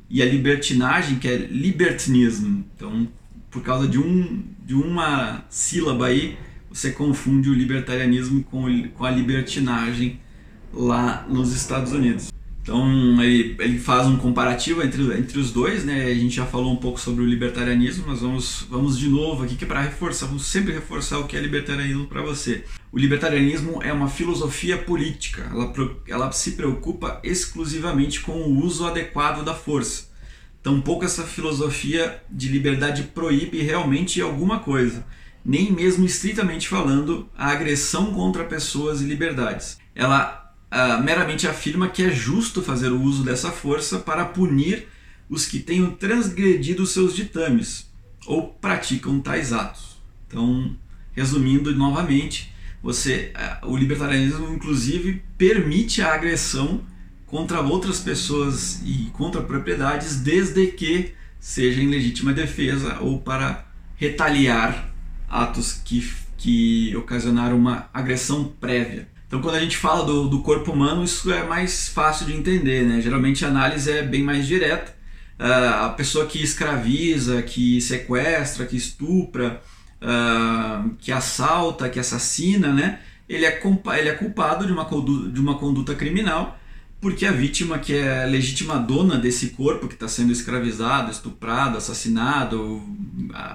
e 0.09 0.23
a 0.23 0.25
libertinagem, 0.25 1.19
que 1.19 1.29
é 1.29 1.37
libertinismo. 1.37 2.65
Então, 2.75 3.09
por 3.51 3.63
causa 3.63 3.87
de, 3.87 3.99
um, 3.99 4.43
de 4.65 4.75
uma 4.75 5.45
sílaba 5.51 6.07
aí, 6.07 6.39
você 6.71 6.91
confunde 6.91 7.51
o 7.51 7.55
libertarianismo 7.55 8.43
com, 8.45 8.89
com 8.89 9.05
a 9.05 9.11
libertinagem 9.11 10.21
lá 10.73 11.27
nos 11.29 11.55
Estados 11.55 11.93
Unidos. 11.93 12.33
Então 12.69 13.23
ele, 13.23 13.57
ele 13.61 13.79
faz 13.79 14.07
um 14.07 14.19
comparativo 14.19 14.83
entre, 14.83 15.03
entre 15.19 15.39
os 15.39 15.51
dois, 15.51 15.87
né? 15.87 16.05
A 16.05 16.15
gente 16.15 16.37
já 16.37 16.45
falou 16.45 16.71
um 16.71 16.77
pouco 16.77 17.01
sobre 17.01 17.25
o 17.25 17.27
libertarianismo, 17.27 18.05
mas 18.07 18.21
vamos, 18.21 18.67
vamos 18.69 18.99
de 18.99 19.09
novo 19.09 19.43
aqui 19.43 19.57
que 19.57 19.65
é 19.65 19.67
para 19.67 19.81
reforçar, 19.81 20.27
vamos 20.27 20.45
sempre 20.45 20.75
reforçar 20.75 21.19
o 21.19 21.27
que 21.27 21.35
é 21.35 21.41
libertarianismo 21.41 22.07
para 22.07 22.21
você. 22.21 22.65
O 22.93 22.99
libertarianismo 22.99 23.83
é 23.83 23.91
uma 23.91 24.07
filosofia 24.07 24.77
política, 24.77 25.51
ela, 25.51 25.73
ela 26.07 26.31
se 26.31 26.53
preocupa 26.53 27.19
exclusivamente 27.25 28.21
com 28.21 28.33
o 28.33 28.63
uso 28.63 28.87
adequado 28.87 29.43
da 29.43 29.55
força. 29.55 30.09
Tampouco 30.63 31.07
essa 31.07 31.23
filosofia 31.23 32.23
de 32.31 32.49
liberdade 32.49 33.05
proíbe 33.15 33.63
realmente 33.63 34.21
alguma 34.21 34.59
coisa, 34.59 35.07
nem 35.43 35.73
mesmo 35.73 36.05
estritamente 36.05 36.69
falando 36.69 37.31
a 37.35 37.51
agressão 37.51 38.13
contra 38.13 38.45
pessoas 38.45 39.01
e 39.01 39.07
liberdades. 39.07 39.79
Ela 39.95 40.48
uh, 40.73 41.03
meramente 41.03 41.47
afirma 41.47 41.89
que 41.89 42.03
é 42.03 42.11
justo 42.11 42.63
fazer 42.63 42.91
o 42.91 43.01
uso 43.01 43.23
dessa 43.25 43.51
força 43.51 43.99
para 43.99 44.25
punir 44.25 44.89
os 45.29 45.47
que 45.47 45.59
tenham 45.59 45.91
transgredido 45.91 46.87
seus 46.87 47.15
ditames 47.15 47.91
ou 48.27 48.49
praticam 48.49 49.21
tais 49.21 49.53
atos. 49.53 49.99
Então, 50.27 50.77
resumindo 51.13 51.75
novamente, 51.75 52.53
você, 52.83 53.33
uh, 53.63 53.69
o 53.69 53.77
libertarianismo 53.77 54.53
inclusive 54.55 55.23
permite 55.37 56.03
a 56.03 56.15
agressão 56.15 56.83
contra 57.27 57.61
outras 57.61 58.01
pessoas 58.01 58.81
e 58.85 59.11
contra 59.13 59.43
propriedades 59.43 60.17
desde 60.17 60.67
que 60.69 61.13
seja 61.39 61.81
em 61.81 61.89
legítima 61.89 62.33
defesa 62.33 62.99
ou 63.01 63.21
para 63.21 63.67
retaliar 63.97 64.91
atos 65.29 65.81
que, 65.85 66.11
que 66.37 66.97
ocasionaram 66.97 67.57
uma 67.57 67.89
agressão 67.93 68.45
prévia. 68.45 69.09
Então, 69.29 69.43
quando 69.43 69.57
a 69.57 69.61
gente 69.61 69.77
fala 69.77 70.07
do, 70.07 70.27
do 70.27 70.41
corpo 70.41 70.73
humano, 70.73 71.05
isso 71.05 71.31
é 71.31 71.47
mais 71.47 71.87
fácil 71.87 72.25
de 72.25 72.33
entender, 72.33 72.83
né? 72.83 72.99
Geralmente 73.03 73.45
a 73.45 73.49
análise 73.49 73.91
é 73.91 74.03
bem 74.03 74.23
mais 74.23 74.47
direta. 74.47 74.97
Uh, 75.39 75.85
a 75.85 75.89
pessoa 75.91 76.25
que 76.27 76.43
escraviza, 76.43 77.43
que 77.43 77.79
sequestra, 77.79 78.65
que 78.65 78.75
estupra, 78.75 79.63
uh, 80.03 80.91
que 80.99 81.13
assalta, 81.13 81.91
que 81.91 82.01
assassina, 82.01 82.73
né? 82.73 83.01
Ele 83.29 83.45
é, 83.45 83.61
ele 83.99 84.09
é 84.09 84.15
culpado 84.15 84.67
de 84.67 84.73
uma, 84.73 84.85
de 84.85 85.41
uma 85.41 85.59
conduta 85.59 85.95
criminal 85.95 86.59
porque 87.01 87.27
a 87.27 87.31
vítima, 87.31 87.79
que 87.79 87.95
é 87.95 88.25
a 88.25 88.27
legítima 88.27 88.77
dona 88.77 89.17
desse 89.17 89.51
corpo 89.51 89.87
que 89.87 89.95
está 89.95 90.09
sendo 90.09 90.33
escravizado, 90.33 91.13
estuprado, 91.13 91.79
assassinado, 91.79 92.83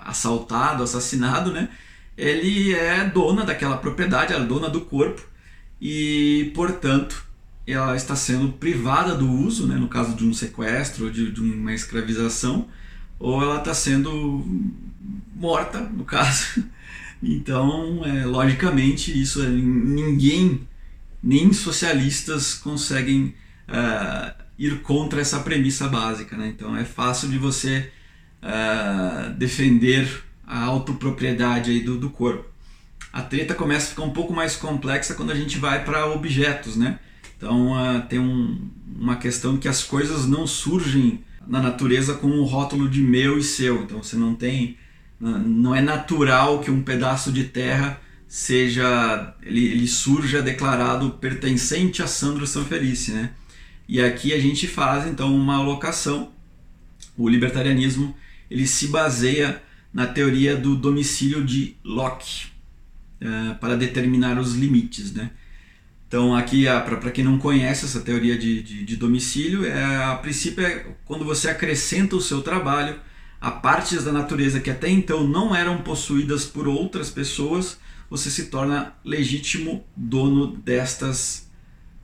assaltado, 0.06 0.84
assassinado, 0.84 1.52
né? 1.52 1.68
Ele 2.16 2.74
é 2.74 3.04
dona 3.04 3.44
daquela 3.44 3.76
propriedade, 3.76 4.34
é 4.34 4.40
dona 4.40 4.70
do 4.70 4.82
corpo 4.82 5.33
e, 5.86 6.50
portanto, 6.56 7.26
ela 7.68 7.94
está 7.94 8.16
sendo 8.16 8.54
privada 8.54 9.16
do 9.16 9.30
uso, 9.30 9.68
né, 9.68 9.76
no 9.76 9.90
caso 9.90 10.16
de 10.16 10.24
um 10.24 10.34
sequestro, 10.34 11.12
de, 11.12 11.30
de 11.30 11.42
uma 11.42 11.74
escravização, 11.74 12.70
ou 13.20 13.44
ela 13.44 13.58
está 13.58 13.74
sendo 13.74 14.46
morta, 15.36 15.82
no 15.82 16.06
caso. 16.08 16.64
Então, 17.22 18.02
é, 18.06 18.26
logicamente, 18.26 19.12
isso 19.22 19.44
é, 19.44 19.50
ninguém, 19.50 20.66
nem 21.22 21.52
socialistas, 21.52 22.54
conseguem 22.54 23.36
uh, 23.68 24.34
ir 24.58 24.82
contra 24.84 25.20
essa 25.20 25.42
premissa 25.42 25.90
básica. 25.90 26.38
Né? 26.38 26.48
Então, 26.48 26.78
é 26.78 26.86
fácil 26.86 27.28
de 27.28 27.38
você 27.38 27.92
uh, 28.42 29.34
defender 29.34 30.24
a 30.48 30.64
autopropriedade 30.64 31.72
aí 31.72 31.82
do, 31.82 31.98
do 31.98 32.10
corpo. 32.10 32.53
A 33.14 33.22
treta 33.22 33.54
começa 33.54 33.86
a 33.86 33.90
ficar 33.92 34.02
um 34.02 34.10
pouco 34.10 34.34
mais 34.34 34.56
complexa 34.56 35.14
quando 35.14 35.32
a 35.32 35.36
gente 35.36 35.60
vai 35.60 35.86
para 35.86 36.08
objetos, 36.08 36.76
né? 36.76 36.98
Então 37.38 37.74
uh, 37.74 38.02
tem 38.10 38.18
um, 38.18 38.68
uma 38.96 39.18
questão 39.18 39.56
que 39.56 39.68
as 39.68 39.84
coisas 39.84 40.26
não 40.26 40.48
surgem 40.48 41.24
na 41.48 41.62
natureza 41.62 42.16
com 42.16 42.26
um 42.26 42.44
rótulo 42.44 42.90
de 42.90 43.02
meu 43.02 43.38
e 43.38 43.44
seu. 43.44 43.84
Então 43.84 44.02
você 44.02 44.16
não 44.16 44.34
tem, 44.34 44.78
não 45.20 45.76
é 45.76 45.82
natural 45.82 46.60
que 46.60 46.72
um 46.72 46.82
pedaço 46.82 47.32
de 47.32 47.44
terra 47.44 48.02
seja, 48.28 49.36
ele, 49.44 49.64
ele 49.64 49.88
surja 49.88 50.42
declarado 50.42 51.12
pertencente 51.12 52.02
a 52.02 52.08
Sandro 52.08 52.48
Sanfelice, 52.48 53.12
né? 53.12 53.32
E 53.88 54.02
aqui 54.02 54.34
a 54.34 54.40
gente 54.40 54.68
faz 54.68 55.06
então 55.06 55.36
uma 55.36 55.58
alocação. 55.58 56.32
O 57.16 57.30
libertarianismo 57.30 58.16
ele 58.50 58.66
se 58.66 58.88
baseia 58.88 59.62
na 59.94 60.08
teoria 60.08 60.58
do 60.58 60.76
domicílio 60.76 61.46
de 61.46 61.78
Locke 61.84 62.53
uh, 63.24 63.56
para 63.56 63.76
determinar 63.76 64.38
os 64.38 64.54
limites, 64.56 65.14
né? 65.14 65.32
Então 66.08 66.36
aqui 66.36 66.66
para 66.66 67.10
quem 67.10 67.24
não 67.24 67.40
conhece 67.40 67.86
essa 67.86 68.00
teoria 68.00 68.38
de, 68.38 68.62
de, 68.62 68.86
de, 68.86 68.96
domicílio, 68.96 69.66
é, 69.66 70.04
a 70.04 70.16
princípio 70.16 70.64
é 70.64 70.86
quando 71.06 71.26
você 71.26 71.50
acrescenta 71.50 72.16
o 72.16 72.22
seu 72.22 72.44
trabalho 72.44 73.00
a 73.42 73.50
partes 73.50 74.04
da 74.04 74.12
natureza 74.12 74.60
que 74.60 74.70
até 74.70 74.88
então 74.88 75.28
não 75.28 75.56
eram 75.56 75.80
possuídas 75.80 76.46
por 76.46 76.68
outras 76.68 77.10
pessoas, 77.10 77.80
você 78.10 78.30
se 78.30 78.46
torna 78.46 78.94
legítimo 79.04 79.84
dono 79.98 80.56
destas 80.56 81.50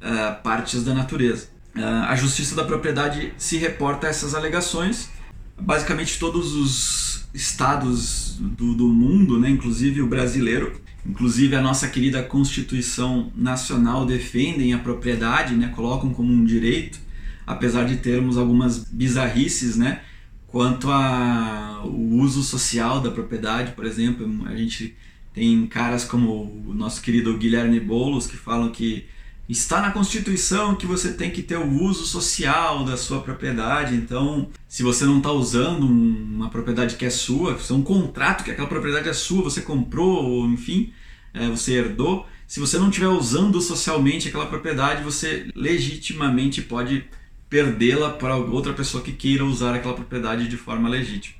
uh, 0.02 0.42
partes 0.42 0.84
da 0.84 0.96
natureza. 0.96 1.50
Uh, 1.76 2.06
a 2.08 2.16
justiça 2.16 2.56
da 2.56 2.64
propriedade 2.64 3.32
se 3.38 3.58
reporta 3.58 4.08
a 4.08 4.10
essas 4.10 4.34
alegações. 4.34 5.12
Basicamente 5.56 6.18
todos 6.18 6.56
os 6.56 7.30
estados 7.32 8.38
do, 8.40 8.74
do 8.74 8.88
mundo, 8.88 9.40
né, 9.40 9.50
inclusive 9.50 10.02
o 10.02 10.08
brasileiro, 10.08 10.82
inclusive 11.06 11.56
a 11.56 11.62
nossa 11.62 11.88
querida 11.88 12.22
Constituição 12.24 13.32
Nacional 13.36 14.06
defendem 14.06 14.74
a 14.74 14.80
propriedade, 14.80 15.56
né, 15.56 15.72
colocam 15.76 16.14
como 16.14 16.32
um 16.32 16.44
direito, 16.44 17.00
apesar 17.46 17.86
de 17.86 17.98
termos 17.98 18.38
algumas 18.38 18.80
bizarrices, 18.84 19.76
né, 19.76 20.02
quanto 20.48 20.90
ao 20.92 21.90
uso 21.90 22.44
social 22.44 23.00
da 23.02 23.12
propriedade, 23.12 23.72
por 23.74 23.86
exemplo, 23.86 24.28
a 24.46 24.56
gente 24.56 24.96
tem 25.34 25.66
caras 25.68 26.04
como 26.04 26.64
o 26.68 26.74
nosso 26.74 27.02
querido 27.02 27.38
Guilherme 27.38 27.80
Boulos 27.80 28.28
que 28.28 28.36
falam 28.36 28.72
que 28.72 29.06
está 29.50 29.82
na 29.82 29.92
Constituição 29.92 30.76
que 30.76 30.86
você 30.86 31.12
tem 31.14 31.32
que 31.32 31.42
ter 31.42 31.58
o 31.58 31.84
uso 31.84 32.06
social 32.06 32.86
da 32.86 32.96
sua 32.96 33.22
propriedade. 33.22 33.96
Então, 33.96 34.50
se 34.68 34.84
você 34.84 35.06
não 35.06 35.18
está 35.18 35.32
usando 35.32 35.88
uma 35.88 36.50
propriedade 36.50 36.96
que 36.96 37.06
é 37.06 37.10
sua, 37.10 37.58
se 37.58 37.72
é 37.72 37.76
um 37.76 37.82
contrato 37.82 38.44
que 38.44 38.52
aquela 38.52 38.68
propriedade 38.68 39.10
é 39.10 39.14
sua, 39.14 39.42
você 39.42 39.62
comprou, 39.62 40.24
ou 40.24 40.46
enfim, 40.46 40.94
é, 41.34 41.48
você 41.48 41.74
herdou. 41.74 42.28
Se 42.48 42.60
você 42.60 42.78
não 42.78 42.90
estiver 42.90 43.08
usando 43.08 43.60
socialmente 43.60 44.28
aquela 44.28 44.46
propriedade, 44.46 45.04
você 45.04 45.50
legitimamente 45.56 46.62
pode 46.62 47.06
perdê-la 47.50 48.12
para 48.12 48.36
outra 48.36 48.74
pessoa 48.74 49.04
que 49.04 49.12
queira 49.12 49.44
usar 49.44 49.74
aquela 49.74 49.96
propriedade 49.96 50.48
de 50.48 50.58
forma 50.58 50.88
legítima. 50.88 51.36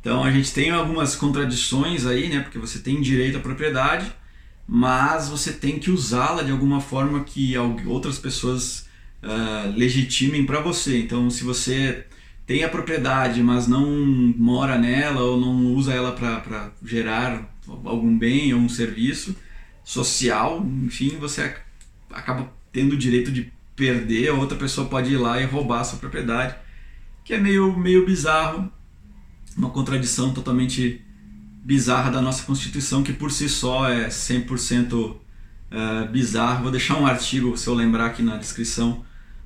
Então 0.00 0.24
a 0.24 0.30
gente 0.30 0.52
tem 0.52 0.70
algumas 0.70 1.14
contradições 1.14 2.04
aí, 2.06 2.28
né? 2.28 2.40
Porque 2.40 2.58
você 2.58 2.80
tem 2.80 3.00
direito 3.00 3.38
à 3.38 3.40
propriedade, 3.40 4.12
mas 4.70 5.30
você 5.30 5.50
tem 5.50 5.78
que 5.78 5.90
usá-la 5.90 6.42
de 6.42 6.52
alguma 6.52 6.78
forma 6.78 7.24
que 7.24 7.56
outras 7.86 8.18
pessoas 8.18 8.86
uh, 9.22 9.72
legitimem 9.74 10.44
para 10.44 10.60
você. 10.60 10.98
Então, 10.98 11.30
se 11.30 11.42
você 11.42 12.04
tem 12.46 12.62
a 12.62 12.68
propriedade, 12.68 13.42
mas 13.42 13.66
não 13.66 13.88
mora 14.36 14.76
nela 14.76 15.22
ou 15.22 15.40
não 15.40 15.72
usa 15.74 15.94
ela 15.94 16.12
para 16.12 16.70
gerar 16.84 17.48
algum 17.66 18.16
bem 18.18 18.52
ou 18.52 18.60
um 18.60 18.68
serviço 18.68 19.34
social, 19.82 20.62
enfim, 20.84 21.16
você 21.18 21.56
acaba 22.10 22.52
tendo 22.70 22.92
o 22.92 22.98
direito 22.98 23.32
de 23.32 23.50
perder, 23.74 24.30
outra 24.32 24.58
pessoa 24.58 24.86
pode 24.86 25.14
ir 25.14 25.16
lá 25.16 25.40
e 25.40 25.46
roubar 25.46 25.80
a 25.80 25.84
sua 25.84 25.98
propriedade, 25.98 26.54
que 27.24 27.32
é 27.32 27.38
meio, 27.38 27.74
meio 27.78 28.04
bizarro, 28.04 28.70
uma 29.56 29.70
contradição 29.70 30.34
totalmente 30.34 31.02
bizarra 31.68 32.10
da 32.10 32.22
nossa 32.22 32.44
Constituição, 32.44 33.02
que 33.02 33.12
por 33.12 33.30
si 33.30 33.46
só 33.46 33.86
é 33.90 34.08
100% 34.08 34.94
uh, 34.94 35.16
eh, 35.70 36.08
bizarro. 36.10 36.62
Vou 36.62 36.72
deixar 36.72 36.96
um 36.96 37.06
artigo, 37.06 37.58
se 37.58 37.66
eu 37.66 37.74
lembrar 37.74 38.06
aqui 38.06 38.22
na 38.22 38.38
descrição, 38.38 39.04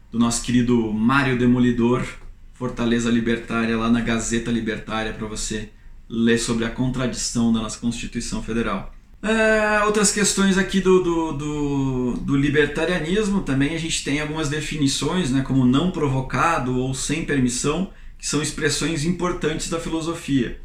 do 0.09 0.21
nosso 0.21 0.41
querido 0.41 0.93
Mário 0.93 1.37
Demolidor, 1.37 2.07
Fortaleza 2.55 3.11
Libertária, 3.11 3.77
lá 3.77 3.91
na 3.91 4.01
Gazeta 4.01 4.53
Libertária, 4.53 5.13
para 5.13 5.27
você 5.27 5.71
ler 6.09 6.39
sobre 6.39 6.65
a 6.65 6.71
contradição 6.71 7.53
da 7.53 7.61
nossa 7.61 7.81
Constituição 7.81 8.41
Federal. 8.41 8.95
Uh, 9.21 9.85
outras 9.87 10.13
questões 10.13 10.57
aqui 10.57 10.81
do, 10.81 11.03
do, 11.03 11.33
do, 11.33 12.13
do, 12.21 12.37
libertarianismo 12.37 13.41
também 13.41 13.75
a 13.75 13.79
gente 13.79 14.05
tem 14.05 14.21
algumas 14.21 14.49
definições, 14.49 15.33
né, 15.33 15.43
como 15.43 15.65
não 15.65 15.91
provocado 15.91 16.79
ou 16.79 16.95
sem 16.95 17.25
permissão, 17.25 17.91
que 18.17 18.29
são 18.29 18.41
expressões 18.41 19.05
importantes 19.05 19.69
da 19.69 19.81
filosofia 19.81 20.61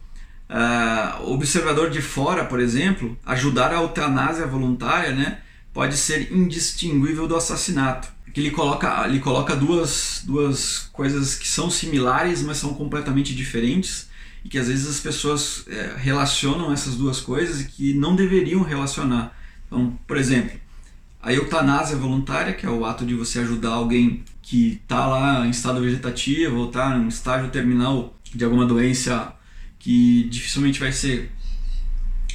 uh, 0.49 1.31
observador 1.31 1.89
de 1.89 2.01
fora, 2.01 2.45
por 2.45 2.59
exemplo, 2.59 3.17
ajudar 3.25 3.71
a 3.71 3.81
eutanásia 3.81 4.45
voluntária, 4.45 5.11
né, 5.11 5.39
pode 5.73 5.97
ser 5.97 6.31
indistinguível 6.31 7.27
do 7.27 7.35
assassinato. 7.35 8.09
Que 8.33 8.41
ele 8.41 8.51
coloca, 8.51 9.07
ele 9.07 9.19
coloca 9.19 9.55
duas, 9.55 10.21
duas 10.25 10.89
coisas 10.93 11.35
que 11.35 11.47
são 11.47 11.69
similares, 11.69 12.43
mas 12.43 12.57
são 12.57 12.73
completamente 12.73 13.33
diferentes 13.33 14.07
e 14.43 14.49
que 14.49 14.57
às 14.57 14.67
vezes 14.67 14.87
as 14.87 14.99
pessoas 14.99 15.65
é, 15.67 15.95
relacionam 15.97 16.71
essas 16.71 16.95
duas 16.95 17.19
coisas 17.19 17.61
e 17.61 17.65
que 17.65 17.93
não 17.93 18.15
deveriam 18.15 18.61
relacionar. 18.61 19.35
Então, 19.65 19.97
por 20.05 20.17
exemplo, 20.17 20.57
a 21.21 21.33
eutanásia 21.33 21.97
voluntária, 21.97 22.53
que 22.53 22.65
é 22.65 22.69
o 22.69 22.85
ato 22.85 23.05
de 23.05 23.13
você 23.13 23.39
ajudar 23.39 23.71
alguém 23.71 24.23
que 24.41 24.79
está 24.81 25.05
lá 25.07 25.45
em 25.45 25.49
estado 25.49 25.81
vegetativo 25.81 26.57
ou 26.59 26.67
está 26.67 26.95
em 26.95 27.07
estágio 27.07 27.49
terminal 27.49 28.15
de 28.23 28.45
alguma 28.45 28.65
doença 28.65 29.33
que 29.87 30.27
dificilmente 30.29 30.81
vai 30.81 30.91
ser 30.91 31.31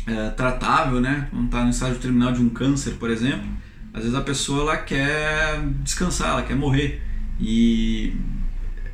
é, 0.07 0.31
tratável, 0.31 1.03
né? 1.03 1.29
Quando 1.29 1.45
está 1.45 1.63
no 1.63 1.69
estágio 1.69 1.99
terminal 1.99 2.33
de 2.33 2.41
um 2.41 2.49
câncer, 2.49 2.93
por 2.93 3.11
exemplo, 3.11 3.47
às 3.93 4.05
vezes 4.05 4.17
a 4.17 4.23
pessoa 4.23 4.63
ela 4.63 4.77
quer 4.79 5.61
descansar, 5.83 6.31
ela 6.31 6.43
quer 6.45 6.57
morrer 6.57 7.03
e 7.39 8.17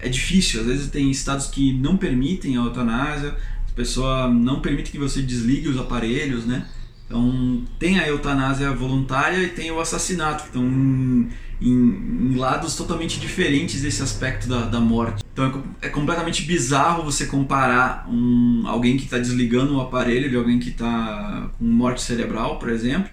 é 0.01 0.09
difícil. 0.09 0.63
Às 0.63 0.67
vezes 0.67 0.91
tem 0.91 1.09
estados 1.09 1.47
que 1.47 1.73
não 1.73 1.97
permitem 1.97 2.57
a 2.57 2.63
eutanásia, 2.63 3.37
a 3.69 3.73
pessoa 3.77 4.29
não 4.29 4.61
permite 4.61 4.91
que 4.91 4.99
você 4.99 5.23
desligue 5.23 5.69
os 5.69 5.79
aparelhos, 5.79 6.45
né? 6.45 6.67
Então 7.07 7.63
tem 7.79 8.01
a 8.01 8.09
eutanásia 8.09 8.73
voluntária 8.73 9.39
e 9.39 9.51
tem 9.51 9.71
o 9.71 9.79
assassinato, 9.79 10.43
que 10.43 10.49
estão 10.49 11.29
em, 11.61 11.71
em, 11.71 12.35
lados 12.37 12.77
totalmente 12.77 13.19
diferentes 13.19 13.83
desse 13.83 14.03
aspecto 14.03 14.49
da, 14.49 14.67
da 14.67 14.81
morte. 14.81 15.25
Então 15.33 15.65
é, 15.81 15.87
é 15.87 15.91
completamente 15.91 16.43
bizarro 16.43 17.05
você 17.05 17.27
comparar 17.27 18.09
um, 18.09 18.63
alguém 18.67 18.97
que 18.97 19.05
está 19.05 19.19
desligando 19.19 19.77
o 19.77 19.81
aparelho 19.81 20.31
de 20.31 20.37
alguém 20.37 20.59
que 20.59 20.71
está 20.71 21.51
com 21.59 21.65
morte 21.65 22.03
cerebral, 22.03 22.59
por 22.59 22.69
exemplo, 22.69 23.11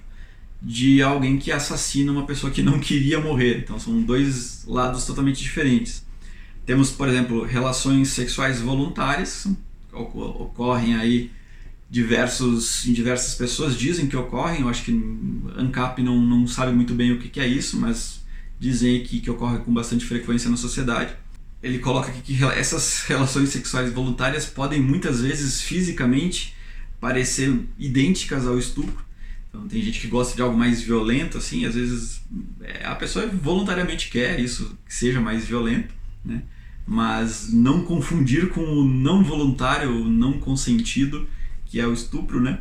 de 0.61 1.01
alguém 1.01 1.37
que 1.37 1.51
assassina 1.51 2.11
uma 2.11 2.25
pessoa 2.25 2.51
que 2.51 2.61
não 2.61 2.77
queria 2.79 3.19
morrer. 3.19 3.59
Então 3.59 3.79
são 3.79 4.01
dois 4.01 4.65
lados 4.67 5.05
totalmente 5.05 5.41
diferentes. 5.41 6.05
Temos, 6.65 6.91
por 6.91 7.07
exemplo, 7.07 7.43
relações 7.43 8.09
sexuais 8.09 8.59
voluntárias, 8.59 9.47
ocorrem 9.93 10.95
aí 10.95 11.31
diversos, 11.89 12.85
em 12.87 12.93
diversas 12.93 13.35
pessoas 13.35 13.77
dizem 13.77 14.07
que 14.07 14.17
ocorrem, 14.17 14.61
eu 14.61 14.69
acho 14.69 14.83
que 14.83 14.91
ANCAP 15.55 16.01
não, 16.01 16.19
não 16.19 16.47
sabe 16.47 16.71
muito 16.73 16.93
bem 16.93 17.11
o 17.11 17.19
que, 17.19 17.29
que 17.29 17.39
é 17.39 17.47
isso, 17.47 17.79
mas 17.79 18.24
dizem 18.65 19.03
que, 19.03 19.19
que 19.19 19.29
ocorre 19.29 19.59
com 19.59 19.71
bastante 19.71 20.05
frequência 20.05 20.49
na 20.49 20.57
sociedade. 20.57 21.13
Ele 21.61 21.79
coloca 21.79 22.09
aqui 22.09 22.21
que 22.21 22.43
essas 22.45 23.03
relações 23.03 23.49
sexuais 23.49 23.91
voluntárias 23.93 24.45
podem 24.45 24.81
muitas 24.81 25.21
vezes 25.21 25.61
fisicamente 25.61 26.55
parecer 26.99 27.59
idênticas 27.77 28.47
ao 28.47 28.57
estupro. 28.57 29.05
Então 29.49 29.67
tem 29.67 29.81
gente 29.81 29.99
que 29.99 30.07
gosta 30.07 30.35
de 30.35 30.41
algo 30.41 30.57
mais 30.57 30.81
violento, 30.81 31.37
assim, 31.37 31.65
às 31.65 31.75
vezes 31.75 32.21
é, 32.61 32.85
a 32.85 32.95
pessoa 32.95 33.27
voluntariamente 33.27 34.09
quer 34.09 34.39
isso 34.39 34.77
que 34.85 34.93
seja 34.93 35.21
mais 35.21 35.45
violento, 35.45 35.93
né? 36.23 36.41
Mas 36.87 37.51
não 37.53 37.83
confundir 37.83 38.49
com 38.49 38.61
o 38.61 38.85
não 38.85 39.23
voluntário, 39.23 39.89
o 39.91 40.09
não 40.09 40.33
consentido, 40.33 41.27
que 41.65 41.79
é 41.79 41.87
o 41.87 41.93
estupro, 41.93 42.39
né? 42.41 42.59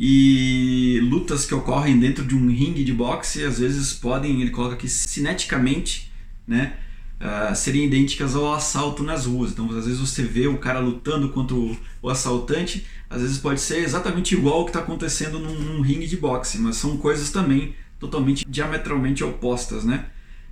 E 0.00 1.00
lutas 1.02 1.44
que 1.44 1.52
ocorrem 1.52 1.98
dentro 1.98 2.24
de 2.24 2.36
um 2.36 2.46
ringue 2.48 2.84
de 2.84 2.92
boxe 2.92 3.42
às 3.42 3.58
vezes 3.58 3.92
podem, 3.92 4.40
ele 4.40 4.50
coloca 4.50 4.74
aqui, 4.74 4.88
cineticamente, 4.88 6.12
né, 6.46 6.76
uh, 7.20 7.54
serem 7.56 7.86
idênticas 7.86 8.36
ao 8.36 8.52
assalto 8.52 9.02
nas 9.02 9.26
ruas. 9.26 9.50
Então 9.50 9.68
às 9.76 9.86
vezes 9.86 9.98
você 9.98 10.22
vê 10.22 10.46
o 10.46 10.58
cara 10.58 10.78
lutando 10.78 11.30
contra 11.30 11.56
o, 11.56 11.76
o 12.00 12.08
assaltante, 12.08 12.86
às 13.10 13.22
vezes 13.22 13.38
pode 13.38 13.60
ser 13.60 13.78
exatamente 13.78 14.34
igual 14.34 14.60
ao 14.60 14.64
que 14.64 14.70
está 14.70 14.80
acontecendo 14.80 15.40
num, 15.40 15.58
num 15.58 15.80
ringue 15.80 16.06
de 16.06 16.16
boxe, 16.16 16.58
mas 16.58 16.76
são 16.76 16.96
coisas 16.96 17.30
também 17.30 17.74
totalmente 17.98 18.44
diametralmente 18.48 19.24
opostas, 19.24 19.84
né? 19.84 20.06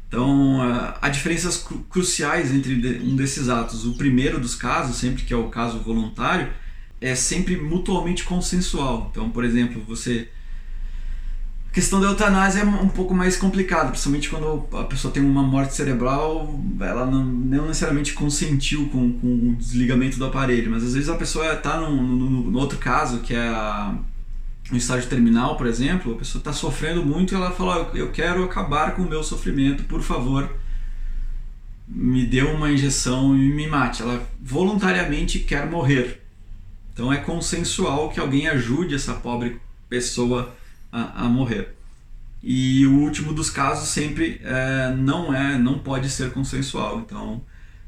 Então, 0.08 0.60
há 1.00 1.08
diferenças 1.08 1.56
cru 1.56 1.78
cruciais 1.90 2.52
entre 2.54 3.00
um 3.02 3.16
desses 3.16 3.48
atos. 3.48 3.84
O 3.84 3.94
primeiro 3.94 4.38
dos 4.40 4.54
casos, 4.54 4.96
sempre 4.96 5.24
que 5.24 5.34
é 5.34 5.36
o 5.36 5.48
caso 5.48 5.80
voluntário, 5.80 6.52
é 7.00 7.14
sempre 7.14 7.56
mutuamente 7.56 8.24
consensual. 8.24 9.08
Então, 9.10 9.30
por 9.30 9.44
exemplo, 9.44 9.82
você. 9.86 10.28
A 11.70 11.72
questão 11.76 12.00
da 12.00 12.06
eutanásia 12.06 12.60
é 12.60 12.64
um 12.64 12.88
pouco 12.88 13.14
mais 13.14 13.36
complicada, 13.36 13.90
principalmente 13.90 14.30
quando 14.30 14.66
a 14.78 14.84
pessoa 14.84 15.12
tem 15.12 15.22
uma 15.22 15.42
morte 15.42 15.74
cerebral, 15.74 16.58
ela 16.80 17.04
não, 17.04 17.22
não 17.22 17.66
necessariamente 17.66 18.14
consentiu 18.14 18.88
com, 18.88 19.12
com 19.12 19.50
o 19.50 19.56
desligamento 19.56 20.18
do 20.18 20.24
aparelho, 20.24 20.70
mas 20.70 20.82
às 20.82 20.94
vezes 20.94 21.10
a 21.10 21.16
pessoa 21.16 21.52
está 21.52 21.78
no, 21.78 21.90
no, 21.94 22.50
no 22.50 22.58
outro 22.58 22.78
caso, 22.78 23.20
que 23.20 23.34
é 23.34 23.46
a 23.46 23.94
no 24.70 24.76
estágio 24.76 25.08
terminal, 25.08 25.56
por 25.56 25.66
exemplo, 25.66 26.14
a 26.14 26.16
pessoa 26.16 26.40
está 26.40 26.52
sofrendo 26.52 27.04
muito 27.04 27.32
e 27.32 27.36
ela 27.36 27.50
fala: 27.50 27.90
Eu 27.94 28.10
quero 28.10 28.44
acabar 28.44 28.94
com 28.94 29.02
o 29.02 29.08
meu 29.08 29.22
sofrimento, 29.22 29.84
por 29.84 30.02
favor, 30.02 30.50
me 31.86 32.26
dê 32.26 32.42
uma 32.42 32.70
injeção 32.70 33.36
e 33.36 33.48
me 33.48 33.66
mate. 33.66 34.02
Ela 34.02 34.26
voluntariamente 34.40 35.38
quer 35.40 35.66
morrer. 35.66 36.25
Então 36.96 37.12
é 37.12 37.18
consensual 37.18 38.08
que 38.08 38.18
alguém 38.18 38.48
ajude 38.48 38.94
essa 38.94 39.12
pobre 39.12 39.60
pessoa 39.86 40.56
a, 40.90 41.24
a 41.24 41.28
morrer. 41.28 41.76
E 42.42 42.86
o 42.86 43.00
último 43.00 43.34
dos 43.34 43.50
casos 43.50 43.90
sempre 43.90 44.40
é, 44.42 44.94
não 44.96 45.34
é, 45.34 45.58
não 45.58 45.78
pode 45.78 46.08
ser 46.08 46.32
consensual. 46.32 47.00
Então, 47.00 47.42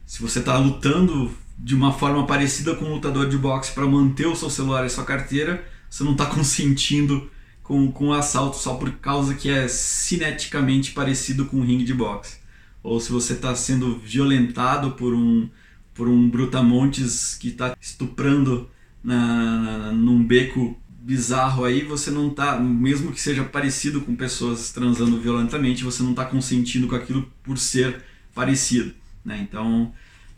se 0.05 0.21
você 0.21 0.41
está 0.41 0.59
lutando 0.59 1.35
de 1.59 1.75
uma 1.75 1.91
forma 1.91 2.27
parecida 2.27 2.75
com 2.75 2.85
um 2.85 2.95
lutador 2.97 3.31
de 3.31 3.39
boxe 3.39 3.73
para 3.73 3.87
manter 3.87 4.27
o 4.27 4.37
seu 4.37 4.51
celular 4.51 4.85
e 4.85 4.91
sua 4.91 5.07
carteira, 5.07 5.65
você 5.89 6.05
não 6.05 6.13
está 6.13 6.27
consentindo 6.29 7.31
com, 7.63 7.91
com 7.91 8.09
o 8.09 8.13
assalto 8.13 8.59
só 8.59 8.75
por 8.75 8.93
causa 8.93 9.33
que 9.33 9.49
é 9.49 9.69
cineticamente 9.69 10.93
parecido 10.93 11.47
com 11.47 11.61
um 11.61 11.65
ringue 11.65 11.85
de 11.85 11.95
boxe. 11.95 12.37
Ou 12.83 13.01
se 13.01 13.11
você 13.11 13.33
está 13.33 13.55
sendo 13.55 13.99
violentado 13.99 14.91
por 14.91 15.15
um, 15.15 15.49
por 15.95 16.07
um 16.07 16.29
brutamontes 16.29 17.39
que 17.41 17.49
está 17.49 17.75
estuprando 17.81 18.69
na, 19.03 19.93
num 19.93 20.23
beco 20.25 20.77
bizarro 21.01 21.65
aí, 21.65 21.83
você 21.83 22.11
não 22.11 22.29
está, 22.29 22.59
mesmo 22.59 23.13
que 23.13 23.21
seja 23.21 23.43
parecido 23.43 24.03
com 24.03 24.15
pessoas 24.15 24.71
transando 24.71 25.19
violentamente, 25.19 25.83
você 25.83 26.03
não 26.03 26.11
está 26.11 26.25
consentindo 26.25 26.87
com 26.87 26.95
aquilo 26.95 27.31
por 27.43 27.57
ser 27.57 28.03
parecido. 28.35 28.93
Né? 29.25 29.39
Então, 29.49 29.93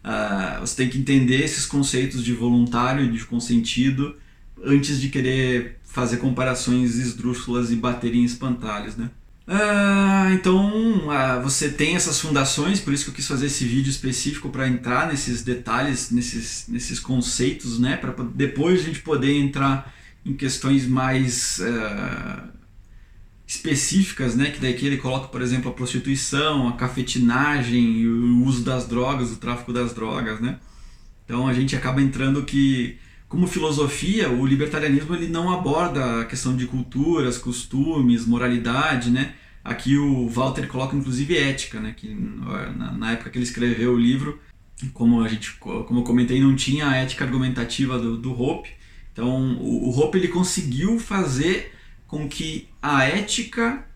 uh, 0.04 0.60
você 0.60 0.76
tem 0.76 0.88
que 0.88 0.98
entender 0.98 1.42
esses 1.42 1.66
conceitos 1.66 2.24
de 2.24 2.32
voluntário 2.32 3.04
e 3.04 3.10
de 3.10 3.24
consentido 3.24 4.16
antes 4.64 5.00
de 5.00 5.08
querer 5.08 5.80
fazer 5.84 6.18
comparações 6.18 6.96
esdrúxulas 6.96 7.72
e 7.72 7.76
bater 7.76 8.14
em 8.14 8.24
espantalhos, 8.24 8.96
né? 8.96 9.10
Ah, 9.52 10.30
então 10.32 11.10
ah, 11.10 11.40
você 11.40 11.68
tem 11.68 11.96
essas 11.96 12.20
fundações, 12.20 12.78
por 12.78 12.94
isso 12.94 13.02
que 13.02 13.10
eu 13.10 13.14
quis 13.14 13.26
fazer 13.26 13.46
esse 13.46 13.64
vídeo 13.64 13.90
específico 13.90 14.48
para 14.48 14.68
entrar 14.68 15.08
nesses 15.08 15.42
detalhes, 15.42 16.12
nesses, 16.12 16.68
nesses 16.68 17.00
conceitos, 17.00 17.76
né? 17.80 17.96
Para 17.96 18.12
depois 18.32 18.80
a 18.80 18.84
gente 18.84 19.00
poder 19.00 19.32
entrar 19.36 19.92
em 20.24 20.34
questões 20.34 20.86
mais 20.86 21.58
uh, 21.58 22.48
específicas, 23.44 24.36
né? 24.36 24.52
Que 24.52 24.60
daí 24.60 24.74
que 24.74 24.86
ele 24.86 24.98
coloca, 24.98 25.26
por 25.26 25.42
exemplo, 25.42 25.68
a 25.68 25.74
prostituição, 25.74 26.68
a 26.68 26.74
cafetinagem, 26.74 28.06
o 28.06 28.44
uso 28.44 28.62
das 28.62 28.86
drogas, 28.86 29.32
o 29.32 29.36
tráfico 29.36 29.72
das 29.72 29.92
drogas, 29.92 30.40
né? 30.40 30.60
Então 31.24 31.48
a 31.48 31.52
gente 31.52 31.74
acaba 31.74 32.00
entrando 32.00 32.44
que 32.44 32.98
como 33.30 33.46
filosofia, 33.46 34.28
o 34.28 34.44
libertarianismo 34.44 35.14
ele 35.14 35.28
não 35.28 35.52
aborda 35.52 36.20
a 36.20 36.24
questão 36.24 36.56
de 36.56 36.66
culturas, 36.66 37.38
costumes, 37.38 38.26
moralidade, 38.26 39.08
né? 39.08 39.34
Aqui 39.62 39.96
o 39.96 40.28
Walter 40.28 40.66
coloca 40.66 40.96
inclusive 40.96 41.38
ética, 41.38 41.78
né? 41.78 41.94
Que 41.96 42.12
na, 42.12 43.12
época 43.12 43.30
que 43.30 43.38
ele 43.38 43.44
escreveu 43.44 43.92
o 43.92 43.98
livro, 43.98 44.40
como 44.92 45.22
a 45.22 45.28
gente, 45.28 45.52
como 45.58 46.00
eu 46.00 46.02
comentei, 46.02 46.40
não 46.40 46.56
tinha 46.56 46.88
a 46.88 46.96
ética 46.96 47.24
argumentativa 47.24 47.96
do, 48.00 48.16
do 48.16 48.32
Hope. 48.32 48.68
Então 49.12 49.56
o, 49.60 49.88
o 49.88 49.96
Hope 49.96 50.18
ele 50.18 50.26
conseguiu 50.26 50.98
fazer 50.98 51.72
com 52.08 52.28
que 52.28 52.68
a 52.82 53.04
ética 53.04 53.86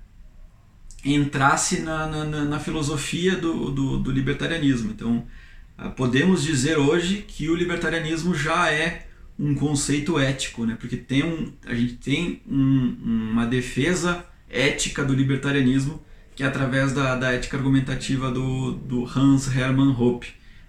entrasse 1.05 1.81
na, 1.81 2.07
na, 2.07 2.45
na 2.45 2.61
filosofia 2.61 3.35
do, 3.35 3.73
do, 3.73 3.99
do 3.99 4.13
libertarianismo. 4.13 4.93
Então 4.93 5.27
podemos 5.97 6.45
dizer 6.45 6.79
hoje 6.79 7.25
que 7.27 7.51
o 7.51 7.57
libertarianismo 7.57 8.33
já 8.33 8.71
é 8.71 9.09
um 9.39 9.55
conceito 9.55 10.19
ético, 10.19 10.65
né? 10.65 10.77
porque 10.79 10.97
tem 10.97 11.25
um, 11.25 11.53
a 11.67 11.75
gente 11.75 11.95
tem 11.95 12.43
um, 12.49 13.31
uma 13.33 13.47
defesa 13.47 14.25
ética 14.49 15.05
do 15.05 15.13
libertarianismo 15.13 16.01
que 16.35 16.43
é 16.43 16.47
através 16.47 16.93
da, 16.93 17.15
da 17.15 17.33
ética 17.33 17.57
argumentativa 17.57 18.31
do, 18.31 18.73
do 18.73 19.05
Hans 19.05 19.47
Hermann 19.55 19.95
Hoppe. 19.97 20.29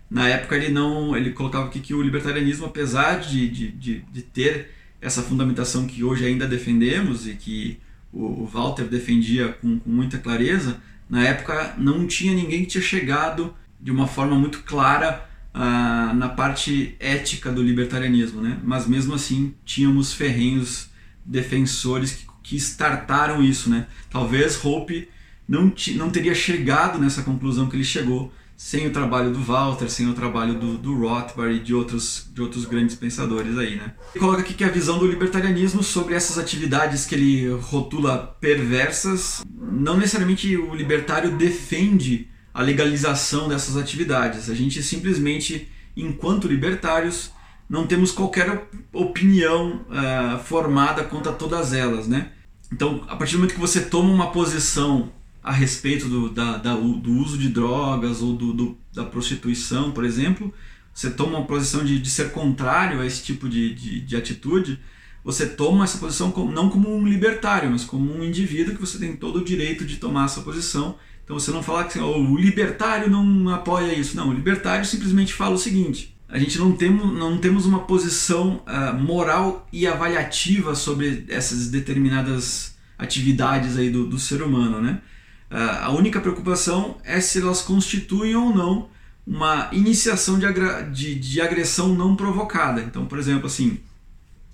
Na 0.10 0.28
época 0.30 0.56
ele 0.56 0.70
não 0.70 1.16
ele 1.18 1.32
colocava 1.32 1.66
aqui 1.66 1.80
que 1.80 1.94
o 1.94 2.02
libertarianismo, 2.02 2.66
apesar 2.66 3.20
de, 3.20 3.48
de, 3.50 3.72
de, 3.72 4.00
de 4.12 4.22
ter 4.22 4.72
essa 5.02 5.22
fundamentação 5.22 5.88
que 5.88 6.04
hoje 6.04 6.26
ainda 6.26 6.48
defendemos 6.48 7.28
e 7.28 7.34
que 7.34 7.80
o, 8.14 8.44
o 8.44 8.46
Walter 8.46 8.86
defendia 8.86 9.50
com, 9.50 9.80
com 9.80 9.90
muita 9.90 10.18
clareza, 10.18 10.80
na 11.10 11.24
época 11.24 11.76
não 11.78 12.08
tinha 12.08 12.34
ninguém 12.34 12.62
que 12.62 12.68
tinha 12.72 12.84
chegado 12.84 13.54
de 13.80 13.92
uma 13.92 14.08
forma 14.08 14.36
muito 14.36 14.64
clara 14.64 15.28
na 15.56 16.28
parte 16.30 16.96
ética 17.00 17.52
do 17.52 17.64
libertarianismo, 17.64 18.42
né? 18.42 18.60
mas 18.64 18.86
mesmo 18.88 19.14
assim 19.14 19.54
tínhamos 19.64 20.14
ferrenhos 20.14 20.90
defensores 21.26 22.12
que, 22.12 22.26
que 22.44 22.56
startaram 22.58 23.42
isso. 23.42 23.70
Né? 23.70 23.88
Talvez 24.10 24.64
Hope 24.64 25.08
não, 25.48 25.72
não 25.96 26.10
teria 26.10 26.36
chegado 26.36 27.00
nessa 27.00 27.24
conclusão 27.24 27.70
que 27.70 27.76
ele 27.76 27.86
chegou 27.86 28.34
sem 28.58 28.88
o 28.88 28.92
trabalho 28.92 29.32
do 29.32 29.40
Walter, 29.40 29.90
sem 29.90 30.08
o 30.08 30.14
trabalho 30.14 30.56
do, 30.56 30.78
do 30.78 30.98
Rothbard 30.98 31.56
e 31.56 31.60
de 31.60 31.74
outros, 31.74 32.30
de 32.34 32.42
outros 32.42 32.66
grandes 32.66 32.96
pensadores 32.96 33.58
aí, 33.58 33.76
né? 33.76 33.94
Ele 34.14 34.24
coloca 34.24 34.42
aqui 34.42 34.54
que 34.54 34.64
a 34.64 34.70
visão 34.70 34.98
do 34.98 35.06
libertarianismo 35.06 35.84
sobre 35.84 36.16
essas 36.16 36.38
atividades 36.38 37.06
que 37.06 37.16
ele 37.16 37.50
rotula 37.50 38.18
perversas, 38.40 39.44
não 39.54 39.98
necessariamente 39.98 40.56
o 40.56 40.74
libertário 40.74 41.36
defende 41.36 42.30
a 42.56 42.62
legalização 42.62 43.50
dessas 43.50 43.76
atividades. 43.76 44.50
A 44.50 44.56
gente 44.56 44.82
simplesmente, 44.82 45.68
enquanto 45.96 46.48
libertários, 46.48 47.32
não 47.70 47.86
temos 47.86 48.14
qualquer 48.14 48.70
opinião 48.94 49.86
uh, 49.90 50.40
formada 50.42 51.04
contra 51.04 51.34
todas 51.34 51.74
elas, 51.74 52.08
né? 52.08 52.32
Então, 52.72 53.04
a 53.10 53.16
partir 53.18 53.34
do 53.34 53.40
momento 53.40 53.56
que 53.56 53.60
você 53.60 53.82
toma 53.82 54.10
uma 54.10 54.32
posição 54.32 55.12
a 55.44 55.52
respeito 55.52 56.08
do, 56.08 56.30
da, 56.30 56.58
da, 56.58 56.76
do 56.76 57.12
uso 57.12 57.38
de 57.38 57.50
drogas 57.50 58.22
ou 58.22 58.34
do, 58.34 58.54
do, 58.54 58.78
da 58.94 59.04
prostituição, 59.04 59.92
por 59.92 60.06
exemplo, 60.06 60.54
você 60.94 61.12
toma 61.12 61.40
uma 61.40 61.46
posição 61.46 61.84
de, 61.84 62.00
de 62.00 62.10
ser 62.10 62.32
contrário 62.32 63.02
a 63.02 63.06
esse 63.06 63.22
tipo 63.22 63.50
de, 63.50 63.76
de, 63.76 64.00
de 64.00 64.16
atitude, 64.16 64.80
você 65.26 65.46
toma 65.46 65.84
essa 65.84 65.98
posição 65.98 66.32
como, 66.32 66.54
não 66.54 66.70
como 66.70 66.96
um 66.96 67.06
libertário, 67.06 67.70
mas 67.70 67.84
como 67.84 68.16
um 68.16 68.24
indivíduo 68.24 68.76
que 68.76 68.82
você 68.82 68.98
tem 68.98 69.14
todo 69.14 69.40
o 69.40 69.44
direito 69.44 69.84
de 69.84 69.98
tomar 69.98 70.26
essa 70.26 70.40
posição 70.40 70.96
então 71.26 71.40
você 71.40 71.52
não 71.52 71.64
fala 71.64 71.84
que 71.86 71.98
oh, 72.00 72.20
o 72.20 72.38
libertário 72.38 73.10
não 73.10 73.50
apoia 73.50 73.94
isso. 73.94 74.16
Não, 74.16 74.30
o 74.30 74.34
libertário 74.34 74.86
simplesmente 74.86 75.34
fala 75.34 75.56
o 75.56 75.58
seguinte: 75.58 76.16
a 76.30 76.38
gente 76.38 76.60
não 76.60 76.72
temos, 76.74 77.18
não 77.18 77.40
temos 77.40 77.66
uma 77.66 77.80
posição 77.80 78.62
uh, 78.68 78.94
moral 78.96 79.68
e 79.74 79.88
avaliativa 79.88 80.76
sobre 80.76 81.26
essas 81.28 81.70
determinadas 81.70 82.76
atividades 82.98 83.76
aí 83.76 83.90
do, 83.90 84.06
do 84.06 84.20
ser 84.20 84.44
humano, 84.44 84.80
né? 84.80 85.02
Uh, 85.50 85.84
a 85.84 85.92
única 85.92 86.22
preocupação 86.22 86.98
é 87.04 87.20
se 87.20 87.42
elas 87.42 87.62
constituem 87.62 88.36
ou 88.36 88.56
não 88.56 88.90
uma 89.26 89.70
iniciação 89.72 90.38
de, 90.38 90.46
de, 90.92 91.16
de, 91.16 91.42
agressão 91.42 91.96
não 91.96 92.16
provocada. 92.16 92.82
Então, 92.82 93.08
por 93.08 93.18
exemplo, 93.18 93.48
assim, 93.48 93.80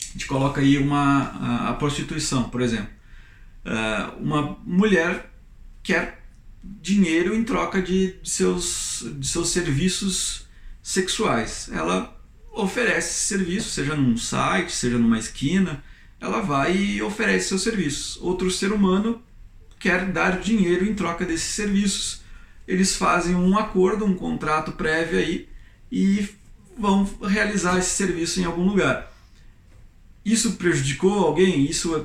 a 0.10 0.14
gente 0.14 0.26
coloca 0.26 0.62
aí 0.62 0.78
uma, 0.78 1.24
a, 1.24 1.70
a 1.70 1.74
prostituição, 1.74 2.44
por 2.44 2.62
exemplo. 2.62 2.88
Uh, 3.66 4.24
uma 4.24 4.58
mulher 4.66 5.30
quer 5.84 6.21
dinheiro 6.64 7.36
em 7.36 7.44
troca 7.44 7.82
de, 7.82 8.14
de, 8.22 8.30
seus, 8.30 9.04
de 9.18 9.28
seus 9.28 9.50
serviços 9.50 10.46
sexuais. 10.82 11.70
Ela 11.72 12.16
oferece 12.52 13.26
serviço, 13.26 13.70
seja 13.70 13.96
num 13.96 14.18
site, 14.18 14.72
seja 14.72 14.98
numa 14.98 15.18
esquina, 15.20 15.84
ela 16.20 16.42
vai 16.42 16.76
e 16.76 17.02
oferece 17.02 17.50
seus 17.50 17.64
serviços. 17.64 18.18
Outro 18.22 18.52
ser 18.52 18.72
humano 18.72 19.22
quer 19.80 20.12
dar 20.12 20.40
dinheiro 20.40 20.86
em 20.86 20.94
troca 20.94 21.26
desses 21.26 21.54
serviços. 21.54 22.22
Eles 22.68 22.96
fazem 22.96 23.36
um 23.36 23.58
acordo, 23.58 24.06
um 24.06 24.14
contrato 24.14 24.74
prévio 24.74 25.20
aí 25.20 25.50
e 25.92 26.30
vão 26.78 27.10
realizar 27.24 27.78
esse 27.80 27.90
serviço 27.90 28.40
em 28.40 28.46
algum 28.46 28.66
lugar. 28.66 29.12
isso 30.24 30.54
prejudicou 30.54 31.26
alguém? 31.26 31.66
Isso 31.66 31.96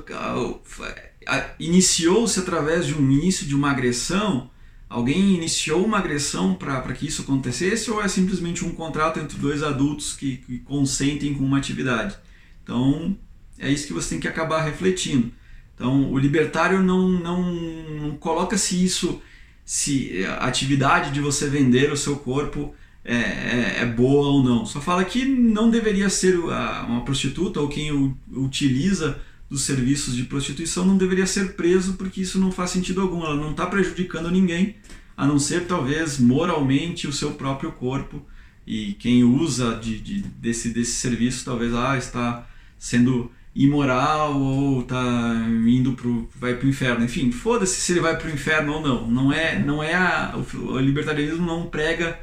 iniciou-se 1.59 2.39
através 2.39 2.85
de 2.85 2.93
um 2.93 3.11
início 3.11 3.45
de 3.45 3.55
uma 3.55 3.71
agressão? 3.71 4.49
Alguém 4.89 5.35
iniciou 5.35 5.85
uma 5.85 5.97
agressão 5.97 6.53
para 6.53 6.93
que 6.93 7.07
isso 7.07 7.21
acontecesse 7.21 7.91
ou 7.91 8.01
é 8.01 8.07
simplesmente 8.07 8.63
um 8.63 8.73
contrato 8.73 9.19
entre 9.19 9.37
dois 9.37 9.61
adultos 9.61 10.13
que, 10.13 10.37
que 10.37 10.59
consentem 10.59 11.33
com 11.33 11.43
uma 11.43 11.57
atividade? 11.57 12.17
Então, 12.63 13.17
é 13.59 13.69
isso 13.69 13.87
que 13.87 13.93
você 13.93 14.11
tem 14.11 14.19
que 14.19 14.27
acabar 14.27 14.63
refletindo. 14.63 15.31
Então, 15.75 16.11
o 16.11 16.17
libertário 16.17 16.81
não, 16.81 17.09
não, 17.09 17.53
não 17.53 18.17
coloca 18.17 18.57
se 18.57 18.83
isso, 18.83 19.21
se 19.65 20.25
a 20.25 20.47
atividade 20.47 21.11
de 21.11 21.19
você 21.19 21.47
vender 21.47 21.91
o 21.91 21.97
seu 21.97 22.15
corpo 22.15 22.73
é, 23.03 23.15
é, 23.15 23.75
é, 23.81 23.85
boa 23.85 24.27
ou 24.27 24.43
não. 24.43 24.65
Só 24.65 24.81
fala 24.81 25.05
que 25.05 25.23
não 25.23 25.69
deveria 25.69 26.09
ser 26.09 26.37
uma 26.37 27.01
prostituta 27.05 27.61
ou 27.61 27.69
quem 27.69 28.15
utiliza 28.33 29.19
dos 29.49 29.61
serviços 29.63 30.15
de 30.15 30.23
prostituição 30.23 30.85
não 30.85 30.97
deveria 30.97 31.25
ser 31.25 31.53
preso 31.53 31.93
porque 31.93 32.21
isso 32.21 32.39
não 32.39 32.51
faz 32.51 32.71
sentido 32.71 33.01
algum. 33.01 33.23
Ela 33.23 33.35
não 33.35 33.51
está 33.51 33.65
prejudicando 33.65 34.29
ninguém, 34.29 34.75
a 35.15 35.25
não 35.25 35.39
ser 35.39 35.65
talvez 35.65 36.19
moralmente 36.19 37.07
o 37.07 37.13
seu 37.13 37.31
próprio 37.31 37.71
corpo. 37.71 38.25
E 38.65 38.93
quem 38.93 39.23
usa 39.23 39.75
de, 39.75 39.99
de 39.99 40.21
desse, 40.21 40.69
desse 40.69 40.95
serviço 40.95 41.45
talvez 41.45 41.73
ah, 41.73 41.97
está 41.97 42.45
sendo 42.77 43.31
imoral 43.55 44.39
ou 44.39 44.81
está 44.81 45.47
indo 45.65 45.93
pro 45.93 46.29
vai 46.35 46.55
para 46.55 46.65
o 46.65 46.69
inferno. 46.69 47.05
Enfim, 47.05 47.31
foda-se 47.31 47.79
se 47.79 47.93
ele 47.93 48.01
vai 48.01 48.17
para 48.17 48.27
o 48.27 48.31
inferno 48.31 48.73
ou 48.73 48.81
não. 48.81 49.09
Não 49.09 49.33
é, 49.33 49.57
não 49.57 49.81
é 49.81 49.95
a, 49.95 50.35
o 50.35 50.77
libertarianismo 50.79 51.45
não 51.45 51.67
prega 51.67 52.19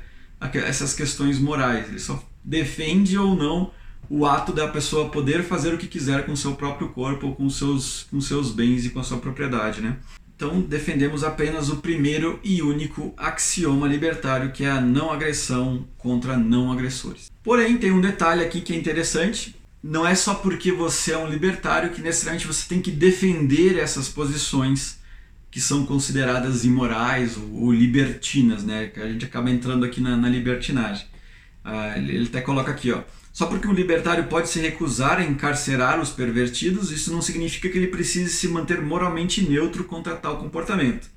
essas 0.52 0.94
questões 0.94 1.38
morais. 1.38 1.88
Ele 1.88 1.98
só 1.98 2.22
defende 2.44 3.16
ou 3.16 3.34
não 3.34 3.72
o 4.08 4.26
ato 4.26 4.52
da 4.52 4.68
pessoa 4.68 5.08
poder 5.08 5.42
fazer 5.42 5.74
o 5.74 5.78
que 5.78 5.86
quiser 5.86 6.26
com 6.26 6.32
o 6.32 6.36
seu 6.36 6.54
próprio 6.54 6.88
corpo 6.88 7.28
ou 7.28 7.34
com 7.34 7.48
seus, 7.50 8.06
com 8.10 8.20
seus 8.20 8.50
bens 8.50 8.84
e 8.84 8.90
com 8.90 9.00
a 9.00 9.04
sua 9.04 9.18
propriedade, 9.18 9.80
né? 9.80 9.96
Então 10.36 10.60
defendemos 10.60 11.22
apenas 11.22 11.68
o 11.68 11.76
primeiro 11.76 12.40
e 12.42 12.60
único 12.60 13.14
axioma 13.16 13.86
libertário, 13.86 14.50
que 14.50 14.64
é 14.64 14.70
a 14.70 14.80
não 14.80 15.12
agressão 15.12 15.86
contra 15.96 16.36
não 16.36 16.72
agressores. 16.72 17.30
Porém, 17.42 17.78
tem 17.78 17.92
um 17.92 18.00
detalhe 18.00 18.42
aqui 18.42 18.60
que 18.60 18.72
é 18.72 18.76
interessante. 18.76 19.54
Não 19.82 20.06
é 20.06 20.14
só 20.14 20.34
porque 20.34 20.72
você 20.72 21.12
é 21.12 21.18
um 21.18 21.28
libertário 21.28 21.90
que 21.90 22.00
necessariamente 22.00 22.46
você 22.46 22.66
tem 22.66 22.80
que 22.80 22.90
defender 22.90 23.78
essas 23.78 24.08
posições 24.08 24.98
que 25.50 25.60
são 25.60 25.86
consideradas 25.86 26.64
imorais 26.64 27.36
ou, 27.36 27.70
libertinas, 27.70 28.64
né? 28.64 28.90
A 28.96 29.06
gente 29.06 29.24
acaba 29.24 29.50
entrando 29.50 29.84
aqui 29.84 30.00
na, 30.00 30.16
na 30.16 30.28
libertinagem. 30.28 31.06
Ah, 31.62 31.96
ele 31.96 32.26
até 32.26 32.40
coloca 32.40 32.72
aqui, 32.72 32.90
ó. 32.90 33.02
Só 33.34 33.46
porque 33.46 33.66
um 33.66 33.72
libertário 33.72 34.28
pode 34.28 34.48
se 34.48 34.60
recusar 34.60 35.18
a 35.18 35.24
encarcerar 35.24 36.00
os 36.00 36.10
pervertidos, 36.10 36.92
isso 36.92 37.12
não 37.12 37.20
significa 37.20 37.68
que 37.68 37.76
ele 37.76 37.88
precise 37.88 38.32
se 38.32 38.46
manter 38.46 38.80
moralmente 38.80 39.42
neutro 39.42 39.82
contra 39.82 40.14
tal 40.14 40.36
comportamento. 40.36 41.10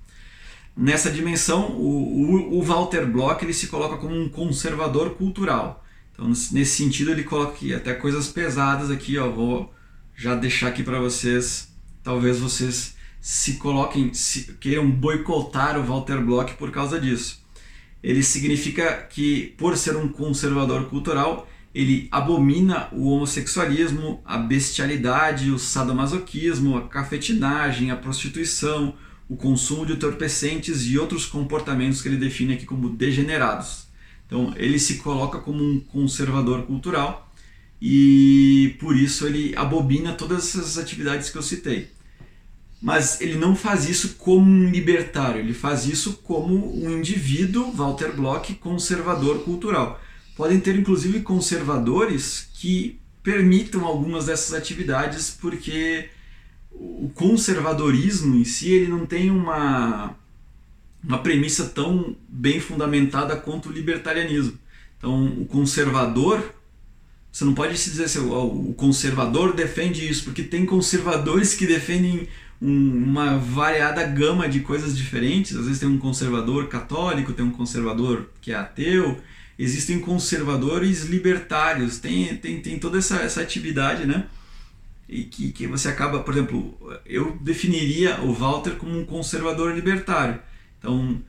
Nessa 0.76 1.12
dimensão, 1.12 1.74
o, 1.74 2.56
o, 2.56 2.58
o 2.58 2.64
Walter 2.64 3.06
Bloch 3.06 3.46
ele 3.46 3.54
se 3.54 3.68
coloca 3.68 3.98
como 3.98 4.20
um 4.20 4.30
conservador 4.30 5.12
cultural. 5.12 5.86
Então, 6.12 6.28
nesse 6.28 6.78
sentido, 6.78 7.12
ele 7.12 7.24
coloca 7.24 7.52
aqui 7.52 7.72
até 7.72 7.94
coisas 7.94 8.28
pesadas 8.30 8.90
aqui, 8.90 9.20
ó, 9.20 9.30
vou 9.30 9.72
já 10.16 10.34
deixar 10.34 10.70
aqui 10.70 10.82
para 10.82 11.00
vocês. 11.00 11.72
Talvez 12.02 12.40
vocês 12.40 12.96
se 13.22 13.58
coloquem, 13.58 14.12
se, 14.16 14.56
queiram 14.60 14.90
boicotar 14.90 15.80
o 15.80 15.84
Walter 15.84 16.20
Bloch 16.20 16.56
por 16.56 16.72
causa 16.72 17.00
disso. 17.00 17.40
Ele 18.02 18.24
significa 18.24 19.04
que, 19.08 19.54
por 19.56 19.78
ser 19.78 19.96
um 19.96 20.08
conservador 20.08 20.90
cultural, 20.90 21.48
ele 21.78 22.08
abomina 22.12 22.88
o 22.92 23.12
homossexualismo, 23.12 24.20
a 24.26 24.36
bestialidade, 24.36 25.52
o 25.52 25.60
sadomasoquismo, 25.60 26.76
a 26.76 26.88
cafetinagem, 26.88 27.92
a 27.92 27.96
prostituição, 27.96 28.96
o 29.30 29.36
consumo 29.36 29.86
de 29.86 29.94
entorpecentes 29.94 30.88
e 30.88 30.98
outros 30.98 31.28
comportamentos 31.28 32.02
que 32.02 32.08
ele 32.08 32.18
define 32.18 32.56
aqui 32.56 32.66
como 32.66 32.90
degenerados. 32.90 33.86
Então, 34.26 34.56
ele 34.58 34.80
se 34.80 34.96
coloca 34.96 35.38
como 35.38 35.64
um 35.64 35.80
conservador 35.80 36.64
cultural 36.64 37.32
e 37.80 38.76
por 38.80 38.98
isso 38.98 39.28
ele 39.28 39.56
abomina 39.56 40.14
todas 40.14 40.48
essas 40.48 40.80
atividades 40.80 41.30
que 41.30 41.38
eu 41.38 41.44
citei. 41.44 41.92
Mas 42.82 43.22
ele 43.22 43.38
não 43.38 43.56
faz 43.56 43.88
isso 43.88 44.16
como 44.16 44.50
um 44.50 44.72
libertário, 44.72 45.42
ele 45.42 45.54
faz 45.54 45.86
isso 45.86 46.22
como 46.24 46.76
um 46.76 46.98
indivíduo, 46.98 47.72
Walter 47.72 48.16
Bloch, 48.16 48.52
conservador 48.56 49.44
cultural 49.44 50.02
podem 50.38 50.60
ter 50.60 50.76
inclusive 50.76 51.22
conservadores 51.22 52.48
que 52.54 53.00
permitam 53.24 53.84
algumas 53.84 54.28
dessas 54.28 54.54
atividades 54.54 55.36
porque 55.42 56.10
o 56.72 57.12
conservadorismo 57.14 58.36
em 58.36 58.46
si 58.46 58.70
ele 58.70 58.88
não 58.88 59.06
tem 59.06 59.32
uma, 59.32 60.16
uma 61.04 61.18
premissa 61.18 61.66
tão 61.66 62.16
bem 62.30 62.60
fundamentada 62.60 63.36
quanto 63.36 63.70
o 63.70 63.72
libertarianismo. 63.72 64.58
Então, 64.98 65.26
o 65.26 65.46
conservador, 65.46 66.54
você 67.32 67.44
não 67.44 67.56
pode 67.56 67.76
se 67.78 67.90
dizer 67.90 68.06
assim, 68.06 68.20
o 68.20 68.74
conservador 68.78 69.54
defende 69.54 70.08
isso, 70.08 70.24
porque 70.24 70.44
tem 70.44 70.66
conservadores 70.66 71.56
que 71.56 71.66
defendem 71.66 72.28
um, 72.62 73.04
uma 73.04 73.38
variada 73.38 74.04
gama 74.04 74.48
de 74.48 74.60
coisas 74.60 74.96
diferentes. 74.96 75.56
Às 75.56 75.66
vezes 75.66 75.80
tem 75.80 75.90
um 75.90 75.98
conservador 75.98 76.68
católico, 76.68 77.34
tem 77.34 77.46
um 77.46 77.52
conservador 77.52 78.30
que 78.40 78.52
é 78.52 78.56
ateu, 78.56 79.20
existem 79.58 80.00
conservadores 80.00 81.06
libertários, 81.06 82.00
tem, 82.00 82.36
tem, 82.38 82.62
tem 82.62 82.78
toda 82.78 82.98
essa, 82.98 83.18
essa 83.18 83.42
atividade, 83.42 84.06
né? 84.06 84.26
E 85.10 85.24
que, 85.24 85.52
que 85.52 85.68
você 85.68 85.88
acaba, 85.88 86.20
por 86.20 86.34
exemplo, 86.34 86.78
eu 87.06 87.38
definiria 87.42 88.22
o 88.22 88.34
Walter 88.34 88.76
como 88.76 89.00
um 89.00 89.06
conservador 89.06 89.74
libertário. 89.74 90.40
Então, 90.78 91.22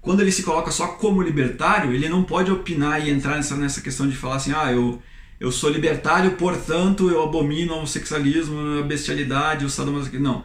quando 0.00 0.20
ele 0.20 0.32
se 0.32 0.42
coloca 0.44 0.70
só 0.70 0.86
como 0.88 1.20
libertário, 1.20 1.92
ele 1.92 2.08
não 2.08 2.22
pode 2.22 2.50
opinar 2.50 3.04
e 3.04 3.10
entrar 3.10 3.36
nessa, 3.36 3.56
nessa 3.56 3.80
questão 3.80 4.08
de 4.08 4.16
falar 4.16 4.36
assim, 4.36 4.52
ah, 4.54 4.72
eu, 4.72 5.02
eu 5.40 5.50
sou 5.50 5.68
libertário, 5.68 6.36
portanto 6.36 7.10
eu 7.10 7.22
abomino 7.22 7.72
o 7.72 7.76
homossexualismo, 7.78 8.78
a 8.78 8.82
bestialidade, 8.82 9.64
o 9.64 9.70
sadomasoquismo. 9.70 10.24
Não 10.24 10.44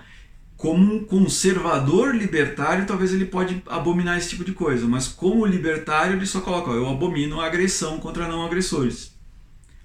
como 0.64 0.96
um 0.96 1.04
conservador 1.04 2.16
libertário, 2.16 2.86
talvez 2.86 3.14
ele 3.14 3.26
pode 3.26 3.62
abominar 3.68 4.18
esse 4.18 4.30
tipo 4.30 4.46
de 4.46 4.54
coisa, 4.54 4.88
mas 4.88 5.10
como 5.10 5.46
libertário 5.46 6.16
ele 6.16 6.26
só 6.26 6.40
coloca, 6.40 6.72
ó, 6.72 6.74
eu 6.74 6.88
abomino 6.88 7.42
a 7.42 7.48
agressão 7.48 8.00
contra 8.00 8.30
não 8.30 8.46
agressores. 8.46 9.14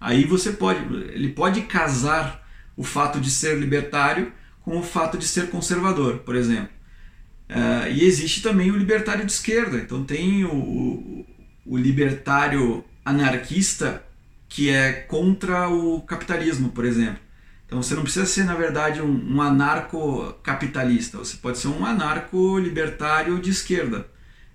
Aí 0.00 0.24
você 0.24 0.52
pode, 0.52 0.78
ele 1.12 1.30
pode 1.30 1.62
casar 1.62 2.48
o 2.76 2.84
fato 2.84 3.18
de 3.18 3.28
ser 3.28 3.58
libertário 3.58 4.32
com 4.62 4.78
o 4.78 4.82
fato 4.84 5.18
de 5.18 5.26
ser 5.26 5.50
conservador, 5.50 6.18
por 6.18 6.36
exemplo. 6.36 6.70
Uh, 7.50 7.90
e 7.90 8.04
existe 8.04 8.40
também 8.40 8.70
o 8.70 8.76
libertário 8.76 9.26
de 9.26 9.32
esquerda, 9.32 9.78
então 9.78 10.04
tem 10.04 10.44
o, 10.44 10.54
o, 10.54 11.26
o 11.66 11.76
libertário 11.76 12.84
anarquista 13.04 14.04
que 14.48 14.70
é 14.70 14.92
contra 14.92 15.68
o 15.68 16.02
capitalismo, 16.02 16.68
por 16.68 16.84
exemplo. 16.84 17.18
Então 17.68 17.82
você 17.82 17.94
não 17.94 18.02
precisa 18.02 18.24
ser, 18.24 18.44
na 18.44 18.54
verdade, 18.54 19.02
um, 19.02 19.36
um 19.36 19.42
anarco-capitalista, 19.42 21.18
você 21.18 21.36
pode 21.36 21.58
ser 21.58 21.68
um 21.68 21.84
anarco-libertário 21.84 23.38
de 23.38 23.50
esquerda. 23.50 24.08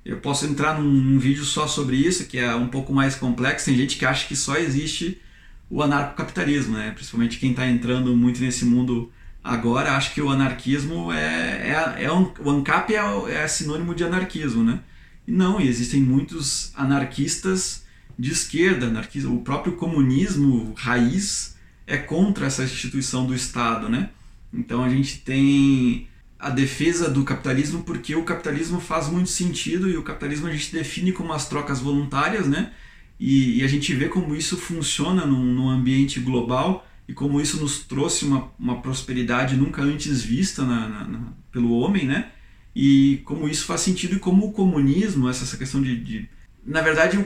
Eu 0.03 0.17
posso 0.17 0.47
entrar 0.47 0.79
num, 0.79 0.91
num, 0.91 1.19
vídeo 1.19 1.45
só 1.45 1.67
sobre 1.67 1.95
isso, 1.95 2.25
que 2.25 2.39
é 2.39 2.55
um 2.55 2.67
pouco 2.67 2.91
mais 2.91 3.13
complexo. 3.13 3.65
Tem 3.65 3.77
gente 3.77 3.97
que 3.97 4.05
acha 4.05 4.27
que 4.27 4.35
só 4.35 4.57
existe 4.57 5.21
o 5.69 5.83
anarcocapitalismo, 5.83 6.75
né? 6.75 6.89
principalmente 6.89 7.37
quem 7.37 7.51
está 7.51 7.67
entrando 7.67 8.15
muito 8.15 8.41
nesse 8.41 8.65
mundo 8.65 9.11
agora, 9.43 9.95
acha 9.95 10.11
que 10.11 10.21
o 10.21 10.29
anarquismo 10.29 11.13
é, 11.13 11.97
é, 11.99 12.03
é 12.05 12.11
um, 12.11 12.33
o 12.39 12.49
ANCAP 12.49 12.95
é, 12.95 13.43
é 13.43 13.47
sinônimo 13.47 13.93
de 13.93 14.03
anarquismo. 14.03 14.63
Né? 14.63 14.79
E 15.27 15.31
não, 15.31 15.61
existem 15.61 16.01
muitos 16.01 16.71
anarquistas 16.75 17.83
de 18.17 18.31
esquerda, 18.31 18.87
anarquismo, 18.87 19.35
o 19.35 19.41
próprio 19.41 19.75
comunismo 19.75 20.73
raiz 20.75 21.52
é 21.93 21.97
contra 21.97 22.47
essa 22.47 22.63
instituição 22.63 23.25
do 23.25 23.35
Estado, 23.35 23.87
né? 23.87 24.09
Então 24.51 24.83
a 24.83 24.89
gente 24.89 25.19
tem 25.19 26.07
a 26.39 26.49
defesa 26.49 27.09
do 27.09 27.23
capitalismo 27.23 27.83
porque 27.83 28.15
o 28.15 28.23
capitalismo 28.23 28.79
faz 28.79 29.07
muito 29.07 29.29
sentido 29.29 29.89
e 29.89 29.95
o 29.95 30.03
capitalismo 30.03 30.47
a 30.47 30.51
gente 30.51 30.73
define 30.73 31.11
como 31.11 31.31
as 31.31 31.47
trocas 31.47 31.79
voluntárias, 31.79 32.47
né? 32.47 32.73
E, 33.19 33.59
e 33.59 33.63
a 33.63 33.67
gente 33.67 33.93
vê 33.93 34.09
como 34.09 34.35
isso 34.35 34.57
funciona 34.57 35.25
num, 35.25 35.45
num, 35.45 35.69
ambiente 35.69 36.19
global 36.19 36.85
e 37.07 37.13
como 37.13 37.39
isso 37.39 37.61
nos 37.61 37.79
trouxe 37.79 38.25
uma, 38.25 38.51
uma 38.57 38.81
prosperidade 38.81 39.55
nunca 39.55 39.81
antes 39.83 40.23
vista 40.23 40.63
na, 40.63 40.89
na, 40.89 41.03
na, 41.07 41.19
pelo 41.51 41.77
homem, 41.77 42.05
né? 42.05 42.31
E 42.75 43.21
como 43.23 43.47
isso 43.47 43.65
faz 43.65 43.81
sentido 43.81 44.15
e 44.15 44.19
como 44.19 44.47
o 44.47 44.51
comunismo, 44.51 45.29
essa, 45.29 45.43
essa 45.43 45.57
questão 45.57 45.81
de, 45.81 45.95
de... 45.95 46.29
Na 46.65 46.81
verdade, 46.81 47.23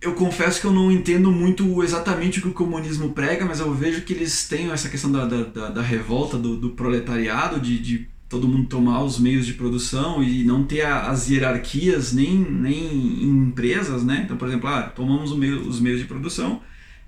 eu 0.00 0.14
confesso 0.14 0.60
que 0.60 0.66
eu 0.66 0.72
não 0.72 0.92
entendo 0.92 1.30
muito 1.32 1.82
exatamente 1.82 2.38
o 2.38 2.42
que 2.42 2.48
o 2.48 2.52
comunismo 2.52 3.12
prega, 3.12 3.44
mas 3.44 3.58
eu 3.58 3.74
vejo 3.74 4.02
que 4.02 4.12
eles 4.12 4.46
têm 4.46 4.70
essa 4.70 4.88
questão 4.88 5.10
da, 5.10 5.24
da, 5.24 5.70
da 5.70 5.82
revolta 5.82 6.38
do, 6.38 6.56
do 6.56 6.70
proletariado, 6.70 7.60
de, 7.60 7.78
de, 7.78 8.08
todo 8.28 8.46
mundo 8.46 8.68
tomar 8.68 9.02
os 9.02 9.18
meios 9.18 9.44
de 9.46 9.54
produção 9.54 10.22
e 10.22 10.44
não 10.44 10.62
ter 10.62 10.82
as 10.86 11.28
hierarquias 11.28 12.12
nem, 12.12 12.38
nem 12.38 13.24
em 13.24 13.48
empresas, 13.48 14.04
né? 14.04 14.22
Então, 14.24 14.36
por 14.36 14.46
exemplo, 14.46 14.68
ah, 14.68 14.82
tomamos 14.82 15.36
meio, 15.36 15.66
os 15.66 15.80
meios 15.80 15.98
de 15.98 16.06
produção, 16.06 16.62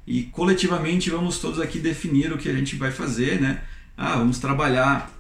e 0.07 0.25
coletivamente 0.25 1.11
vamos 1.11 1.39
todos 1.39 1.61
aqui 1.61 1.79
definir 1.79 2.33
o 2.33 2.39
que 2.39 2.49
a 2.49 2.55
gente 2.55 2.75
vai 2.75 2.91
fazer, 2.91 3.41
né? 3.41 3.63
Ah, 3.97 4.17
vamos 4.17 4.39
trabalhar 4.39 5.13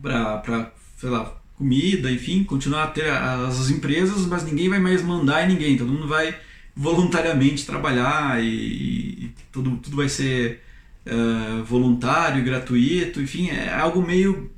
para, 0.00 0.72
sei 0.96 1.10
lá, 1.10 1.36
comida, 1.58 2.10
enfim, 2.10 2.44
continuar 2.44 2.84
a 2.84 2.86
ter 2.86 3.10
as 3.10 3.68
empresas, 3.68 4.24
mas 4.26 4.44
ninguém 4.44 4.68
vai 4.68 4.78
mais 4.78 5.02
mandar 5.02 5.44
em 5.44 5.52
ninguém, 5.52 5.76
todo 5.76 5.92
mundo 5.92 6.06
vai 6.06 6.34
voluntariamente 6.76 7.64
trabalhar 7.64 8.42
e, 8.44 9.24
e 9.24 9.34
tudo, 9.50 9.78
tudo 9.78 9.96
vai 9.96 10.10
ser 10.10 10.62
uh, 11.06 11.64
voluntário, 11.64 12.44
gratuito, 12.44 13.22
enfim, 13.22 13.48
é 13.48 13.72
algo 13.72 14.02
meio 14.02 14.50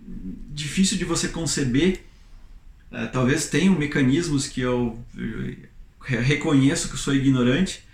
difícil 0.51 0.99
de 0.99 1.05
você 1.05 1.29
conceber. 1.29 2.01
Uh, 2.91 3.07
talvez 3.13 3.47
tenham 3.47 3.79
mecanismos 3.79 4.49
que 4.49 4.61
eu, 4.61 4.99
eu 5.17 5.57
reconheço 6.01 6.89
que 6.89 6.97
sou 6.97 7.15
ignorante, 7.15 7.85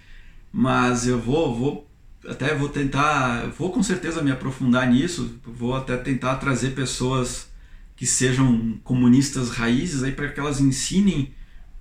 mas 0.51 1.07
eu 1.07 1.21
vou, 1.21 1.55
vou 1.55 1.91
até 2.27 2.55
vou 2.55 2.71
tentar, 2.71 3.49
vou 3.49 3.71
com 3.71 3.83
certeza 3.83 4.23
me 4.23 4.31
aprofundar 4.31 4.91
nisso, 4.91 5.39
vou 5.45 5.77
até 5.77 5.95
tentar 5.99 6.37
trazer 6.37 6.71
pessoas 6.71 7.49
que 7.95 8.07
sejam 8.07 8.79
comunistas 8.83 9.51
raízes 9.51 10.03
aí 10.03 10.13
para 10.13 10.29
que 10.29 10.41
elas 10.41 10.61
ensinem 10.61 11.35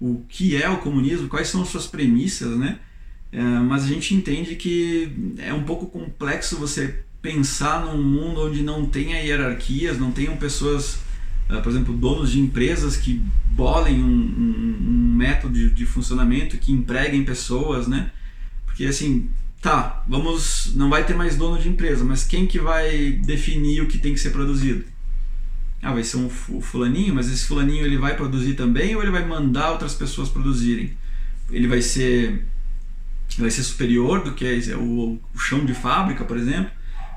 o 0.04 0.26
que 0.28 0.62
é 0.62 0.70
o 0.70 0.80
comunismo, 0.80 1.30
quais 1.30 1.48
são 1.48 1.62
as 1.62 1.70
suas 1.70 1.88
premissas, 1.88 2.58
né? 2.58 2.78
É, 3.32 3.42
mas 3.42 3.86
a 3.86 3.88
gente 3.88 4.14
entende 4.14 4.56
que 4.56 5.34
é 5.38 5.54
um 5.54 5.64
pouco 5.64 5.88
complexo 5.88 6.58
você 6.58 7.04
pensar 7.22 7.86
num 7.86 8.04
mundo 8.04 8.42
onde 8.42 8.62
não 8.62 8.86
tenha 8.86 9.22
hierarquias, 9.22 9.98
não 9.98 10.12
tenham 10.12 10.36
pessoas, 10.36 10.96
uh, 11.50 11.62
por 11.64 11.72
exemplo, 11.72 11.96
donos 11.96 12.32
de 12.34 12.40
empresas 12.42 12.98
que 12.98 13.24
bolem 13.52 14.04
um, 14.04 14.08
um, 14.08 14.78
um 14.90 15.16
método 15.16 15.54
de, 15.54 15.70
de, 15.70 15.86
funcionamento, 15.86 16.58
que 16.58 16.74
empreguem 16.74 17.24
pessoas, 17.24 17.88
né? 17.88 18.12
Porque 18.66 18.86
assim, 18.86 19.30
tá, 19.62 20.04
vamos, 20.06 20.74
não 20.76 20.90
vai 20.90 21.06
ter 21.06 21.16
mais 21.16 21.38
dono 21.38 21.58
de 21.58 21.70
empresa, 21.70 22.04
mas 22.04 22.26
quem 22.26 22.46
que 22.46 22.60
vai 22.60 23.14
definir 23.26 23.82
o 23.82 23.88
que 23.88 23.98
tem 23.98 24.14
que 24.14 24.20
ser 24.20 24.32
produzido? 24.32 24.84
Ah, 25.84 25.94
vai 25.94 26.04
ser 26.04 26.18
um 26.18 26.30
fulaninho, 26.30 27.14
mas 27.14 27.30
esse 27.30 27.46
fulaninho 27.46 27.86
ele 27.86 27.98
vai 27.98 28.16
produzir 28.16 28.54
também 28.54 28.96
ou 28.96 29.02
ele 29.02 29.12
vai 29.12 29.26
mandar 29.26 29.72
outras 29.72 29.94
pessoas 29.94 30.30
produzirem? 30.30 30.98
Ele 31.52 31.68
vai 31.68 31.82
ser 31.82 32.48
vai 33.38 33.50
ser 33.50 33.64
superior 33.64 34.24
do 34.24 34.34
que 34.34 34.46
é 34.46 34.76
o, 34.76 35.20
o 35.34 35.40
chão 35.40 35.66
de 35.66 35.74
fábrica, 35.74 36.24
por 36.24 36.38
exemplo? 36.38 36.72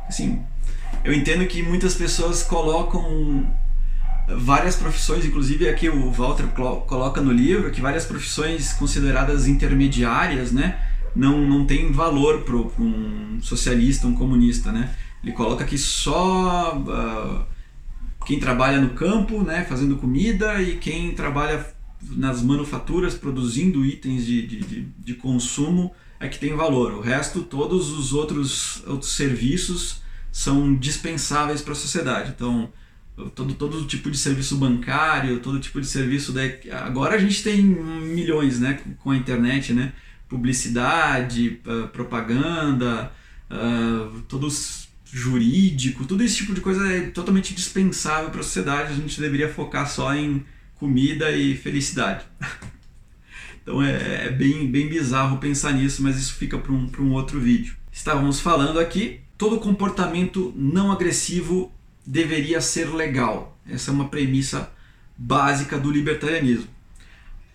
Assim, 0.09 0.43
eu 1.05 1.13
entendo 1.13 1.47
que 1.47 1.63
muitas 1.63 1.95
pessoas 1.95 2.43
colocam 2.43 3.47
várias 4.29 4.77
profissões, 4.77 5.25
inclusive 5.25 5.69
aqui 5.69 5.89
o 5.89 6.11
Walter 6.11 6.47
coloca 6.87 7.21
no 7.21 7.33
livro 7.33 7.71
que 7.71 7.81
várias 7.81 8.05
profissões 8.05 8.73
consideradas 8.73 9.47
intermediárias, 9.47 10.51
né, 10.51 10.79
não, 11.15 11.47
não 11.47 11.65
tem 11.65 11.93
valor 11.93 12.43
para 12.43 12.57
um 12.57 13.39
socialista, 13.41 14.07
um 14.07 14.15
comunista, 14.15 14.73
né? 14.73 14.95
Ele 15.23 15.33
coloca 15.33 15.65
que 15.65 15.79
só 15.79 16.77
uh, 16.77 17.56
quem 18.27 18.41
trabalha 18.41 18.81
no 18.81 18.91
campo, 18.91 19.43
né, 19.43 19.65
fazendo 19.65 19.97
comida, 19.97 20.61
e 20.61 20.77
quem 20.79 21.15
trabalha 21.15 21.65
nas 22.03 22.43
manufaturas, 22.43 23.15
produzindo 23.15 23.87
itens 23.87 24.27
de, 24.27 24.47
de, 24.47 24.61
de, 24.61 24.81
de 24.83 25.15
consumo, 25.15 25.95
é 26.19 26.29
que 26.29 26.39
tem 26.39 26.55
valor. 26.55 26.93
O 26.95 27.01
resto, 27.01 27.43
todos 27.43 27.91
os 27.91 28.13
outros, 28.13 28.83
outros 28.87 29.13
serviços 29.13 30.03
são 30.33 30.75
dispensáveis 30.75 31.63
para 31.63 31.73
a 31.73 31.77
sociedade. 31.77 32.33
Então, 32.35 32.71
todo, 33.35 33.55
todo 33.55 33.87
tipo 33.87 34.11
de 34.11 34.19
serviço 34.19 34.57
bancário, 34.57 35.39
todo 35.39 35.61
tipo 35.61 35.81
de 35.81 35.87
serviço. 35.87 36.33
Da... 36.33 36.43
Agora 36.85 37.15
a 37.15 37.19
gente 37.19 37.43
tem 37.45 37.63
milhões 37.63 38.59
né, 38.59 38.81
com 38.99 39.13
a 39.13 39.17
internet, 39.17 39.73
né? 39.73 39.93
publicidade, 40.29 41.61
propaganda, 41.93 43.13
uh, 43.49 44.21
todos 44.23 44.86
jurídico, 45.13 46.05
todo 46.05 46.23
esse 46.23 46.37
tipo 46.37 46.55
de 46.55 46.61
coisa 46.61 46.87
é 46.93 47.01
totalmente 47.11 47.55
dispensável 47.55 48.31
para 48.31 48.41
a 48.41 48.45
sociedade. 48.45 48.93
A 48.93 48.97
gente 48.97 49.21
deveria 49.21 49.53
focar 49.53 49.89
só 49.89 50.15
em 50.15 50.45
comida 50.75 51.31
e 51.33 51.57
felicidade. 51.57 52.25
então 53.63 53.83
é, 53.83 54.27
é, 54.27 54.31
bem, 54.31 54.71
bem 54.71 54.89
bizarro 54.89 55.39
pensar 55.39 55.73
nisso, 55.73 56.03
mas 56.03 56.17
isso 56.19 56.35
fica 56.35 56.59
para 56.59 56.73
um, 56.73 56.91
um 56.99 57.13
outro 57.13 57.41
vídeo. 57.41 57.77
Estávamos 57.93 58.41
falando 58.41 58.79
aqui, 58.79 59.21
todo 59.39 59.59
comportamento 59.59 60.53
não 60.57 60.93
agressivo 60.93 61.73
deveria 62.07 62.61
ser 62.61 62.95
legal. 62.95 63.59
Essa 63.69 63.91
é 63.91 63.95
uma 63.95 64.09
premissa 64.09 64.71
básica 65.17 65.79
do 65.79 65.91
libertarianismo. 65.91 66.69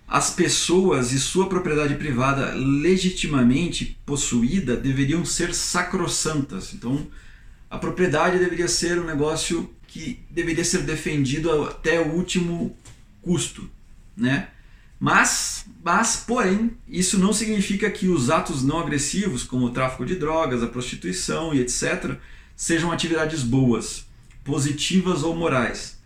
As 0.08 0.30
pessoas 0.30 1.14
e 1.14 1.20
sua 1.20 1.48
propriedade 1.48 1.96
privada 1.96 2.54
legitimamente 2.54 3.98
possuída 4.06 4.76
deveriam 4.76 5.24
ser 5.24 5.54
sacrossantas. 5.54 6.74
Então, 6.74 7.08
a 7.72 7.78
propriedade 7.78 8.38
deveria 8.38 8.68
ser 8.68 9.00
um 9.00 9.06
negócio 9.06 9.74
que 9.88 10.20
deveria 10.30 10.66
ser 10.66 10.84
defendido 10.84 11.64
até 11.64 12.02
o 12.02 12.12
último 12.12 12.76
custo, 13.22 13.70
né? 14.16 14.50
Mas, 15.00 15.66
mas, 15.84 16.18
porém, 16.18 16.78
isso 16.88 17.18
não 17.18 17.32
significa 17.32 17.90
que 17.90 18.10
os 18.10 18.30
atos 18.30 18.62
não 18.62 18.80
agressivos, 18.80 19.44
como 19.44 19.66
o 19.66 19.72
tráfico 19.72 20.06
de 20.06 20.16
drogas, 20.16 20.62
a 20.62 20.68
prostituição 20.68 21.54
e 21.54 21.62
etc., 21.62 22.18
sejam 22.56 22.92
atividades 22.92 23.42
boas, 23.42 24.06
positivas 24.44 25.24
ou 25.24 25.34
morais. 25.34 25.98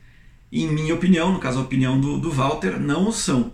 Em 0.52 0.72
minha 0.72 0.94
opinião, 0.94 1.34
no 1.34 1.40
caso 1.40 1.60
a 1.60 1.64
opinião 1.64 2.00
do, 2.00 2.20
do 2.20 2.32
Walter, 2.32 2.80
não 2.80 3.12
são. 3.12 3.54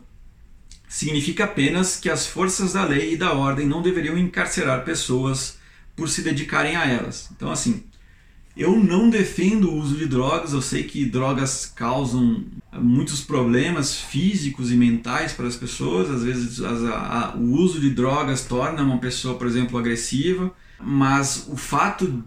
Significa 0.87 1.45
apenas 1.45 1.97
que 1.97 2.09
as 2.09 2.27
forças 2.27 2.73
da 2.73 2.83
lei 2.83 3.13
e 3.13 3.17
da 3.17 3.33
ordem 3.33 3.65
não 3.65 3.81
deveriam 3.81 4.17
encarcerar 4.17 4.83
pessoas 4.83 5.57
por 5.95 6.09
se 6.09 6.21
dedicarem 6.21 6.75
a 6.75 6.85
elas. 6.85 7.29
Então, 7.31 7.49
assim, 7.51 7.83
eu 8.55 8.75
não 8.77 9.09
defendo 9.09 9.69
o 9.69 9.75
uso 9.75 9.95
de 9.95 10.05
drogas, 10.05 10.53
eu 10.53 10.61
sei 10.61 10.83
que 10.83 11.05
drogas 11.05 11.65
causam 11.65 12.43
muitos 12.73 13.21
problemas 13.21 13.95
físicos 13.95 14.71
e 14.71 14.75
mentais 14.75 15.33
para 15.33 15.47
as 15.47 15.55
pessoas, 15.55 16.09
às 16.09 16.23
vezes 16.23 16.61
as, 16.61 16.83
a, 16.83 17.35
o 17.37 17.51
uso 17.53 17.79
de 17.79 17.89
drogas 17.89 18.45
torna 18.45 18.83
uma 18.83 18.97
pessoa, 18.97 19.37
por 19.37 19.47
exemplo, 19.47 19.77
agressiva, 19.77 20.53
mas 20.79 21.47
o 21.49 21.55
fato 21.55 22.23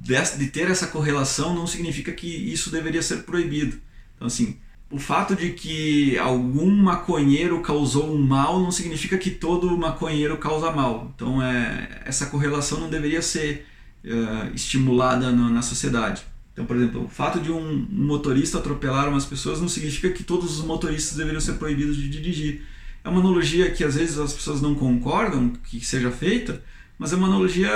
de, 0.00 0.14
de 0.36 0.46
ter 0.46 0.70
essa 0.70 0.86
correlação 0.86 1.54
não 1.54 1.66
significa 1.66 2.12
que 2.12 2.26
isso 2.26 2.70
deveria 2.70 3.02
ser 3.02 3.24
proibido. 3.24 3.78
Então, 4.16 4.26
assim, 4.26 4.56
o 4.90 4.98
fato 4.98 5.36
de 5.36 5.50
que 5.50 6.18
algum 6.18 6.70
maconheiro 6.70 7.60
causou 7.60 8.14
um 8.14 8.18
mal 8.18 8.58
não 8.58 8.70
significa 8.70 9.18
que 9.18 9.30
todo 9.30 9.76
maconheiro 9.76 10.38
causa 10.38 10.70
mal. 10.70 11.12
Então, 11.14 11.42
é, 11.42 12.02
essa 12.04 12.26
correlação 12.26 12.80
não 12.80 12.88
deveria 12.88 13.20
ser 13.20 13.66
uh, 14.08 14.54
estimulada 14.54 15.30
no, 15.30 15.50
na 15.50 15.62
sociedade. 15.62 16.22
Então, 16.52 16.66
por 16.66 16.76
exemplo, 16.76 17.04
o 17.04 17.08
fato 17.08 17.38
de 17.38 17.52
um 17.52 17.86
motorista 17.88 18.58
atropelar 18.58 19.08
umas 19.08 19.24
pessoas 19.24 19.60
não 19.60 19.68
significa 19.68 20.10
que 20.10 20.24
todos 20.24 20.58
os 20.58 20.64
motoristas 20.64 21.16
deveriam 21.16 21.40
ser 21.40 21.52
proibidos 21.52 21.96
de 21.96 22.08
dirigir. 22.08 22.62
É 23.04 23.08
uma 23.08 23.20
analogia 23.20 23.70
que 23.70 23.84
às 23.84 23.94
vezes 23.94 24.18
as 24.18 24.32
pessoas 24.32 24.60
não 24.60 24.74
concordam 24.74 25.50
que 25.50 25.80
seja 25.84 26.10
feita, 26.10 26.60
mas 26.98 27.12
é 27.12 27.16
uma 27.16 27.28
analogia 27.28 27.70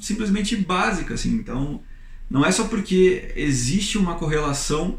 simplesmente 0.00 0.54
básica. 0.54 1.14
Assim. 1.14 1.34
Então, 1.34 1.82
não 2.30 2.46
é 2.46 2.52
só 2.52 2.68
porque 2.68 3.32
existe 3.34 3.98
uma 3.98 4.14
correlação 4.14 4.96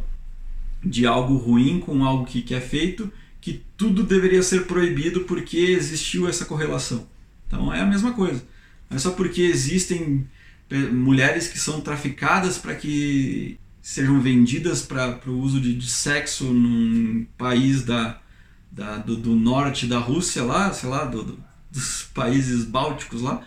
de 0.84 1.06
algo 1.06 1.38
ruim 1.38 1.80
com 1.80 2.04
algo 2.04 2.26
que, 2.26 2.42
que 2.42 2.54
é 2.54 2.60
feito 2.60 3.10
que 3.40 3.64
tudo 3.78 4.04
deveria 4.04 4.44
ser 4.44 4.66
proibido 4.66 5.22
porque 5.22 5.58
existiu 5.58 6.28
essa 6.28 6.44
correlação. 6.44 7.08
Então, 7.48 7.74
é 7.74 7.80
a 7.80 7.86
mesma 7.86 8.12
coisa. 8.12 8.44
Não 8.90 8.98
é 8.98 9.00
só 9.00 9.12
porque 9.12 9.42
existem 9.42 10.28
mulheres 10.76 11.48
que 11.48 11.60
são 11.60 11.82
traficadas 11.82 12.58
para 12.58 12.76
que 12.76 13.58
sejam 13.82 14.22
vendidas 14.22 14.82
para 14.82 15.20
o 15.28 15.40
uso 15.40 15.60
de, 15.60 15.74
de, 15.74 15.90
sexo 15.90 16.46
num 16.46 17.26
país 17.38 17.84
da, 17.84 18.20
da 18.72 18.98
do, 18.98 19.16
do, 19.16 19.36
norte 19.36 19.88
da 19.88 19.98
Rússia 19.98 20.44
lá, 20.44 20.72
sei 20.72 20.90
lá, 20.90 21.06
do, 21.06 21.24
do, 21.24 21.44
dos 21.72 22.04
países 22.14 22.64
bálticos 22.64 23.22
lá, 23.22 23.44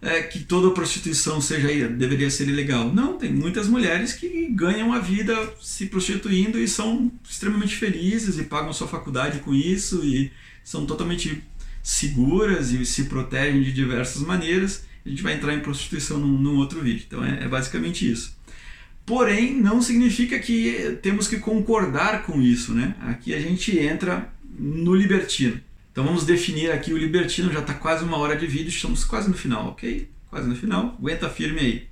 é, 0.00 0.22
que 0.22 0.40
toda 0.40 0.72
prostituição 0.72 1.40
seja 1.40 1.88
deveria 1.88 2.30
ser 2.30 2.48
ilegal. 2.48 2.92
Não, 2.92 3.18
tem 3.18 3.32
muitas 3.32 3.66
mulheres 3.66 4.12
que 4.12 4.48
ganham 4.50 4.92
a 4.92 5.00
vida 5.00 5.34
se 5.60 5.86
prostituindo 5.86 6.58
e 6.58 6.68
são 6.68 7.10
extremamente 7.28 7.76
felizes 7.76 8.38
e 8.38 8.44
pagam 8.44 8.72
sua 8.72 8.86
faculdade 8.86 9.40
com 9.40 9.54
isso 9.54 10.04
e 10.04 10.30
são 10.62 10.86
totalmente 10.86 11.42
seguras 11.82 12.70
e 12.70 12.86
se 12.86 13.04
protegem 13.04 13.62
de 13.62 13.72
diversas 13.72 14.22
maneiras 14.22 14.84
a 15.04 15.08
gente 15.08 15.22
vai 15.22 15.34
entrar 15.34 15.54
em 15.54 15.60
prostituição 15.60 16.18
num, 16.18 16.38
num 16.38 16.56
outro 16.56 16.80
vídeo. 16.80 17.04
Então 17.06 17.24
é, 17.24 17.44
é 17.44 17.48
basicamente 17.48 18.10
isso. 18.10 18.36
Porém, 19.04 19.54
não 19.54 19.82
significa 19.82 20.38
que 20.38 20.98
temos 21.02 21.28
que 21.28 21.38
concordar 21.38 22.22
com 22.24 22.40
isso, 22.40 22.72
né? 22.72 22.94
Aqui 23.02 23.34
a 23.34 23.40
gente 23.40 23.78
entra 23.78 24.32
no 24.58 24.94
libertino. 24.94 25.60
Então 25.92 26.04
vamos 26.04 26.24
definir 26.24 26.72
aqui 26.72 26.92
o 26.92 26.98
libertino, 26.98 27.52
já 27.52 27.60
está 27.60 27.74
quase 27.74 28.02
uma 28.02 28.16
hora 28.16 28.34
de 28.34 28.46
vídeo, 28.46 28.68
estamos 28.68 29.04
quase 29.04 29.28
no 29.28 29.34
final, 29.34 29.68
ok? 29.68 30.08
Quase 30.28 30.48
no 30.48 30.56
final, 30.56 30.96
aguenta 30.98 31.28
firme 31.28 31.60
aí. 31.60 31.86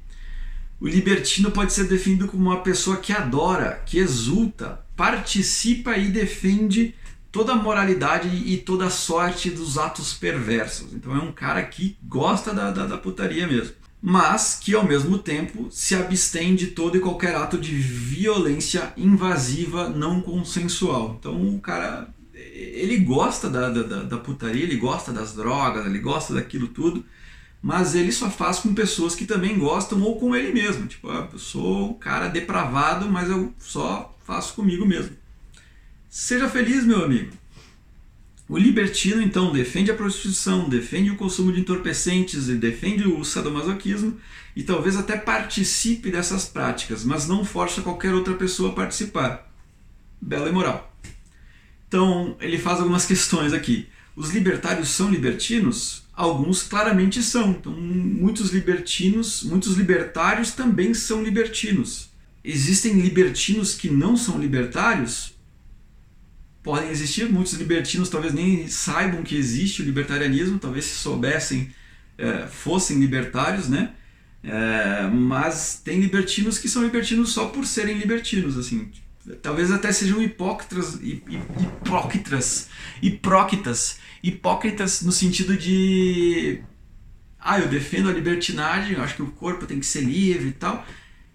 O 0.80 0.88
libertino 0.88 1.52
pode 1.52 1.72
ser 1.72 1.84
definido 1.84 2.26
como 2.26 2.42
uma 2.50 2.62
pessoa 2.62 2.96
que 2.96 3.12
adora, 3.12 3.80
que 3.86 3.98
exulta, 3.98 4.80
participa 4.96 5.96
e 5.96 6.08
defende 6.08 6.94
toda 7.32 7.52
a 7.52 7.56
moralidade 7.56 8.28
e 8.28 8.58
toda 8.58 8.86
a 8.86 8.90
sorte 8.90 9.50
dos 9.50 9.78
atos 9.78 10.12
perversos. 10.12 10.92
Então 10.92 11.16
é 11.16 11.18
um 11.18 11.32
cara 11.32 11.62
que 11.62 11.96
gosta 12.04 12.52
da, 12.52 12.70
da, 12.70 12.86
da 12.86 12.98
putaria 12.98 13.46
mesmo. 13.46 13.74
Mas 14.00 14.58
que 14.60 14.74
ao 14.74 14.84
mesmo 14.84 15.16
tempo 15.16 15.68
se 15.70 15.94
abstém 15.94 16.54
de 16.54 16.68
todo 16.68 16.96
e 16.96 17.00
qualquer 17.00 17.34
ato 17.34 17.56
de 17.56 17.72
violência 17.72 18.92
invasiva 18.96 19.88
não 19.88 20.20
consensual. 20.20 21.16
Então 21.18 21.54
o 21.54 21.60
cara 21.60 22.08
ele 22.34 22.98
gosta 22.98 23.48
da, 23.48 23.70
da, 23.70 24.02
da 24.02 24.18
putaria, 24.18 24.62
ele 24.62 24.76
gosta 24.76 25.12
das 25.12 25.34
drogas, 25.34 25.86
ele 25.86 26.00
gosta 26.00 26.34
daquilo 26.34 26.68
tudo, 26.68 27.04
mas 27.62 27.94
ele 27.94 28.10
só 28.10 28.28
faz 28.28 28.58
com 28.58 28.74
pessoas 28.74 29.14
que 29.14 29.24
também 29.24 29.58
gostam 29.58 30.02
ou 30.02 30.18
com 30.18 30.34
ele 30.34 30.52
mesmo. 30.52 30.86
Tipo, 30.86 31.08
ah, 31.08 31.28
eu 31.32 31.38
sou 31.38 31.90
um 31.90 31.94
cara 31.94 32.28
depravado, 32.28 33.08
mas 33.08 33.30
eu 33.30 33.54
só 33.58 34.16
faço 34.26 34.54
comigo 34.54 34.84
mesmo. 34.84 35.21
Seja 36.14 36.46
feliz, 36.46 36.84
meu 36.84 37.02
amigo. 37.02 37.32
O 38.46 38.58
libertino, 38.58 39.22
então, 39.22 39.50
defende 39.50 39.90
a 39.90 39.94
prostituição, 39.94 40.68
defende 40.68 41.10
o 41.10 41.16
consumo 41.16 41.50
de 41.50 41.60
entorpecentes 41.60 42.50
e 42.50 42.54
defende 42.54 43.08
o 43.08 43.24
sadomasoquismo 43.24 44.20
e 44.54 44.62
talvez 44.62 44.94
até 44.94 45.16
participe 45.16 46.10
dessas 46.10 46.44
práticas, 46.44 47.02
mas 47.02 47.26
não 47.26 47.46
força 47.46 47.80
qualquer 47.80 48.12
outra 48.12 48.34
pessoa 48.34 48.72
a 48.72 48.74
participar. 48.74 49.50
Bela 50.20 50.50
e 50.50 50.52
moral. 50.52 50.94
Então, 51.88 52.36
ele 52.40 52.58
faz 52.58 52.80
algumas 52.80 53.06
questões 53.08 53.54
aqui. 53.54 53.88
Os 54.14 54.32
libertários 54.32 54.90
são 54.90 55.10
libertinos? 55.10 56.02
Alguns 56.12 56.62
claramente 56.62 57.22
são. 57.22 57.52
Então, 57.52 57.72
muitos 57.72 58.52
libertinos, 58.52 59.42
muitos 59.44 59.78
libertários 59.78 60.52
também 60.52 60.92
são 60.92 61.22
libertinos. 61.24 62.10
Existem 62.44 63.00
libertinos 63.00 63.74
que 63.74 63.88
não 63.88 64.14
são 64.14 64.38
libertários? 64.38 65.31
Podem 66.62 66.90
existir, 66.90 67.28
muitos 67.28 67.54
libertinos 67.54 68.08
talvez 68.08 68.32
nem 68.32 68.68
saibam 68.68 69.22
que 69.22 69.36
existe 69.36 69.82
o 69.82 69.84
libertarianismo, 69.84 70.58
talvez 70.58 70.84
se 70.84 70.96
soubessem 70.96 71.70
é, 72.16 72.46
fossem 72.46 72.98
libertários, 72.98 73.68
né? 73.68 73.92
É, 74.44 75.06
mas 75.08 75.80
tem 75.84 76.00
libertinos 76.00 76.58
que 76.58 76.68
são 76.68 76.82
libertinos 76.82 77.32
só 77.32 77.46
por 77.46 77.64
serem 77.64 77.98
libertinos, 77.98 78.58
assim 78.58 78.90
talvez 79.40 79.70
até 79.70 79.92
sejam 79.92 80.20
hipócritas, 80.20 80.98
hipócritas, 81.02 82.68
hipócritas, 83.00 83.98
hipócritas 84.22 85.02
no 85.02 85.12
sentido 85.12 85.56
de 85.56 86.62
ah, 87.38 87.58
eu 87.58 87.68
defendo 87.68 88.08
a 88.08 88.12
libertinagem, 88.12 88.96
acho 88.96 89.16
que 89.16 89.22
o 89.22 89.30
corpo 89.30 89.66
tem 89.66 89.80
que 89.80 89.86
ser 89.86 90.02
livre 90.02 90.48
e 90.48 90.52
tal. 90.52 90.86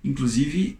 Inclusive, 0.04 0.80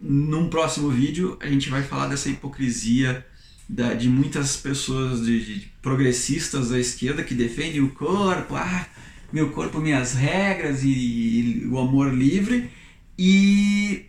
num 0.00 0.48
próximo 0.48 0.90
vídeo 0.90 1.36
a 1.40 1.46
gente 1.46 1.68
vai 1.70 1.82
falar 1.82 2.08
dessa 2.08 2.28
hipocrisia 2.28 3.24
da, 3.68 3.94
de 3.94 4.08
muitas 4.08 4.56
pessoas 4.56 5.24
de, 5.24 5.44
de, 5.44 5.72
progressistas 5.80 6.70
da 6.70 6.78
esquerda 6.78 7.22
que 7.22 7.34
defendem 7.34 7.80
o 7.80 7.90
corpo, 7.90 8.54
ah, 8.54 8.86
meu 9.32 9.50
corpo, 9.50 9.80
minhas 9.80 10.14
regras 10.14 10.82
e, 10.82 10.88
e 10.88 11.66
o 11.66 11.78
amor 11.78 12.12
livre 12.12 12.70
e 13.18 14.06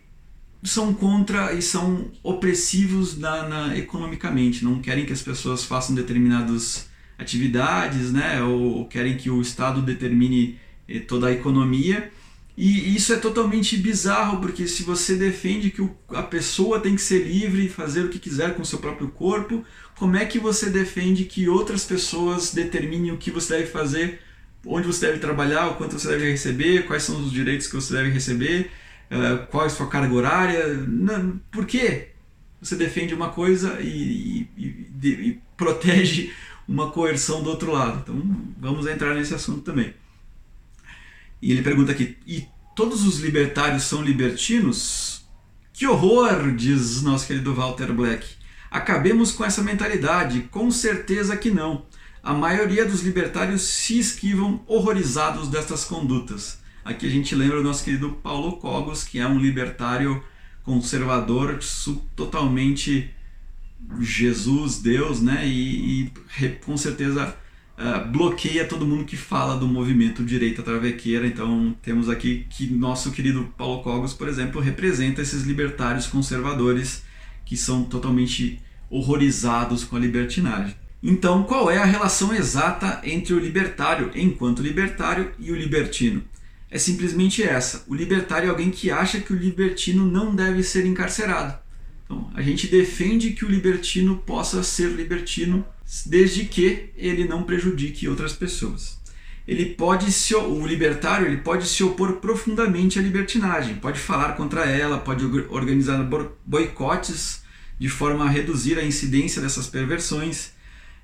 são 0.62 0.92
contra 0.92 1.52
e 1.52 1.62
são 1.62 2.10
opressivos 2.22 3.18
na, 3.18 3.48
na, 3.48 3.76
economicamente, 3.76 4.64
não 4.64 4.80
querem 4.80 5.04
que 5.04 5.12
as 5.12 5.22
pessoas 5.22 5.64
façam 5.64 5.94
determinadas 5.94 6.88
atividades, 7.18 8.12
né? 8.12 8.42
ou, 8.42 8.78
ou 8.78 8.88
querem 8.88 9.16
que 9.16 9.30
o 9.30 9.40
Estado 9.40 9.80
determine 9.80 10.58
eh, 10.88 11.00
toda 11.00 11.28
a 11.28 11.32
economia. 11.32 12.12
E 12.56 12.96
isso 12.96 13.12
é 13.12 13.16
totalmente 13.16 13.76
bizarro, 13.76 14.40
porque 14.40 14.66
se 14.66 14.82
você 14.82 15.14
defende 15.14 15.70
que 15.70 15.86
a 16.08 16.22
pessoa 16.22 16.80
tem 16.80 16.94
que 16.94 17.02
ser 17.02 17.22
livre 17.26 17.66
e 17.66 17.68
fazer 17.68 18.04
o 18.04 18.08
que 18.08 18.18
quiser 18.18 18.54
com 18.54 18.62
o 18.62 18.66
seu 18.66 18.78
próprio 18.78 19.08
corpo, 19.08 19.62
como 19.94 20.16
é 20.16 20.24
que 20.24 20.38
você 20.38 20.70
defende 20.70 21.24
que 21.24 21.48
outras 21.48 21.84
pessoas 21.84 22.54
determinem 22.54 23.12
o 23.12 23.18
que 23.18 23.30
você 23.30 23.58
deve 23.58 23.66
fazer, 23.70 24.20
onde 24.64 24.86
você 24.86 25.06
deve 25.06 25.18
trabalhar, 25.18 25.68
o 25.68 25.74
quanto 25.74 25.98
você 25.98 26.08
deve 26.08 26.30
receber, 26.30 26.86
quais 26.86 27.02
são 27.02 27.22
os 27.22 27.30
direitos 27.30 27.66
que 27.66 27.74
você 27.74 27.92
deve 27.92 28.10
receber? 28.10 28.70
uh, 29.10 29.46
qual 29.46 29.64
é 29.64 29.66
a 29.66 29.70
sua 29.70 29.86
carga 29.88 30.14
horária. 30.14 30.64
Por 31.50 31.66
quê? 31.66 32.08
Você 32.60 32.76
defende 32.76 33.14
uma 33.14 33.30
coisa 33.30 33.78
e, 33.80 34.48
e, 34.56 34.90
e, 35.02 35.08
e 35.08 35.40
protege 35.56 36.32
uma 36.66 36.90
coerção 36.90 37.42
do 37.42 37.50
outro 37.50 37.72
lado. 37.72 38.00
Então 38.02 38.52
vamos 38.58 38.86
entrar 38.86 39.14
nesse 39.14 39.34
assunto 39.34 39.62
também. 39.62 39.94
E 41.40 41.52
ele 41.52 41.62
pergunta 41.62 41.92
aqui: 41.92 42.16
e 42.26 42.46
todos 42.74 43.06
os 43.06 43.20
libertários 43.20 43.84
são 43.84 44.02
libertinos? 44.02 45.24
Que 45.72 45.86
horror, 45.86 46.54
diz 46.54 47.02
nosso 47.02 47.26
querido 47.26 47.54
Walter 47.54 47.92
Black. 47.92 48.26
Acabemos 48.70 49.32
com 49.32 49.44
essa 49.44 49.62
mentalidade, 49.62 50.48
com 50.50 50.70
certeza 50.70 51.36
que 51.36 51.50
não. 51.50 51.84
A 52.22 52.32
maioria 52.32 52.84
dos 52.84 53.02
libertários 53.02 53.62
se 53.62 53.98
esquivam 53.98 54.64
horrorizados 54.66 55.48
destas 55.48 55.84
condutas. 55.84 56.58
Aqui 56.84 57.06
a 57.06 57.10
gente 57.10 57.34
lembra 57.34 57.60
o 57.60 57.62
nosso 57.62 57.84
querido 57.84 58.12
Paulo 58.22 58.56
Cogos, 58.56 59.04
que 59.04 59.18
é 59.18 59.26
um 59.26 59.38
libertário 59.38 60.22
conservador, 60.62 61.58
totalmente 62.16 63.10
Jesus, 64.00 64.78
Deus, 64.78 65.20
né? 65.20 65.46
E, 65.46 66.10
e 66.40 66.48
com 66.64 66.76
certeza 66.76 67.36
uh, 67.78 68.10
bloqueia 68.10 68.64
todo 68.64 68.86
mundo 68.86 69.04
que 69.04 69.16
fala 69.16 69.56
do 69.56 69.66
movimento 69.66 70.24
direita 70.24 70.62
travequeira. 70.62 71.26
Então 71.26 71.74
temos 71.82 72.08
aqui 72.08 72.46
que 72.50 72.66
nosso 72.72 73.10
querido 73.10 73.52
Paulo 73.56 73.82
Cogos, 73.82 74.12
por 74.12 74.28
exemplo, 74.28 74.60
representa 74.60 75.22
esses 75.22 75.44
libertários 75.44 76.06
conservadores 76.06 77.02
que 77.44 77.56
são 77.56 77.84
totalmente 77.84 78.60
horrorizados 78.90 79.84
com 79.84 79.96
a 79.96 80.00
libertinagem. 80.00 80.74
Então, 81.02 81.44
qual 81.44 81.70
é 81.70 81.78
a 81.78 81.84
relação 81.84 82.34
exata 82.34 83.00
entre 83.04 83.34
o 83.34 83.38
libertário 83.38 84.10
enquanto 84.14 84.62
libertário 84.62 85.30
e 85.38 85.52
o 85.52 85.56
libertino? 85.56 86.24
é 86.70 86.78
simplesmente 86.78 87.42
essa. 87.42 87.84
O 87.88 87.94
libertário 87.94 88.46
é 88.46 88.50
alguém 88.50 88.70
que 88.70 88.90
acha 88.90 89.20
que 89.20 89.32
o 89.32 89.36
libertino 89.36 90.04
não 90.04 90.34
deve 90.34 90.62
ser 90.62 90.84
encarcerado. 90.86 91.58
Então, 92.04 92.30
a 92.34 92.42
gente 92.42 92.66
defende 92.66 93.32
que 93.32 93.44
o 93.44 93.48
libertino 93.48 94.18
possa 94.18 94.62
ser 94.62 94.90
libertino 94.90 95.64
desde 96.04 96.44
que 96.44 96.90
ele 96.96 97.24
não 97.24 97.44
prejudique 97.44 98.08
outras 98.08 98.32
pessoas. 98.32 98.98
Ele 99.46 99.66
pode 99.66 100.10
se 100.10 100.34
o 100.34 100.66
libertário 100.66 101.26
ele 101.26 101.36
pode 101.36 101.66
se 101.68 101.84
opor 101.84 102.14
profundamente 102.14 102.98
à 102.98 103.02
libertinagem, 103.02 103.76
pode 103.76 104.00
falar 104.00 104.32
contra 104.32 104.64
ela, 104.64 104.98
pode 104.98 105.24
organizar 105.48 105.98
boicotes 106.44 107.42
de 107.78 107.88
forma 107.88 108.24
a 108.24 108.28
reduzir 108.28 108.78
a 108.78 108.84
incidência 108.84 109.40
dessas 109.40 109.68
perversões. 109.68 110.52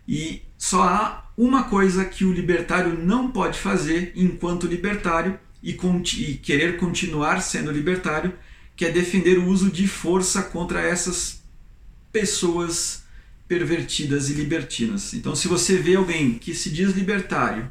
E 0.08 0.42
só 0.58 0.82
há 0.82 1.30
uma 1.36 1.64
coisa 1.64 2.04
que 2.04 2.24
o 2.24 2.32
libertário 2.32 2.98
não 2.98 3.30
pode 3.30 3.58
fazer 3.58 4.12
enquanto 4.16 4.66
libertário, 4.66 5.38
e, 5.62 5.78
e 6.18 6.34
querer 6.38 6.76
continuar 6.76 7.40
sendo 7.40 7.70
libertário, 7.70 8.34
que 8.74 8.84
é 8.84 8.90
defender 8.90 9.38
o 9.38 9.46
uso 9.46 9.70
de 9.70 9.86
força 9.86 10.42
contra 10.42 10.80
essas 10.80 11.40
pessoas 12.10 13.01
pervertidas 13.52 14.30
e 14.30 14.32
libertinas. 14.32 15.12
Então, 15.12 15.36
se 15.36 15.46
você 15.46 15.76
vê 15.76 15.94
alguém 15.94 16.38
que 16.38 16.54
se 16.54 16.70
diz 16.70 16.92
libertário 16.92 17.70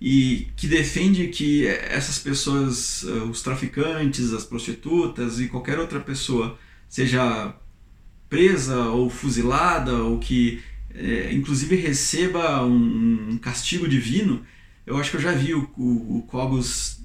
e 0.00 0.48
que 0.56 0.66
defende 0.66 1.28
que 1.28 1.66
essas 1.66 2.18
pessoas, 2.18 3.04
eh, 3.04 3.10
os 3.30 3.42
traficantes, 3.42 4.32
as 4.32 4.44
prostitutas 4.44 5.38
e 5.38 5.48
qualquer 5.48 5.78
outra 5.78 6.00
pessoa 6.00 6.58
seja 6.88 7.54
presa 8.26 8.86
ou 8.86 9.10
fuzilada 9.10 9.92
ou 10.02 10.18
que 10.18 10.62
é, 10.94 11.30
inclusive 11.34 11.76
receba 11.76 12.64
um, 12.64 13.36
castigo 13.36 13.86
divino, 13.86 14.42
eu 14.86 14.96
acho 14.96 15.10
que 15.10 15.18
eu 15.18 15.20
já 15.20 15.32
vi 15.32 15.52
o, 15.52 15.70
o, 15.76 16.18
o 16.18 16.22
Cobos 16.22 17.00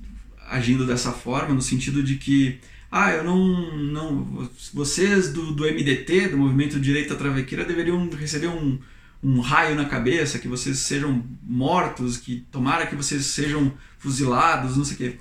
agindo 0.47 0.87
dessa 0.87 1.11
forma, 1.11 1.53
no 1.53 1.61
sentido 1.61 2.01
de 2.01 2.15
que, 2.15 2.57
ah, 2.91 3.11
eu 3.11 3.23
não. 3.23 3.77
não 3.77 4.49
vocês 4.73 5.31
do, 5.31 5.53
do 5.53 5.63
MDT, 5.63 6.27
do 6.27 6.37
Movimento 6.37 6.77
Direita 6.77 7.15
Travequeira, 7.15 7.63
deveriam 7.63 8.09
receber 8.09 8.47
um, 8.47 8.77
um 9.23 9.39
raio 9.39 9.75
na 9.75 9.85
cabeça, 9.85 10.37
que 10.37 10.47
vocês 10.49 10.77
sejam 10.79 11.23
mortos, 11.41 12.17
que 12.17 12.45
tomara 12.51 12.85
que 12.85 12.95
vocês 12.95 13.25
sejam 13.27 13.73
fuzilados, 13.97 14.75
não 14.75 14.83
sei 14.83 14.95
o 14.95 14.97
quê. 14.97 15.17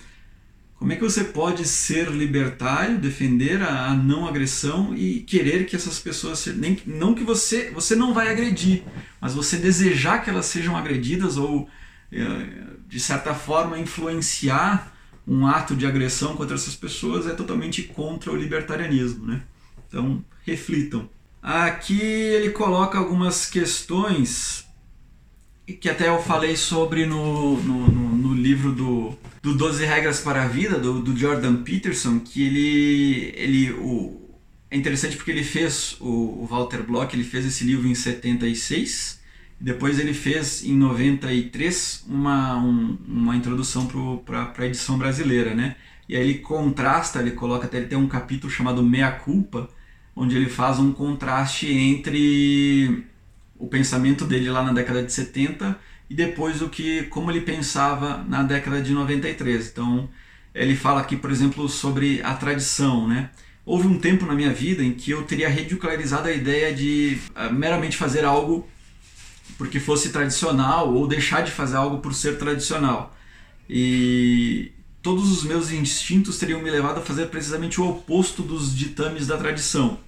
Como 0.81 0.93
é 0.93 0.97
que 0.97 1.03
você 1.03 1.23
pode 1.23 1.64
ser 1.68 2.11
libertário, 2.11 2.99
defender 2.99 3.62
a, 3.62 3.91
a 3.91 3.95
não 3.95 4.27
agressão 4.27 4.93
e 4.97 5.21
querer 5.21 5.66
que 5.66 5.77
essas 5.77 6.01
pessoas 6.01 6.45
nem 6.47 6.77
não 6.87 7.14
que 7.14 7.23
você 7.23 7.71
você 7.71 7.95
não 7.95 8.12
vai 8.12 8.33
agredir, 8.33 8.83
mas 9.21 9.33
você 9.33 9.59
desejar 9.59 10.25
que 10.25 10.31
elas 10.31 10.47
sejam 10.47 10.77
agredidas 10.77 11.37
ou 11.37 11.68
eh, 12.11 12.47
de 12.89 12.99
certa 12.99 13.33
forma 13.33 13.79
influenciar 13.79 14.93
um 15.27 15.47
ato 15.47 15.77
de 15.77 15.87
agressão 15.87 16.37
contra 16.37 16.57
essas 16.57 16.75
pessoas 16.75 17.27
é 17.27 17.35
totalmente 17.35 17.83
contra 17.83 18.33
o 18.33 18.37
libertarianismo, 18.37 19.27
né? 19.27 19.43
Então, 19.89 20.25
reflitam. 20.45 21.09
Aqui 21.43 22.01
ele 22.01 22.51
coloca 22.51 22.99
algumas 22.99 23.47
questões 23.47 24.66
que 25.81 25.89
até 25.89 26.09
eu 26.09 26.21
falei 26.21 26.57
sobre 26.57 27.07
no, 27.07 27.57
no, 27.62 27.89
no, 27.89 28.16
no 28.16 28.35
livro 28.35 28.73
do, 28.73 29.16
do 29.41 29.55
12 29.55 29.85
Regras 29.85 30.21
para 30.21 30.43
a 30.43 30.49
Vida, 30.49 30.79
do, 30.79 31.01
do 31.01 31.16
Jordan 31.16 31.62
Peterson, 31.62 32.18
que 32.18 32.43
ele, 32.43 33.33
ele 33.37 33.73
o, 33.73 34.21
é 34.71 34.77
interessante 34.77 35.16
porque 35.16 35.31
ele 35.31 35.45
fez, 35.45 35.97
o, 36.01 36.43
o 36.43 36.47
Walter 36.47 36.83
Block, 36.83 37.14
ele 37.14 37.25
fez 37.25 37.47
esse 37.47 37.64
livro 37.64 37.87
em 37.87 37.95
76, 37.95 39.20
depois 39.61 39.98
ele 39.98 40.14
fez 40.14 40.64
em 40.64 40.74
93 40.74 42.06
uma, 42.08 42.56
um, 42.56 42.96
uma 43.06 43.36
introdução 43.36 43.86
para 44.24 44.54
a 44.56 44.66
edição 44.66 44.96
brasileira, 44.96 45.54
né? 45.54 45.76
E 46.08 46.16
aí 46.16 46.22
ele 46.22 46.38
contrasta, 46.38 47.20
ele 47.20 47.32
coloca 47.32 47.66
até 47.66 47.76
ele 47.76 47.86
tem 47.86 47.98
um 47.98 48.08
capítulo 48.08 48.50
chamado 48.50 48.82
Meia 48.82 49.12
Culpa, 49.12 49.68
onde 50.16 50.34
ele 50.34 50.48
faz 50.48 50.78
um 50.78 50.92
contraste 50.92 51.70
entre 51.70 53.04
o 53.58 53.66
pensamento 53.66 54.24
dele 54.24 54.50
lá 54.50 54.62
na 54.64 54.72
década 54.72 55.02
de 55.02 55.12
70 55.12 55.78
e 56.08 56.14
depois 56.14 56.62
o 56.62 56.68
que 56.70 57.04
como 57.04 57.30
ele 57.30 57.42
pensava 57.42 58.24
na 58.26 58.42
década 58.42 58.80
de 58.80 58.92
93. 58.92 59.68
Então, 59.68 60.08
ele 60.54 60.74
fala 60.74 61.00
aqui, 61.02 61.16
por 61.16 61.30
exemplo, 61.30 61.68
sobre 61.68 62.22
a 62.22 62.34
tradição, 62.34 63.06
né? 63.06 63.30
Houve 63.64 63.86
um 63.86 63.98
tempo 63.98 64.24
na 64.24 64.34
minha 64.34 64.52
vida 64.52 64.82
em 64.82 64.92
que 64.92 65.11
eu 65.11 65.22
teria 65.22 65.50
ridicularizado 65.50 66.28
a 66.28 66.32
ideia 66.32 66.74
de 66.74 67.18
uh, 67.36 67.52
meramente 67.52 67.96
fazer 67.96 68.24
algo 68.24 68.66
porque 69.61 69.78
fosse 69.78 70.08
tradicional 70.08 70.90
ou 70.90 71.06
deixar 71.06 71.42
de 71.42 71.50
fazer 71.50 71.76
algo 71.76 71.98
por 71.98 72.14
ser 72.14 72.38
tradicional. 72.38 73.14
E 73.68 74.72
todos 75.02 75.30
os 75.30 75.44
meus 75.44 75.70
instintos 75.70 76.38
teriam 76.38 76.62
me 76.62 76.70
levado 76.70 76.96
a 76.96 77.02
fazer 77.02 77.26
precisamente 77.26 77.78
o 77.78 77.86
oposto 77.86 78.42
dos 78.42 78.74
ditames 78.74 79.26
da 79.26 79.36
tradição. 79.36 80.00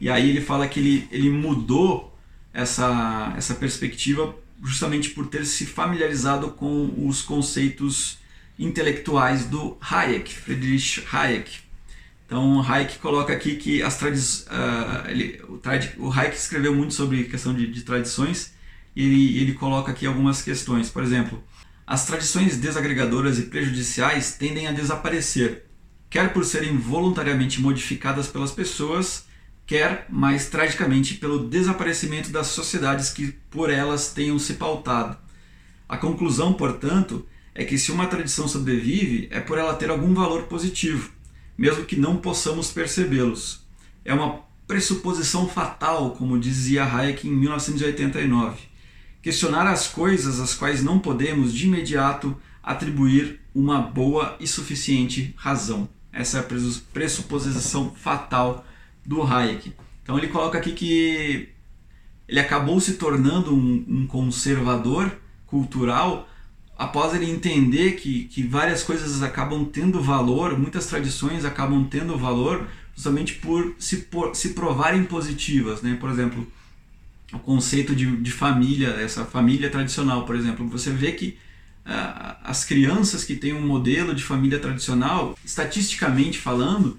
E 0.00 0.08
aí 0.08 0.30
ele 0.30 0.40
fala 0.40 0.68
que 0.68 0.78
ele, 0.78 1.08
ele 1.10 1.28
mudou 1.28 2.16
essa, 2.52 3.34
essa 3.36 3.56
perspectiva 3.56 4.32
justamente 4.62 5.10
por 5.10 5.26
ter 5.26 5.44
se 5.44 5.66
familiarizado 5.66 6.50
com 6.50 6.94
os 7.04 7.20
conceitos 7.20 8.18
intelectuais 8.56 9.46
do 9.46 9.76
Hayek, 9.80 10.32
Friedrich 10.32 11.04
Hayek. 11.10 11.58
Então 12.26 12.62
Hayek 12.62 12.98
coloca 12.98 13.32
aqui 13.32 13.56
que 13.56 13.82
as 13.82 13.98
tradições, 13.98 14.46
uh, 14.46 15.10
ele, 15.10 15.42
o, 15.48 15.60
o, 16.06 16.12
Hayek 16.12 16.36
escreveu 16.36 16.72
muito 16.72 16.94
sobre 16.94 17.24
questão 17.24 17.52
de, 17.52 17.66
de 17.66 17.82
tradições 17.82 18.53
ele, 18.96 19.38
ele 19.38 19.54
coloca 19.54 19.90
aqui 19.90 20.06
algumas 20.06 20.42
questões. 20.42 20.88
Por 20.88 21.02
exemplo, 21.02 21.42
as 21.86 22.06
tradições 22.06 22.56
desagregadoras 22.56 23.38
e 23.38 23.42
prejudiciais 23.42 24.32
tendem 24.36 24.66
a 24.66 24.72
desaparecer, 24.72 25.66
quer 26.08 26.32
por 26.32 26.44
serem 26.44 26.76
voluntariamente 26.76 27.60
modificadas 27.60 28.26
pelas 28.28 28.52
pessoas, 28.52 29.26
quer, 29.66 30.06
mais 30.08 30.48
tragicamente, 30.48 31.14
pelo 31.14 31.48
desaparecimento 31.48 32.30
das 32.30 32.48
sociedades 32.48 33.10
que 33.10 33.32
por 33.50 33.70
elas 33.70 34.12
tenham 34.12 34.38
se 34.38 34.54
pautado. 34.54 35.16
A 35.88 35.96
conclusão, 35.96 36.54
portanto, 36.54 37.26
é 37.54 37.64
que 37.64 37.78
se 37.78 37.92
uma 37.92 38.06
tradição 38.06 38.48
sobrevive, 38.48 39.28
é 39.30 39.40
por 39.40 39.58
ela 39.58 39.74
ter 39.74 39.90
algum 39.90 40.14
valor 40.14 40.44
positivo, 40.44 41.12
mesmo 41.56 41.84
que 41.84 41.96
não 41.96 42.16
possamos 42.16 42.70
percebê-los. 42.70 43.64
É 44.04 44.12
uma 44.14 44.42
pressuposição 44.66 45.48
fatal, 45.48 46.12
como 46.12 46.38
dizia 46.38 46.84
Hayek 46.84 47.28
em 47.28 47.32
1989 47.32 48.73
questionar 49.24 49.66
as 49.66 49.86
coisas 49.86 50.38
às 50.38 50.54
quais 50.54 50.84
não 50.84 50.98
podemos 50.98 51.54
de 51.54 51.66
imediato 51.66 52.36
atribuir 52.62 53.40
uma 53.54 53.80
boa 53.80 54.36
e 54.38 54.46
suficiente 54.46 55.32
razão. 55.34 55.88
Essa 56.12 56.36
é 56.36 56.40
a 56.40 56.68
pressuposição 56.92 57.94
fatal 57.94 58.66
do 59.02 59.22
Hayek. 59.22 59.72
Então 60.02 60.18
ele 60.18 60.28
coloca 60.28 60.58
aqui 60.58 60.72
que 60.72 61.48
ele 62.28 62.38
acabou 62.38 62.78
se 62.78 62.94
tornando 62.96 63.54
um, 63.54 63.82
um 63.88 64.06
conservador 64.06 65.10
cultural 65.46 66.28
após 66.76 67.14
ele 67.14 67.30
entender 67.30 67.92
que, 67.92 68.24
que 68.24 68.42
várias 68.42 68.82
coisas 68.82 69.22
acabam 69.22 69.64
tendo 69.64 70.02
valor, 70.02 70.58
muitas 70.58 70.84
tradições 70.84 71.46
acabam 71.46 71.82
tendo 71.88 72.18
valor 72.18 72.68
justamente 72.94 73.36
por 73.36 73.74
se, 73.78 73.96
por, 74.02 74.36
se 74.36 74.50
provarem 74.50 75.02
positivas. 75.04 75.80
Né? 75.80 75.96
Por 75.98 76.10
exemplo, 76.10 76.46
o 77.34 77.38
conceito 77.38 77.94
de, 77.94 78.16
de 78.16 78.30
família, 78.30 78.88
essa 78.90 79.24
família 79.24 79.68
tradicional, 79.68 80.24
por 80.24 80.36
exemplo. 80.36 80.66
Você 80.68 80.90
vê 80.90 81.12
que 81.12 81.36
uh, 81.86 82.36
as 82.42 82.64
crianças 82.64 83.24
que 83.24 83.34
têm 83.34 83.52
um 83.52 83.66
modelo 83.66 84.14
de 84.14 84.22
família 84.22 84.58
tradicional, 84.58 85.36
estatisticamente 85.44 86.38
falando, 86.38 86.98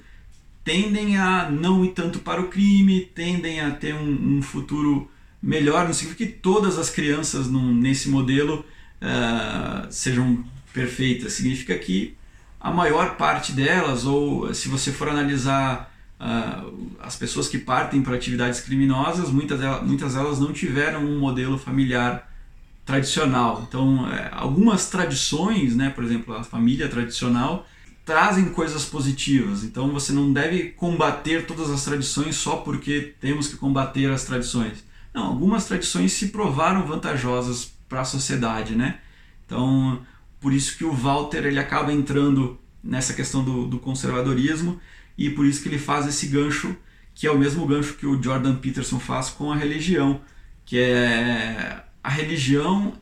tendem 0.63 1.17
a 1.17 1.49
não 1.49 1.85
ir 1.85 1.91
tanto 1.91 2.19
para 2.19 2.41
o 2.41 2.47
crime, 2.47 3.09
tendem 3.13 3.61
a 3.61 3.71
ter 3.71 3.93
um, 3.93 4.37
um 4.37 4.41
futuro 4.41 5.09
melhor. 5.41 5.85
Não 5.85 5.93
significa 5.93 6.25
que 6.25 6.39
todas 6.39 6.77
as 6.77 6.89
crianças 6.89 7.47
num, 7.47 7.73
nesse 7.73 8.09
modelo 8.09 8.65
uh, 9.01 9.87
sejam 9.89 10.43
perfeitas, 10.73 11.33
significa 11.33 11.77
que 11.77 12.15
a 12.59 12.71
maior 12.71 13.15
parte 13.15 13.53
delas, 13.53 14.05
ou 14.05 14.53
se 14.53 14.67
você 14.67 14.91
for 14.91 15.07
analisar 15.07 15.94
Uh, 16.19 16.91
as 16.99 17.15
pessoas 17.15 17.47
que 17.47 17.57
partem 17.57 18.01
para 18.01 18.15
atividades 18.15 18.61
criminosas, 18.61 19.29
muitas 19.29 19.59
delas, 19.59 19.83
muitas 19.83 20.13
delas 20.13 20.39
não 20.39 20.53
tiveram 20.53 21.03
um 21.03 21.19
modelo 21.19 21.57
familiar 21.57 22.31
tradicional. 22.85 23.65
Então, 23.67 24.07
é, 24.11 24.29
algumas 24.31 24.89
tradições, 24.89 25.75
né, 25.75 25.89
por 25.89 26.03
exemplo, 26.03 26.33
a 26.33 26.43
família 26.43 26.87
tradicional, 26.87 27.67
trazem 28.05 28.45
coisas 28.45 28.85
positivas. 28.85 29.63
Então, 29.63 29.89
você 29.89 30.13
não 30.13 30.31
deve 30.31 30.69
combater 30.69 31.45
todas 31.45 31.69
as 31.71 31.83
tradições 31.83 32.35
só 32.35 32.57
porque 32.57 33.15
temos 33.19 33.47
que 33.47 33.57
combater 33.57 34.09
as 34.11 34.23
tradições. 34.23 34.83
Não, 35.13 35.25
algumas 35.25 35.65
tradições 35.65 36.13
se 36.13 36.27
provaram 36.27 36.85
vantajosas 36.85 37.73
para 37.89 38.01
a 38.01 38.05
sociedade, 38.05 38.75
né? 38.75 38.99
Então, 39.45 39.99
por 40.39 40.53
isso 40.53 40.77
que 40.77 40.83
o 40.83 40.91
Walter 40.91 41.45
ele 41.45 41.59
acaba 41.59 41.91
entrando 41.91 42.59
nessa 42.83 43.13
questão 43.13 43.43
do, 43.43 43.65
do 43.65 43.79
conservadorismo 43.79 44.79
e 45.17 45.29
por 45.29 45.45
isso 45.45 45.61
que 45.61 45.69
ele 45.69 45.77
faz 45.77 46.07
esse 46.07 46.27
gancho, 46.27 46.75
que 47.13 47.25
é 47.27 47.31
o 47.31 47.37
mesmo 47.37 47.65
gancho 47.65 47.93
que 47.93 48.05
o 48.05 48.21
Jordan 48.21 48.55
Peterson 48.55 48.99
faz 48.99 49.29
com 49.29 49.51
a 49.51 49.55
religião, 49.55 50.21
que 50.65 50.77
é 50.77 51.83
a 52.03 52.09
religião, 52.09 52.93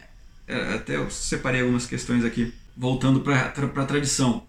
é, 0.48 0.76
até 0.76 0.98
eu 0.98 1.10
separei 1.10 1.62
algumas 1.62 1.86
questões 1.86 2.24
aqui, 2.24 2.54
voltando 2.76 3.22
para 3.22 3.48
a 3.48 3.86
tradição. 3.86 4.46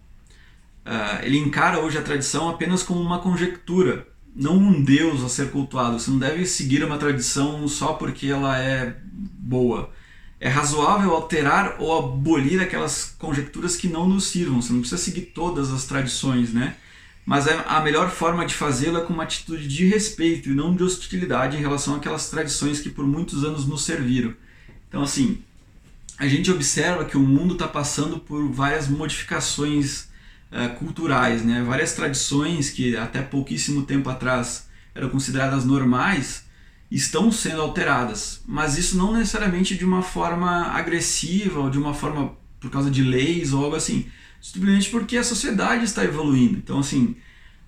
Uh, 0.85 1.25
ele 1.25 1.39
encara 1.39 1.79
hoje 1.79 1.97
a 1.97 2.03
tradição 2.03 2.51
apenas 2.51 2.83
como 2.83 3.01
uma 3.01 3.19
conjectura, 3.19 4.07
não 4.37 4.57
um 4.57 4.83
Deus 4.83 5.25
a 5.25 5.29
ser 5.29 5.51
cultuado. 5.51 5.99
Você 5.99 6.11
não 6.11 6.19
deve 6.19 6.45
seguir 6.45 6.85
uma 6.85 6.99
tradição 6.99 7.67
só 7.69 7.95
porque 7.95 8.27
ela 8.27 8.59
é 8.59 8.95
boa. 9.11 9.91
É 10.39 10.49
razoável 10.49 11.15
alterar 11.15 11.77
ou 11.79 11.97
abolir 11.99 12.61
aquelas 12.61 13.15
conjecturas 13.19 13.77
que 13.77 13.89
não 13.89 14.07
nos 14.07 14.25
sirvam. 14.27 14.61
Você 14.61 14.73
não 14.73 14.81
precisa 14.81 15.01
seguir 15.01 15.23
todas 15.35 15.73
as 15.73 15.87
tradições, 15.87 16.53
né? 16.53 16.77
Mas 17.25 17.47
é, 17.47 17.65
a 17.67 17.81
melhor 17.81 18.11
forma 18.11 18.45
de 18.45 18.55
fazê-lo 18.55 18.99
é 18.99 19.01
com 19.01 19.13
uma 19.13 19.23
atitude 19.23 19.67
de 19.67 19.87
respeito 19.87 20.51
e 20.51 20.55
não 20.55 20.75
de 20.75 20.83
hostilidade 20.83 21.57
em 21.57 21.61
relação 21.61 21.97
àquelas 21.97 22.29
tradições 22.29 22.81
que 22.81 22.91
por 22.91 23.07
muitos 23.07 23.45
anos 23.45 23.67
nos 23.67 23.85
serviram. 23.85 24.35
Então, 24.89 25.03
assim, 25.03 25.39
a 26.19 26.29
gente 26.29 26.51
observa 26.51 27.05
que 27.05 27.17
o 27.17 27.21
mundo 27.21 27.55
está 27.55 27.67
passando 27.67 28.19
por 28.19 28.47
várias 28.51 28.89
modificações 28.89 30.09
uh, 30.53 30.75
culturais, 30.79 31.43
né? 31.43 31.63
várias 31.63 31.95
tradições 31.95 32.71
que 32.71 32.97
até 32.97 33.23
pouquíssimo 33.23 33.85
tempo 33.85 34.09
atrás 34.11 34.69
eram 34.95 35.09
consideradas 35.09 35.65
normais 35.65 36.45
estão 36.91 37.33
sendo 37.33 37.61
alteradas, 37.63 38.43
mas 38.47 38.79
isso 38.79 38.97
não 38.97 39.13
necessariamente 39.13 39.77
de 39.77 39.85
uma 39.85 40.03
forma 40.03 40.69
agressiva 40.69 41.59
ou 41.59 41.71
de 41.71 41.79
uma 41.79 41.93
forma 41.93 42.37
por 42.61 42.71
causa 42.71 42.91
de 42.91 43.03
leis 43.03 43.53
ou 43.53 43.65
algo 43.65 43.75
assim 43.75 44.07
simplesmente 44.45 44.91
porque 44.91 45.17
a 45.17 45.25
sociedade 45.25 45.85
está 45.85 46.05
evoluindo. 46.05 46.59
Então, 46.59 46.79
assim, 46.79 47.17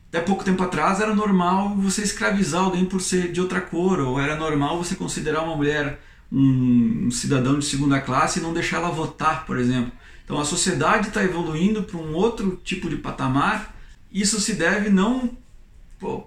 até 0.09 0.21
pouco 0.21 0.45
tempo 0.45 0.63
atrás 0.63 1.01
era 1.01 1.15
normal 1.15 1.75
você 1.75 2.03
escravizar 2.03 2.63
alguém 2.63 2.85
por 2.85 3.01
ser 3.01 3.33
de 3.33 3.41
outra 3.41 3.63
cor, 3.63 3.99
ou 3.99 4.21
era 4.21 4.37
normal 4.37 4.77
você 4.77 4.95
considerar 4.95 5.43
uma 5.43 5.57
mulher 5.57 5.99
um, 6.31 7.11
cidadão 7.11 7.59
de 7.59 7.65
segunda 7.65 7.99
classe 8.01 8.39
e 8.39 8.43
não 8.43 8.53
deixar 8.53 8.77
ela 8.77 8.91
votar, 8.91 9.47
por 9.47 9.57
exemplo. 9.57 9.91
Então, 10.23 10.39
a 10.39 10.45
sociedade 10.45 11.09
está 11.09 11.25
evoluindo 11.25 11.83
para 11.83 11.97
um 11.97 12.13
outro 12.13 12.61
tipo 12.63 12.91
de 12.91 12.97
patamar. 12.97 13.75
Isso 14.13 14.39
se 14.39 14.53
deve 14.53 14.91
não 14.91 15.35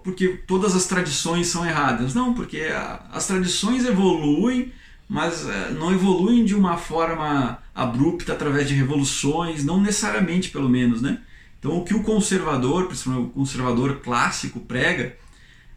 porque 0.02 0.42
todas 0.48 0.74
as 0.74 0.86
tradições 0.86 1.46
são 1.46 1.64
erradas, 1.64 2.12
não, 2.12 2.34
porque 2.34 2.66
as 3.12 3.28
tradições 3.28 3.86
evoluem 3.86 4.72
mas 5.10 5.44
é, 5.48 5.72
não 5.72 5.92
evoluem 5.92 6.44
de 6.44 6.54
uma 6.54 6.76
forma 6.76 7.58
abrupta 7.74 8.32
através 8.32 8.68
de 8.68 8.74
revoluções, 8.74 9.64
não 9.64 9.80
necessariamente 9.80 10.50
pelo 10.50 10.68
menos, 10.68 11.02
né? 11.02 11.20
Então 11.58 11.76
o 11.76 11.84
que 11.84 11.92
o 11.92 12.04
conservador, 12.04 12.86
principalmente 12.86 13.26
o 13.26 13.30
conservador 13.30 13.96
clássico 13.96 14.60
prega 14.60 15.16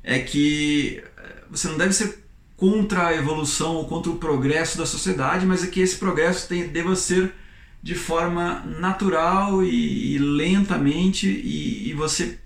é 0.04 0.20
que 0.20 1.04
é, 1.18 1.44
você 1.50 1.68
não 1.68 1.80
deve 1.80 1.94
ser 1.94 2.24
contra 2.56 3.08
a 3.08 3.16
evolução 3.16 3.78
ou 3.78 3.88
contra 3.88 4.12
o 4.12 4.18
progresso 4.18 4.78
da 4.78 4.86
sociedade, 4.86 5.48
mas 5.48 5.64
é 5.64 5.68
que 5.68 5.82
esse 5.82 5.96
progresso 5.98 6.48
tem, 6.48 6.68
deva 6.68 6.96
ser 6.96 7.34
de 7.82 7.96
forma 7.96 8.64
natural 8.80 9.64
e, 9.64 10.14
e 10.14 10.18
lentamente 10.20 11.28
e, 11.28 11.90
e, 11.90 11.94
você 11.94 12.38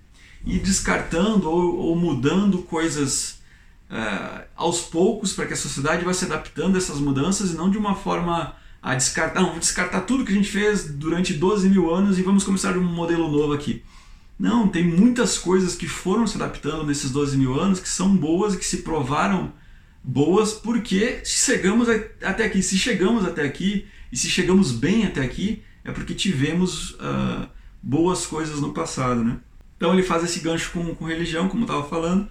ir 0.46 0.60
descartando 0.60 1.50
ou, 1.50 1.76
ou 1.80 1.96
mudando 1.98 2.60
coisas 2.60 3.37
uh, 3.90 4.44
aos 4.56 4.82
poucos 4.82 5.34
para 5.34 5.46
que 5.46 5.54
a 5.54 5.58
sociedade 5.58 6.04
vá 6.04 6.14
se 6.14 6.26
adaptando 6.26 6.76
a 6.76 6.78
essas 6.78 7.00
mudanças 7.00 7.52
e 7.52 7.56
não 7.56 7.70
de 7.70 7.78
uma 7.78 7.96
forma 7.96 8.56
a 8.82 8.96
descartar, 8.96 9.42
não, 9.42 9.50
vamos 9.50 9.66
descartar 9.66 10.02
tudo 10.02 10.24
que 10.24 10.32
a 10.32 10.36
gente 10.36 10.50
fez 10.50 10.86
durante 10.86 11.34
12 11.34 11.70
mil 11.70 11.94
anos 11.94 12.18
e 12.18 12.22
vamos 12.22 12.44
começar 12.44 12.78
um 12.78 12.84
modelo 12.84 13.30
novo 13.30 13.54
aqui. 13.54 13.84
Não, 14.40 14.68
tem 14.68 14.84
muitas 14.84 15.38
coisas 15.38 15.76
que 15.76 15.88
foram 15.88 16.28
se 16.28 16.36
adaptando 16.36 16.86
nesses 16.86 17.10
12 17.10 17.38
mil 17.38 17.60
anos 17.60 17.80
que 17.80 17.90
são 17.90 18.16
boas 18.16 18.54
e 18.54 18.58
que 18.58 18.66
se 18.66 18.78
provaram 18.78 19.52
boas 20.04 20.54
porque 20.54 21.22
chegamos 21.26 21.90
até 21.90 22.46
aqui. 22.46 22.62
Se 22.62 22.78
chegamos 22.78 23.26
até 23.26 23.44
aqui 23.44 23.88
e 24.12 24.18
se 24.18 24.30
chegamos 24.30 24.72
bem 24.72 25.06
até 25.06 25.22
aqui, 25.22 25.64
é 25.84 25.92
porque 25.92 26.14
tivemos 26.14 26.92
uh, 26.92 27.48
boas 27.82 28.28
coisas 28.28 28.60
no 28.62 28.74
passado. 28.74 29.24
Né? 29.24 29.38
Então 29.76 29.92
ele 29.92 30.04
faz 30.04 30.24
esse 30.24 30.40
gancho 30.40 30.72
com, 30.72 30.94
com 30.94 31.06
religião, 31.06 31.50
como 31.50 31.64
eu 31.64 31.66
estava 31.66 31.84
falando. 31.84 32.30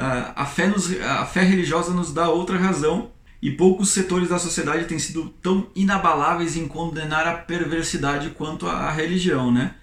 A, 0.00 0.46
fé 0.46 0.68
nos, 0.68 0.90
a 1.00 1.26
fé 1.26 1.42
religiosa 1.42 1.92
nos 1.92 2.12
dá 2.12 2.28
outra 2.28 2.56
razão 2.56 3.10
e 3.42 3.50
poucos 3.50 3.90
setores 3.90 4.28
da 4.28 4.38
sociedade 4.38 4.84
têm 4.84 4.98
sido 4.98 5.28
tão 5.42 5.68
inabaláveis 5.74 6.56
em 6.56 6.68
condenar 6.68 7.26
a 7.26 7.34
perversidade 7.34 8.30
quanto 8.30 8.66
a 8.66 8.90
religião, 8.90 9.52
né? 9.52 9.74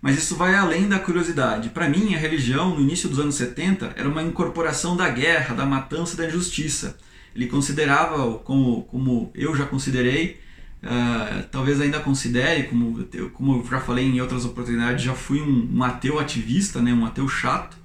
Mas 0.00 0.18
isso 0.18 0.36
vai 0.36 0.54
além 0.54 0.86
da 0.86 0.98
curiosidade. 0.98 1.70
Para 1.70 1.88
mim, 1.88 2.14
a 2.14 2.18
religião, 2.18 2.74
no 2.74 2.80
início 2.82 3.08
dos 3.08 3.18
anos 3.18 3.36
70, 3.36 3.94
era 3.96 4.08
uma 4.08 4.22
incorporação 4.22 4.96
da 4.96 5.08
guerra, 5.08 5.54
da 5.54 5.64
matança 5.64 6.16
da 6.16 6.26
injustiça. 6.26 6.98
Ele 7.34 7.46
considerava, 7.46 8.34
como, 8.38 8.82
como 8.82 9.32
eu 9.34 9.56
já 9.56 9.64
considerei, 9.64 10.38
uh, 10.82 11.44
talvez 11.50 11.80
ainda 11.80 12.00
considere, 12.00 12.64
como, 12.64 13.02
como 13.32 13.56
eu 13.56 13.66
já 13.66 13.80
falei 13.80 14.06
em 14.06 14.20
outras 14.20 14.44
oportunidades, 14.44 15.02
já 15.02 15.14
fui 15.14 15.40
um, 15.40 15.70
um 15.72 15.82
ateu 15.82 16.18
ativista, 16.18 16.82
né? 16.82 16.92
um 16.92 17.06
ateu 17.06 17.26
chato, 17.26 17.76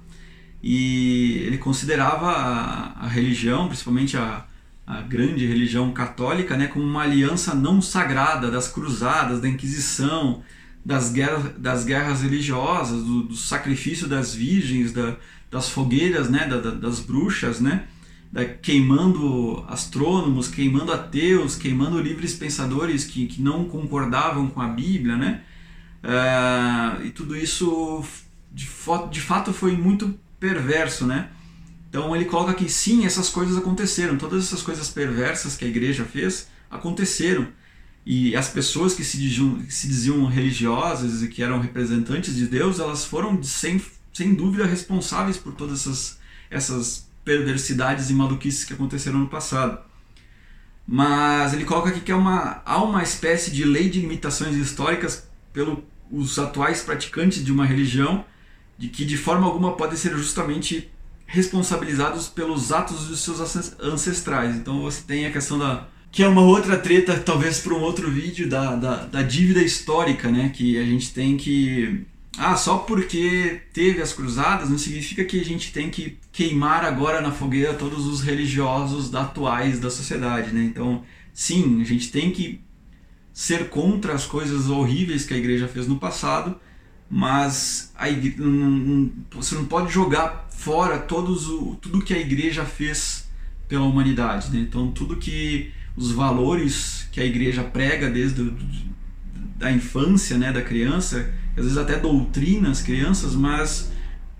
e 0.62 1.42
ele 1.46 1.58
considerava 1.58 2.30
a, 2.30 3.04
a 3.04 3.08
religião, 3.08 3.66
principalmente 3.66 4.16
a, 4.16 4.44
a 4.86 5.00
grande 5.00 5.46
religião 5.46 5.92
católica, 5.92 6.56
né, 6.56 6.66
como 6.66 6.84
uma 6.84 7.02
aliança 7.02 7.54
não 7.54 7.80
sagrada 7.80 8.50
das 8.50 8.68
cruzadas, 8.68 9.40
da 9.40 9.48
Inquisição, 9.48 10.42
das 10.84 11.12
guerras, 11.12 11.52
das 11.56 11.84
guerras 11.84 12.22
religiosas, 12.22 13.02
do, 13.02 13.22
do 13.22 13.36
sacrifício 13.36 14.06
das 14.08 14.34
virgens, 14.34 14.92
da, 14.92 15.16
das 15.50 15.68
fogueiras, 15.68 16.28
né, 16.28 16.46
da, 16.46 16.58
da, 16.58 16.70
das 16.70 17.00
bruxas, 17.00 17.60
né, 17.60 17.84
da, 18.30 18.44
queimando 18.44 19.64
astrônomos, 19.68 20.48
queimando 20.48 20.92
ateus, 20.92 21.56
queimando 21.56 22.00
livres 22.00 22.34
pensadores 22.34 23.04
que, 23.04 23.26
que 23.26 23.40
não 23.40 23.64
concordavam 23.64 24.48
com 24.48 24.60
a 24.60 24.68
Bíblia, 24.68 25.16
né, 25.16 25.42
uh, 26.04 27.04
e 27.04 27.10
tudo 27.10 27.36
isso 27.36 28.04
de, 28.52 28.68
de 29.10 29.20
fato 29.20 29.52
foi 29.52 29.72
muito 29.72 30.18
perverso, 30.40 31.06
né, 31.06 31.28
então 31.90 32.14
ele 32.14 32.24
coloca 32.24 32.54
que 32.54 32.68
sim, 32.68 33.04
essas 33.04 33.28
coisas 33.28 33.58
aconteceram, 33.58 34.16
todas 34.16 34.44
essas 34.44 34.62
coisas 34.62 34.88
perversas 34.88 35.56
que 35.56 35.64
a 35.64 35.68
igreja 35.68 36.04
fez 36.04 36.48
aconteceram. 36.70 37.48
E 38.06 38.34
as 38.36 38.48
pessoas 38.48 38.94
que 38.94 39.04
se 39.04 39.18
diziam, 39.18 39.60
se 39.68 39.88
diziam 39.88 40.24
religiosas 40.24 41.22
e 41.22 41.28
que 41.28 41.42
eram 41.42 41.60
representantes 41.60 42.34
de 42.36 42.46
Deus, 42.46 42.78
elas 42.78 43.04
foram 43.04 43.42
sem, 43.42 43.82
sem 44.12 44.34
dúvida 44.34 44.64
responsáveis 44.64 45.36
por 45.36 45.52
todas 45.52 45.80
essas, 45.80 46.18
essas 46.48 47.10
perversidades 47.24 48.08
e 48.08 48.14
maluquices 48.14 48.64
que 48.64 48.72
aconteceram 48.72 49.18
no 49.18 49.28
passado. 49.28 49.80
Mas 50.86 51.52
ele 51.52 51.64
coloca 51.64 51.90
aqui 51.90 52.00
que 52.00 52.12
é 52.12 52.16
uma, 52.16 52.62
há 52.64 52.82
uma 52.82 53.02
espécie 53.02 53.50
de 53.50 53.64
lei 53.64 53.90
de 53.90 54.00
limitações 54.00 54.56
históricas 54.56 55.28
pelos 55.52 56.38
atuais 56.38 56.82
praticantes 56.82 57.44
de 57.44 57.52
uma 57.52 57.66
religião, 57.66 58.24
de 58.80 58.88
que 58.88 59.04
de 59.04 59.18
forma 59.18 59.46
alguma 59.46 59.76
podem 59.76 59.94
ser 59.94 60.16
justamente 60.16 60.90
responsabilizados 61.26 62.28
pelos 62.28 62.72
atos 62.72 63.08
dos 63.08 63.20
seus 63.20 63.38
ancestrais. 63.78 64.56
Então 64.56 64.80
você 64.80 65.02
tem 65.06 65.26
a 65.26 65.30
questão 65.30 65.58
da. 65.58 65.86
que 66.10 66.22
é 66.22 66.28
uma 66.28 66.40
outra 66.40 66.78
treta, 66.78 67.16
talvez 67.18 67.60
para 67.60 67.74
um 67.74 67.82
outro 67.82 68.10
vídeo, 68.10 68.48
da, 68.48 68.74
da, 68.74 69.04
da, 69.04 69.22
dívida 69.22 69.60
histórica, 69.60 70.30
né? 70.30 70.48
Que 70.48 70.78
a 70.78 70.84
gente 70.84 71.12
tem 71.12 71.36
que. 71.36 72.06
Ah, 72.38 72.56
só 72.56 72.78
porque 72.78 73.60
teve 73.74 74.00
as 74.00 74.14
cruzadas 74.14 74.70
não 74.70 74.78
significa 74.78 75.24
que 75.24 75.38
a 75.38 75.44
gente 75.44 75.72
tem 75.72 75.90
que 75.90 76.16
queimar 76.32 76.82
agora 76.82 77.20
na 77.20 77.30
fogueira 77.30 77.74
todos 77.74 78.06
os 78.06 78.22
religiosos 78.22 79.14
atuais 79.14 79.78
da 79.78 79.90
sociedade, 79.90 80.52
né? 80.54 80.62
Então, 80.62 81.04
sim, 81.34 81.82
a 81.82 81.84
gente 81.84 82.10
tem 82.10 82.30
que 82.30 82.60
ser 83.30 83.68
contra 83.68 84.14
as 84.14 84.24
coisas 84.24 84.70
horríveis 84.70 85.26
que 85.26 85.34
a 85.34 85.36
igreja 85.36 85.68
fez 85.68 85.86
no 85.86 85.98
passado, 85.98 86.58
mas 87.10 87.92
a 87.98 88.06
você 89.34 89.56
não 89.56 89.64
pode 89.64 89.92
jogar 89.92 90.46
fora 90.48 90.96
todos 90.96 91.48
o, 91.48 91.74
tudo 91.80 92.02
que 92.02 92.14
a 92.14 92.18
igreja 92.18 92.64
fez 92.64 93.28
pela 93.66 93.84
humanidade. 93.84 94.50
Né? 94.52 94.60
Então, 94.60 94.92
tudo 94.92 95.16
que 95.16 95.72
os 95.96 96.12
valores 96.12 97.08
que 97.10 97.20
a 97.20 97.24
igreja 97.24 97.64
prega 97.64 98.08
desde 98.08 98.44
do, 98.44 98.56
da 99.56 99.72
infância 99.72 100.38
né, 100.38 100.52
da 100.52 100.62
criança, 100.62 101.32
às 101.56 101.64
vezes 101.64 101.76
até 101.76 101.98
doutrina 101.98 102.70
as 102.70 102.80
crianças, 102.80 103.34
mas 103.34 103.90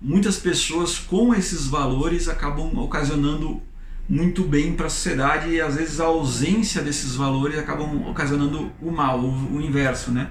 muitas 0.01 0.39
pessoas 0.39 0.97
com 0.97 1.35
esses 1.35 1.67
valores 1.67 2.29
acabam 2.29 2.79
ocasionando 2.79 3.61
muito 4.09 4.45
bem 4.45 4.75
para 4.75 4.87
a 4.87 4.91
sociedade 4.91 5.51
e 5.51 5.61
às 5.61 5.75
vezes 5.75 6.01
a 6.01 6.05
ausência 6.05 6.83
desses 6.83 7.17
valores 7.17 7.59
acabam 7.59 8.09
ocasionando 8.09 8.71
o 8.81 8.91
mal, 8.91 9.21
o, 9.21 9.57
o 9.57 9.61
inverso, 9.61 10.11
né? 10.11 10.31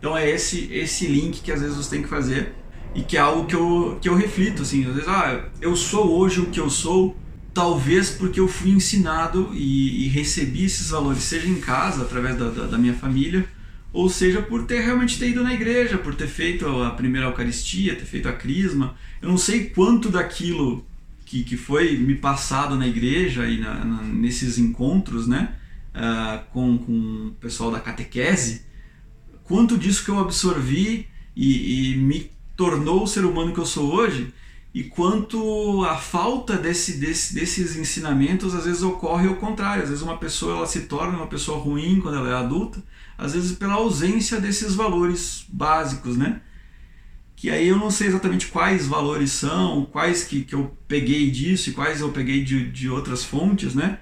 Então 0.00 0.16
é 0.16 0.28
esse, 0.28 0.72
esse 0.72 1.06
link 1.06 1.42
que 1.42 1.52
às 1.52 1.60
vezes 1.60 1.76
você 1.76 1.90
tem 1.90 2.02
que 2.02 2.08
fazer 2.08 2.54
e 2.94 3.02
que 3.02 3.18
é 3.18 3.20
algo 3.20 3.46
que 3.46 3.54
eu, 3.54 3.98
que 4.00 4.08
eu 4.08 4.16
reflito, 4.16 4.62
assim, 4.62 4.84
às 4.86 4.94
vezes, 4.94 5.08
ah, 5.08 5.44
eu 5.60 5.76
sou 5.76 6.18
hoje 6.18 6.40
o 6.40 6.46
que 6.46 6.58
eu 6.58 6.70
sou, 6.70 7.14
talvez 7.52 8.10
porque 8.10 8.40
eu 8.40 8.48
fui 8.48 8.70
ensinado 8.70 9.50
e, 9.52 10.06
e 10.06 10.08
recebi 10.08 10.64
esses 10.64 10.88
valores, 10.90 11.22
seja 11.22 11.46
em 11.46 11.60
casa, 11.60 12.02
através 12.02 12.36
da, 12.36 12.48
da, 12.48 12.66
da, 12.66 12.78
minha 12.78 12.94
família, 12.94 13.46
ou 13.92 14.08
seja 14.08 14.40
por 14.40 14.64
ter 14.64 14.80
realmente 14.80 15.18
ter 15.18 15.28
ido 15.28 15.44
na 15.44 15.52
igreja, 15.52 15.98
por 15.98 16.14
ter 16.14 16.28
feito 16.28 16.66
a 16.66 16.90
primeira 16.90 17.26
Eucaristia, 17.26 17.94
ter 17.94 18.06
feito 18.06 18.28
a 18.28 18.32
Crisma. 18.32 18.94
Eu 19.20 19.28
não 19.28 19.36
sei 19.36 19.66
quanto 19.66 20.08
daquilo 20.08 20.84
que, 21.26 21.44
que 21.44 21.56
foi 21.56 21.96
me 21.98 22.14
passado 22.14 22.74
na 22.74 22.88
igreja 22.88 23.46
e 23.46 23.60
na, 23.60 23.84
na, 23.84 24.02
nesses 24.02 24.58
encontros, 24.58 25.28
né, 25.28 25.54
uh, 25.94 26.44
com, 26.52 26.78
com 26.78 27.28
o 27.28 27.30
pessoal 27.40 27.70
da 27.70 27.78
catequese, 27.78 28.62
quanto 29.50 29.76
disso 29.76 30.04
que 30.04 30.12
eu 30.12 30.20
absorvi 30.20 31.08
e, 31.34 31.94
e 31.94 31.96
me 31.96 32.30
tornou 32.56 33.02
o 33.02 33.06
ser 33.08 33.24
humano 33.24 33.52
que 33.52 33.58
eu 33.58 33.66
sou 33.66 33.92
hoje 33.92 34.32
e 34.72 34.84
quanto 34.84 35.84
a 35.86 35.96
falta 35.96 36.56
desse, 36.56 36.98
desse, 36.98 37.34
desses 37.34 37.74
ensinamentos 37.74 38.54
às 38.54 38.64
vezes 38.64 38.82
ocorre 38.82 39.26
ao 39.26 39.34
contrário. 39.34 39.82
Às 39.82 39.88
vezes 39.88 40.04
uma 40.04 40.18
pessoa 40.18 40.58
ela 40.58 40.66
se 40.68 40.82
torna 40.82 41.16
uma 41.16 41.26
pessoa 41.26 41.58
ruim 41.58 42.00
quando 42.00 42.18
ela 42.18 42.30
é 42.30 42.34
adulta, 42.34 42.80
às 43.18 43.32
vezes 43.34 43.50
pela 43.58 43.74
ausência 43.74 44.40
desses 44.40 44.76
valores 44.76 45.44
básicos, 45.48 46.16
né? 46.16 46.42
Que 47.34 47.50
aí 47.50 47.66
eu 47.66 47.76
não 47.76 47.90
sei 47.90 48.06
exatamente 48.06 48.46
quais 48.46 48.86
valores 48.86 49.32
são, 49.32 49.84
quais 49.84 50.22
que, 50.22 50.44
que 50.44 50.54
eu 50.54 50.76
peguei 50.86 51.28
disso 51.28 51.70
e 51.70 51.72
quais 51.72 52.00
eu 52.00 52.12
peguei 52.12 52.44
de, 52.44 52.70
de 52.70 52.88
outras 52.88 53.24
fontes, 53.24 53.74
né? 53.74 53.98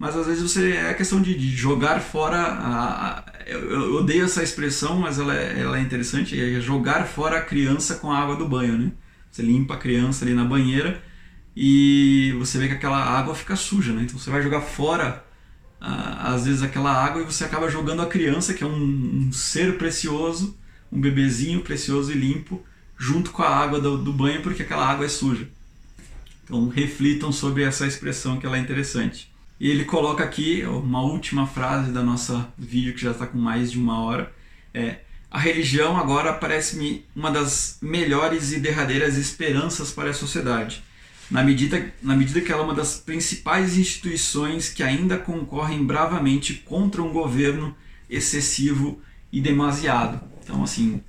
Mas 0.00 0.16
às 0.16 0.26
vezes 0.26 0.42
você 0.42 0.72
é 0.72 0.94
questão 0.94 1.20
de, 1.20 1.34
de 1.34 1.54
jogar 1.54 2.00
fora 2.00 2.38
a, 2.38 3.18
a, 3.18 3.24
eu, 3.46 3.70
eu, 3.70 3.94
odeio 3.96 4.24
essa 4.24 4.42
expressão 4.42 4.98
mas 4.98 5.18
ela 5.18 5.36
é, 5.36 5.60
ela 5.60 5.78
é 5.78 5.82
interessante 5.82 6.40
é 6.40 6.58
jogar 6.58 7.06
fora 7.06 7.36
a 7.36 7.42
criança 7.42 7.96
com 7.96 8.10
a 8.10 8.18
água 8.18 8.34
do 8.34 8.48
banho 8.48 8.78
né? 8.78 8.92
Você 9.30 9.42
limpa 9.42 9.74
a 9.74 9.76
criança 9.76 10.24
ali 10.24 10.32
na 10.32 10.44
banheira 10.44 11.02
e 11.54 12.34
você 12.38 12.58
vê 12.58 12.66
que 12.66 12.74
aquela 12.74 12.96
água 12.96 13.34
fica 13.34 13.54
suja 13.54 13.92
né? 13.92 14.04
Então 14.04 14.18
você 14.18 14.30
vai 14.30 14.42
jogar 14.42 14.62
fora 14.62 15.22
às 15.78 16.46
vezes 16.46 16.62
aquela 16.62 16.92
água 16.92 17.20
e 17.20 17.26
você 17.26 17.44
acaba 17.44 17.68
jogando 17.68 18.00
a 18.00 18.06
criança 18.06 18.54
que 18.54 18.64
é 18.64 18.66
um, 18.66 19.28
um 19.28 19.32
ser 19.32 19.76
precioso 19.76 20.58
um 20.90 20.98
bebezinho 20.98 21.60
precioso 21.60 22.10
e 22.10 22.14
limpo 22.14 22.64
junto 22.96 23.32
com 23.32 23.42
a 23.42 23.54
água 23.54 23.78
do, 23.78 23.98
do 23.98 24.14
banho 24.14 24.40
porque 24.40 24.62
aquela 24.62 24.86
água 24.86 25.04
é 25.04 25.10
suja. 25.10 25.46
Então 26.44 26.68
reflitam 26.68 27.30
sobre 27.30 27.64
essa 27.64 27.86
expressão 27.86 28.38
que 28.40 28.46
ela 28.46 28.56
é 28.56 28.60
interessante 28.60 29.29
e 29.60 29.70
ele 29.70 29.84
coloca 29.84 30.24
aqui 30.24 30.64
uma 30.64 31.02
última 31.02 31.46
frase 31.46 31.92
da 31.92 32.02
nossa 32.02 32.50
vídeo 32.56 32.94
que 32.94 33.02
já 33.02 33.10
está 33.10 33.26
com 33.26 33.36
mais 33.36 33.70
de 33.70 33.78
uma 33.78 34.02
hora. 34.02 34.32
É, 34.72 35.00
a 35.30 35.38
religião 35.38 35.98
agora 35.98 36.32
parece-me 36.32 37.04
uma 37.14 37.30
das 37.30 37.76
melhores 37.82 38.52
e 38.52 38.58
derradeiras 38.58 39.18
esperanças 39.18 39.92
para 39.92 40.10
a 40.10 40.14
sociedade, 40.14 40.82
na 41.30 41.44
medida, 41.44 41.92
na 42.02 42.16
medida 42.16 42.40
que 42.40 42.50
ela 42.50 42.62
é 42.62 42.64
uma 42.64 42.74
das 42.74 42.96
principais 42.96 43.76
instituições 43.76 44.70
que 44.70 44.82
ainda 44.82 45.18
concorrem 45.18 45.84
bravamente 45.84 46.54
contra 46.54 47.02
um 47.02 47.12
governo 47.12 47.76
excessivo 48.08 49.00
e 49.30 49.42
demasiado. 49.42 50.20
Então, 50.42 50.64
assim, 50.64 51.02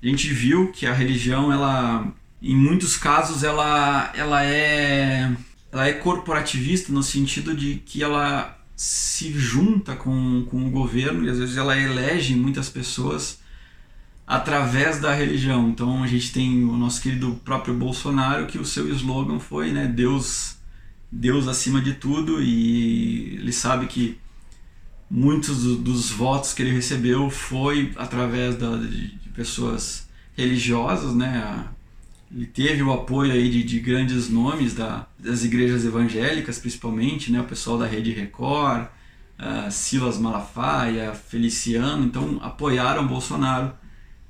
a 0.00 0.06
gente 0.06 0.32
viu 0.32 0.70
que 0.70 0.86
a 0.86 0.94
religião, 0.94 1.52
ela, 1.52 2.06
em 2.40 2.54
muitos 2.56 2.96
casos, 2.96 3.42
ela, 3.42 4.12
ela 4.14 4.44
é 4.44 5.30
ela 5.76 5.88
é 5.88 5.92
corporativista 5.92 6.90
no 6.90 7.02
sentido 7.02 7.54
de 7.54 7.74
que 7.84 8.02
ela 8.02 8.58
se 8.74 9.30
junta 9.32 9.94
com, 9.94 10.46
com 10.46 10.66
o 10.66 10.70
governo 10.70 11.22
e 11.22 11.28
às 11.28 11.38
vezes 11.38 11.58
ela 11.58 11.78
elege 11.78 12.34
muitas 12.34 12.70
pessoas 12.70 13.40
através 14.26 14.98
da 15.00 15.14
religião. 15.14 15.68
Então 15.68 16.02
a 16.02 16.06
gente 16.06 16.32
tem 16.32 16.64
o 16.64 16.72
nosso 16.78 17.02
querido 17.02 17.38
próprio 17.44 17.74
Bolsonaro 17.74 18.46
que 18.46 18.58
o 18.58 18.64
seu 18.64 18.88
slogan 18.88 19.38
foi, 19.38 19.70
né, 19.70 19.86
Deus 19.86 20.56
Deus 21.12 21.46
acima 21.46 21.80
de 21.80 21.92
tudo 21.92 22.42
e 22.42 23.36
ele 23.36 23.52
sabe 23.52 23.86
que 23.86 24.18
muitos 25.10 25.76
dos 25.76 26.10
votos 26.10 26.54
que 26.54 26.62
ele 26.62 26.72
recebeu 26.72 27.28
foi 27.28 27.92
através 27.96 28.56
da, 28.56 28.76
de, 28.76 29.18
pessoas 29.34 30.08
religiosas, 30.34 31.14
né, 31.14 31.68
Ele 32.34 32.46
teve 32.46 32.82
o 32.82 32.92
apoio 32.92 33.32
aí 33.32 33.48
de, 33.48 33.62
de 33.62 33.78
grandes 33.78 34.28
nomes 34.28 34.74
da, 34.74 35.06
das 35.18 35.44
igrejas 35.44 35.84
evangélicas, 35.84 36.58
principalmente, 36.58 37.30
né? 37.30 37.40
o 37.40 37.44
pessoal 37.44 37.78
da 37.78 37.86
Rede 37.86 38.10
Record, 38.10 38.88
uh, 39.38 39.70
Silas 39.70 40.18
Malafaia, 40.18 41.14
Feliciano, 41.14 42.04
então 42.04 42.38
apoiaram 42.42 43.06
Bolsonaro 43.06 43.72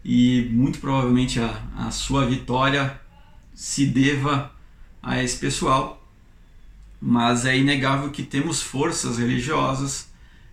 e 0.05 0.48
muito 0.52 0.78
provavelmente 0.78 1.40
a, 1.40 1.62
a 1.77 1.90
sua 1.90 2.27
vitória 2.27 3.01
se 3.55 3.86
deva 3.86 4.52
a 5.02 5.23
esse 5.23 5.39
pessoal. 5.39 6.02
Mas 7.01 7.44
é 7.44 7.56
inegável 7.56 8.10
que 8.10 8.23
temos 8.23 8.62
forças 8.62 9.18
religiosas 9.18 10.09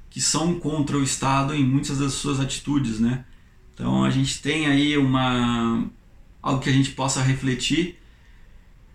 que 0.10 0.22
são 0.22 0.60
contra 0.60 0.98
o 0.98 1.04
Estado 1.04 1.54
em 1.54 1.64
muitas 1.64 1.98
das 1.98 2.14
suas 2.14 2.40
atitudes, 2.40 3.00
né? 3.00 3.26
Então 3.74 4.04
a 4.04 4.10
gente 4.12 4.42
tem 4.42 4.68
aí 4.68 4.98
uma 4.98 5.86
algo 6.44 6.62
que 6.62 6.70
a 6.70 6.74
gente 6.74 6.92
possa 6.92 7.22
refletir 7.24 7.98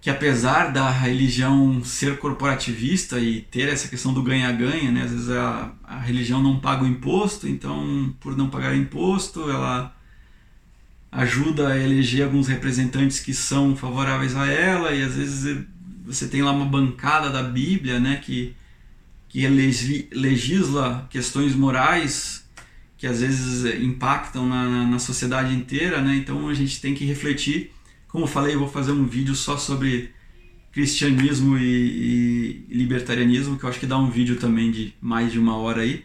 que 0.01 0.11
apesar 0.11 0.71
da 0.73 0.91
religião 0.91 1.83
ser 1.83 2.19
corporativista 2.19 3.19
e 3.19 3.41
ter 3.41 3.69
essa 3.69 3.89
questão 3.89 4.13
do 4.13 4.23
ganha-ganha, 4.23 4.93
né? 4.93 5.03
às 5.03 5.11
vezes 5.11 5.31
a, 5.31 5.73
a 5.83 5.99
religião 5.99 6.43
não 6.43 6.61
paga 6.61 6.85
o 6.85 6.87
imposto, 6.87 7.49
então 7.49 8.15
por 8.21 8.37
não 8.37 8.49
pagar 8.49 8.77
imposto 8.77 9.51
ela 9.51 9.95
ajuda 11.11 11.69
a 11.69 11.79
eleger 11.79 12.25
alguns 12.25 12.47
representantes 12.47 13.19
que 13.19 13.35
são 13.35 13.75
favoráveis 13.75 14.37
a 14.37 14.47
ela 14.47 14.93
e 14.93 15.03
às 15.03 15.15
vezes 15.15 15.65
você 16.05 16.29
tem 16.29 16.43
lá 16.43 16.53
uma 16.53 16.67
bancada 16.67 17.31
da 17.31 17.43
Bíblia, 17.43 17.99
né, 17.99 18.17
que 18.17 18.55
que 19.29 19.47
legisla 19.47 21.07
questões 21.11 21.55
morais 21.55 22.48
que 22.99 23.07
às 23.07 23.21
vezes 23.21 23.65
impactam 23.81 24.47
na, 24.47 24.85
na 24.85 24.99
sociedade 24.99 25.55
inteira, 25.55 26.03
né? 26.03 26.17
Então 26.17 26.49
a 26.49 26.55
gente 26.55 26.81
tem 26.81 26.95
que 26.95 27.05
refletir. 27.05 27.71
Como 28.09 28.25
eu 28.25 28.29
falei, 28.29 28.57
eu 28.57 28.59
vou 28.59 28.69
fazer 28.69 28.91
um 28.91 29.07
vídeo 29.07 29.37
só 29.37 29.57
sobre 29.57 30.11
cristianismo 30.73 31.57
e, 31.57 32.67
e, 32.69 32.75
libertarianismo, 32.75 33.57
que 33.57 33.65
eu 33.65 33.69
acho 33.69 33.79
que 33.79 33.87
dá 33.87 33.97
um 33.97 34.11
vídeo 34.11 34.37
também 34.37 34.71
de 34.71 34.93
mais 35.01 35.33
de 35.33 35.39
uma 35.39 35.57
hora 35.57 35.83
aí. 35.83 36.05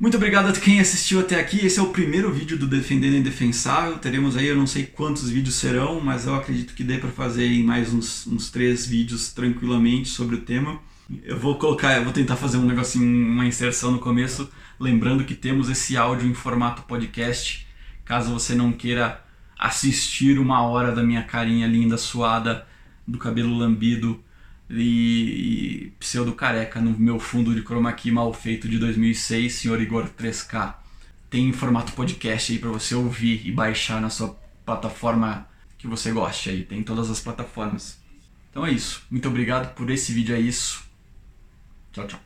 Muito 0.00 0.16
obrigado 0.16 0.48
a 0.48 0.52
quem 0.52 0.80
assistiu 0.80 1.20
até 1.20 1.38
aqui. 1.38 1.64
Esse 1.64 1.78
é 1.78 1.82
o 1.82 1.90
primeiro 1.90 2.32
vídeo 2.32 2.58
do 2.58 2.66
Defendendo 2.66 3.16
Indefensável. 3.16 3.98
Teremos 3.98 4.36
aí, 4.36 4.46
eu 4.46 4.56
não 4.56 4.66
sei 4.66 4.84
quantos 4.84 5.28
vídeos 5.30 5.54
serão, 5.56 6.00
mas 6.00 6.26
eu 6.26 6.34
acredito 6.34 6.74
que 6.74 6.82
dê 6.82 6.98
para 6.98 7.10
fazer 7.10 7.48
mais 7.62 7.92
uns, 7.92 8.26
uns 8.26 8.50
três 8.50 8.86
vídeos 8.86 9.32
tranquilamente 9.32 10.08
sobre 10.08 10.36
o 10.36 10.40
tema. 10.40 10.80
Eu 11.22 11.38
vou 11.38 11.56
colocar, 11.56 11.96
eu 11.96 12.04
vou 12.04 12.12
tentar 12.12 12.36
fazer 12.36 12.56
um 12.56 12.66
negocinho, 12.66 13.04
uma 13.04 13.46
inserção 13.46 13.92
no 13.92 13.98
começo, 13.98 14.50
lembrando 14.82 15.24
que 15.24 15.34
temos 15.34 15.70
esse 15.70 15.96
áudio 15.96 16.28
em 16.28 16.34
formato 16.34 16.82
podcast. 16.82 17.66
Caso 18.04 18.32
você 18.32 18.54
não 18.54 18.72
queira 18.72 19.22
assistir 19.56 20.40
uma 20.40 20.62
hora 20.62 20.92
da 20.92 21.04
minha 21.04 21.22
carinha 21.22 21.68
linda, 21.68 21.96
suada, 21.96 22.66
do 23.06 23.16
cabelo 23.16 23.56
lambido 23.56 24.22
e, 24.68 25.86
e 25.86 25.90
pseudo 26.00 26.32
careca 26.32 26.80
no 26.80 26.98
meu 26.98 27.20
fundo 27.20 27.54
de 27.54 27.62
chroma 27.62 27.92
key 27.92 28.10
mal 28.10 28.34
feito 28.34 28.68
de 28.68 28.76
2006, 28.78 29.52
senhor 29.52 29.80
Igor 29.80 30.08
3K. 30.08 30.74
Tem 31.30 31.48
em 31.48 31.52
formato 31.52 31.92
podcast 31.92 32.52
aí 32.52 32.58
para 32.58 32.70
você 32.70 32.94
ouvir 32.94 33.46
e 33.46 33.52
baixar 33.52 34.00
na 34.00 34.10
sua 34.10 34.36
plataforma 34.66 35.46
que 35.78 35.86
você 35.86 36.10
goste 36.10 36.50
aí. 36.50 36.64
Tem 36.64 36.82
todas 36.82 37.08
as 37.08 37.20
plataformas. 37.20 38.00
Então 38.50 38.66
é 38.66 38.72
isso. 38.72 39.02
Muito 39.08 39.28
obrigado 39.28 39.74
por 39.74 39.88
esse 39.90 40.12
vídeo, 40.12 40.34
é 40.34 40.40
isso. 40.40 40.84
Tchau, 41.92 42.06
tchau. 42.06 42.22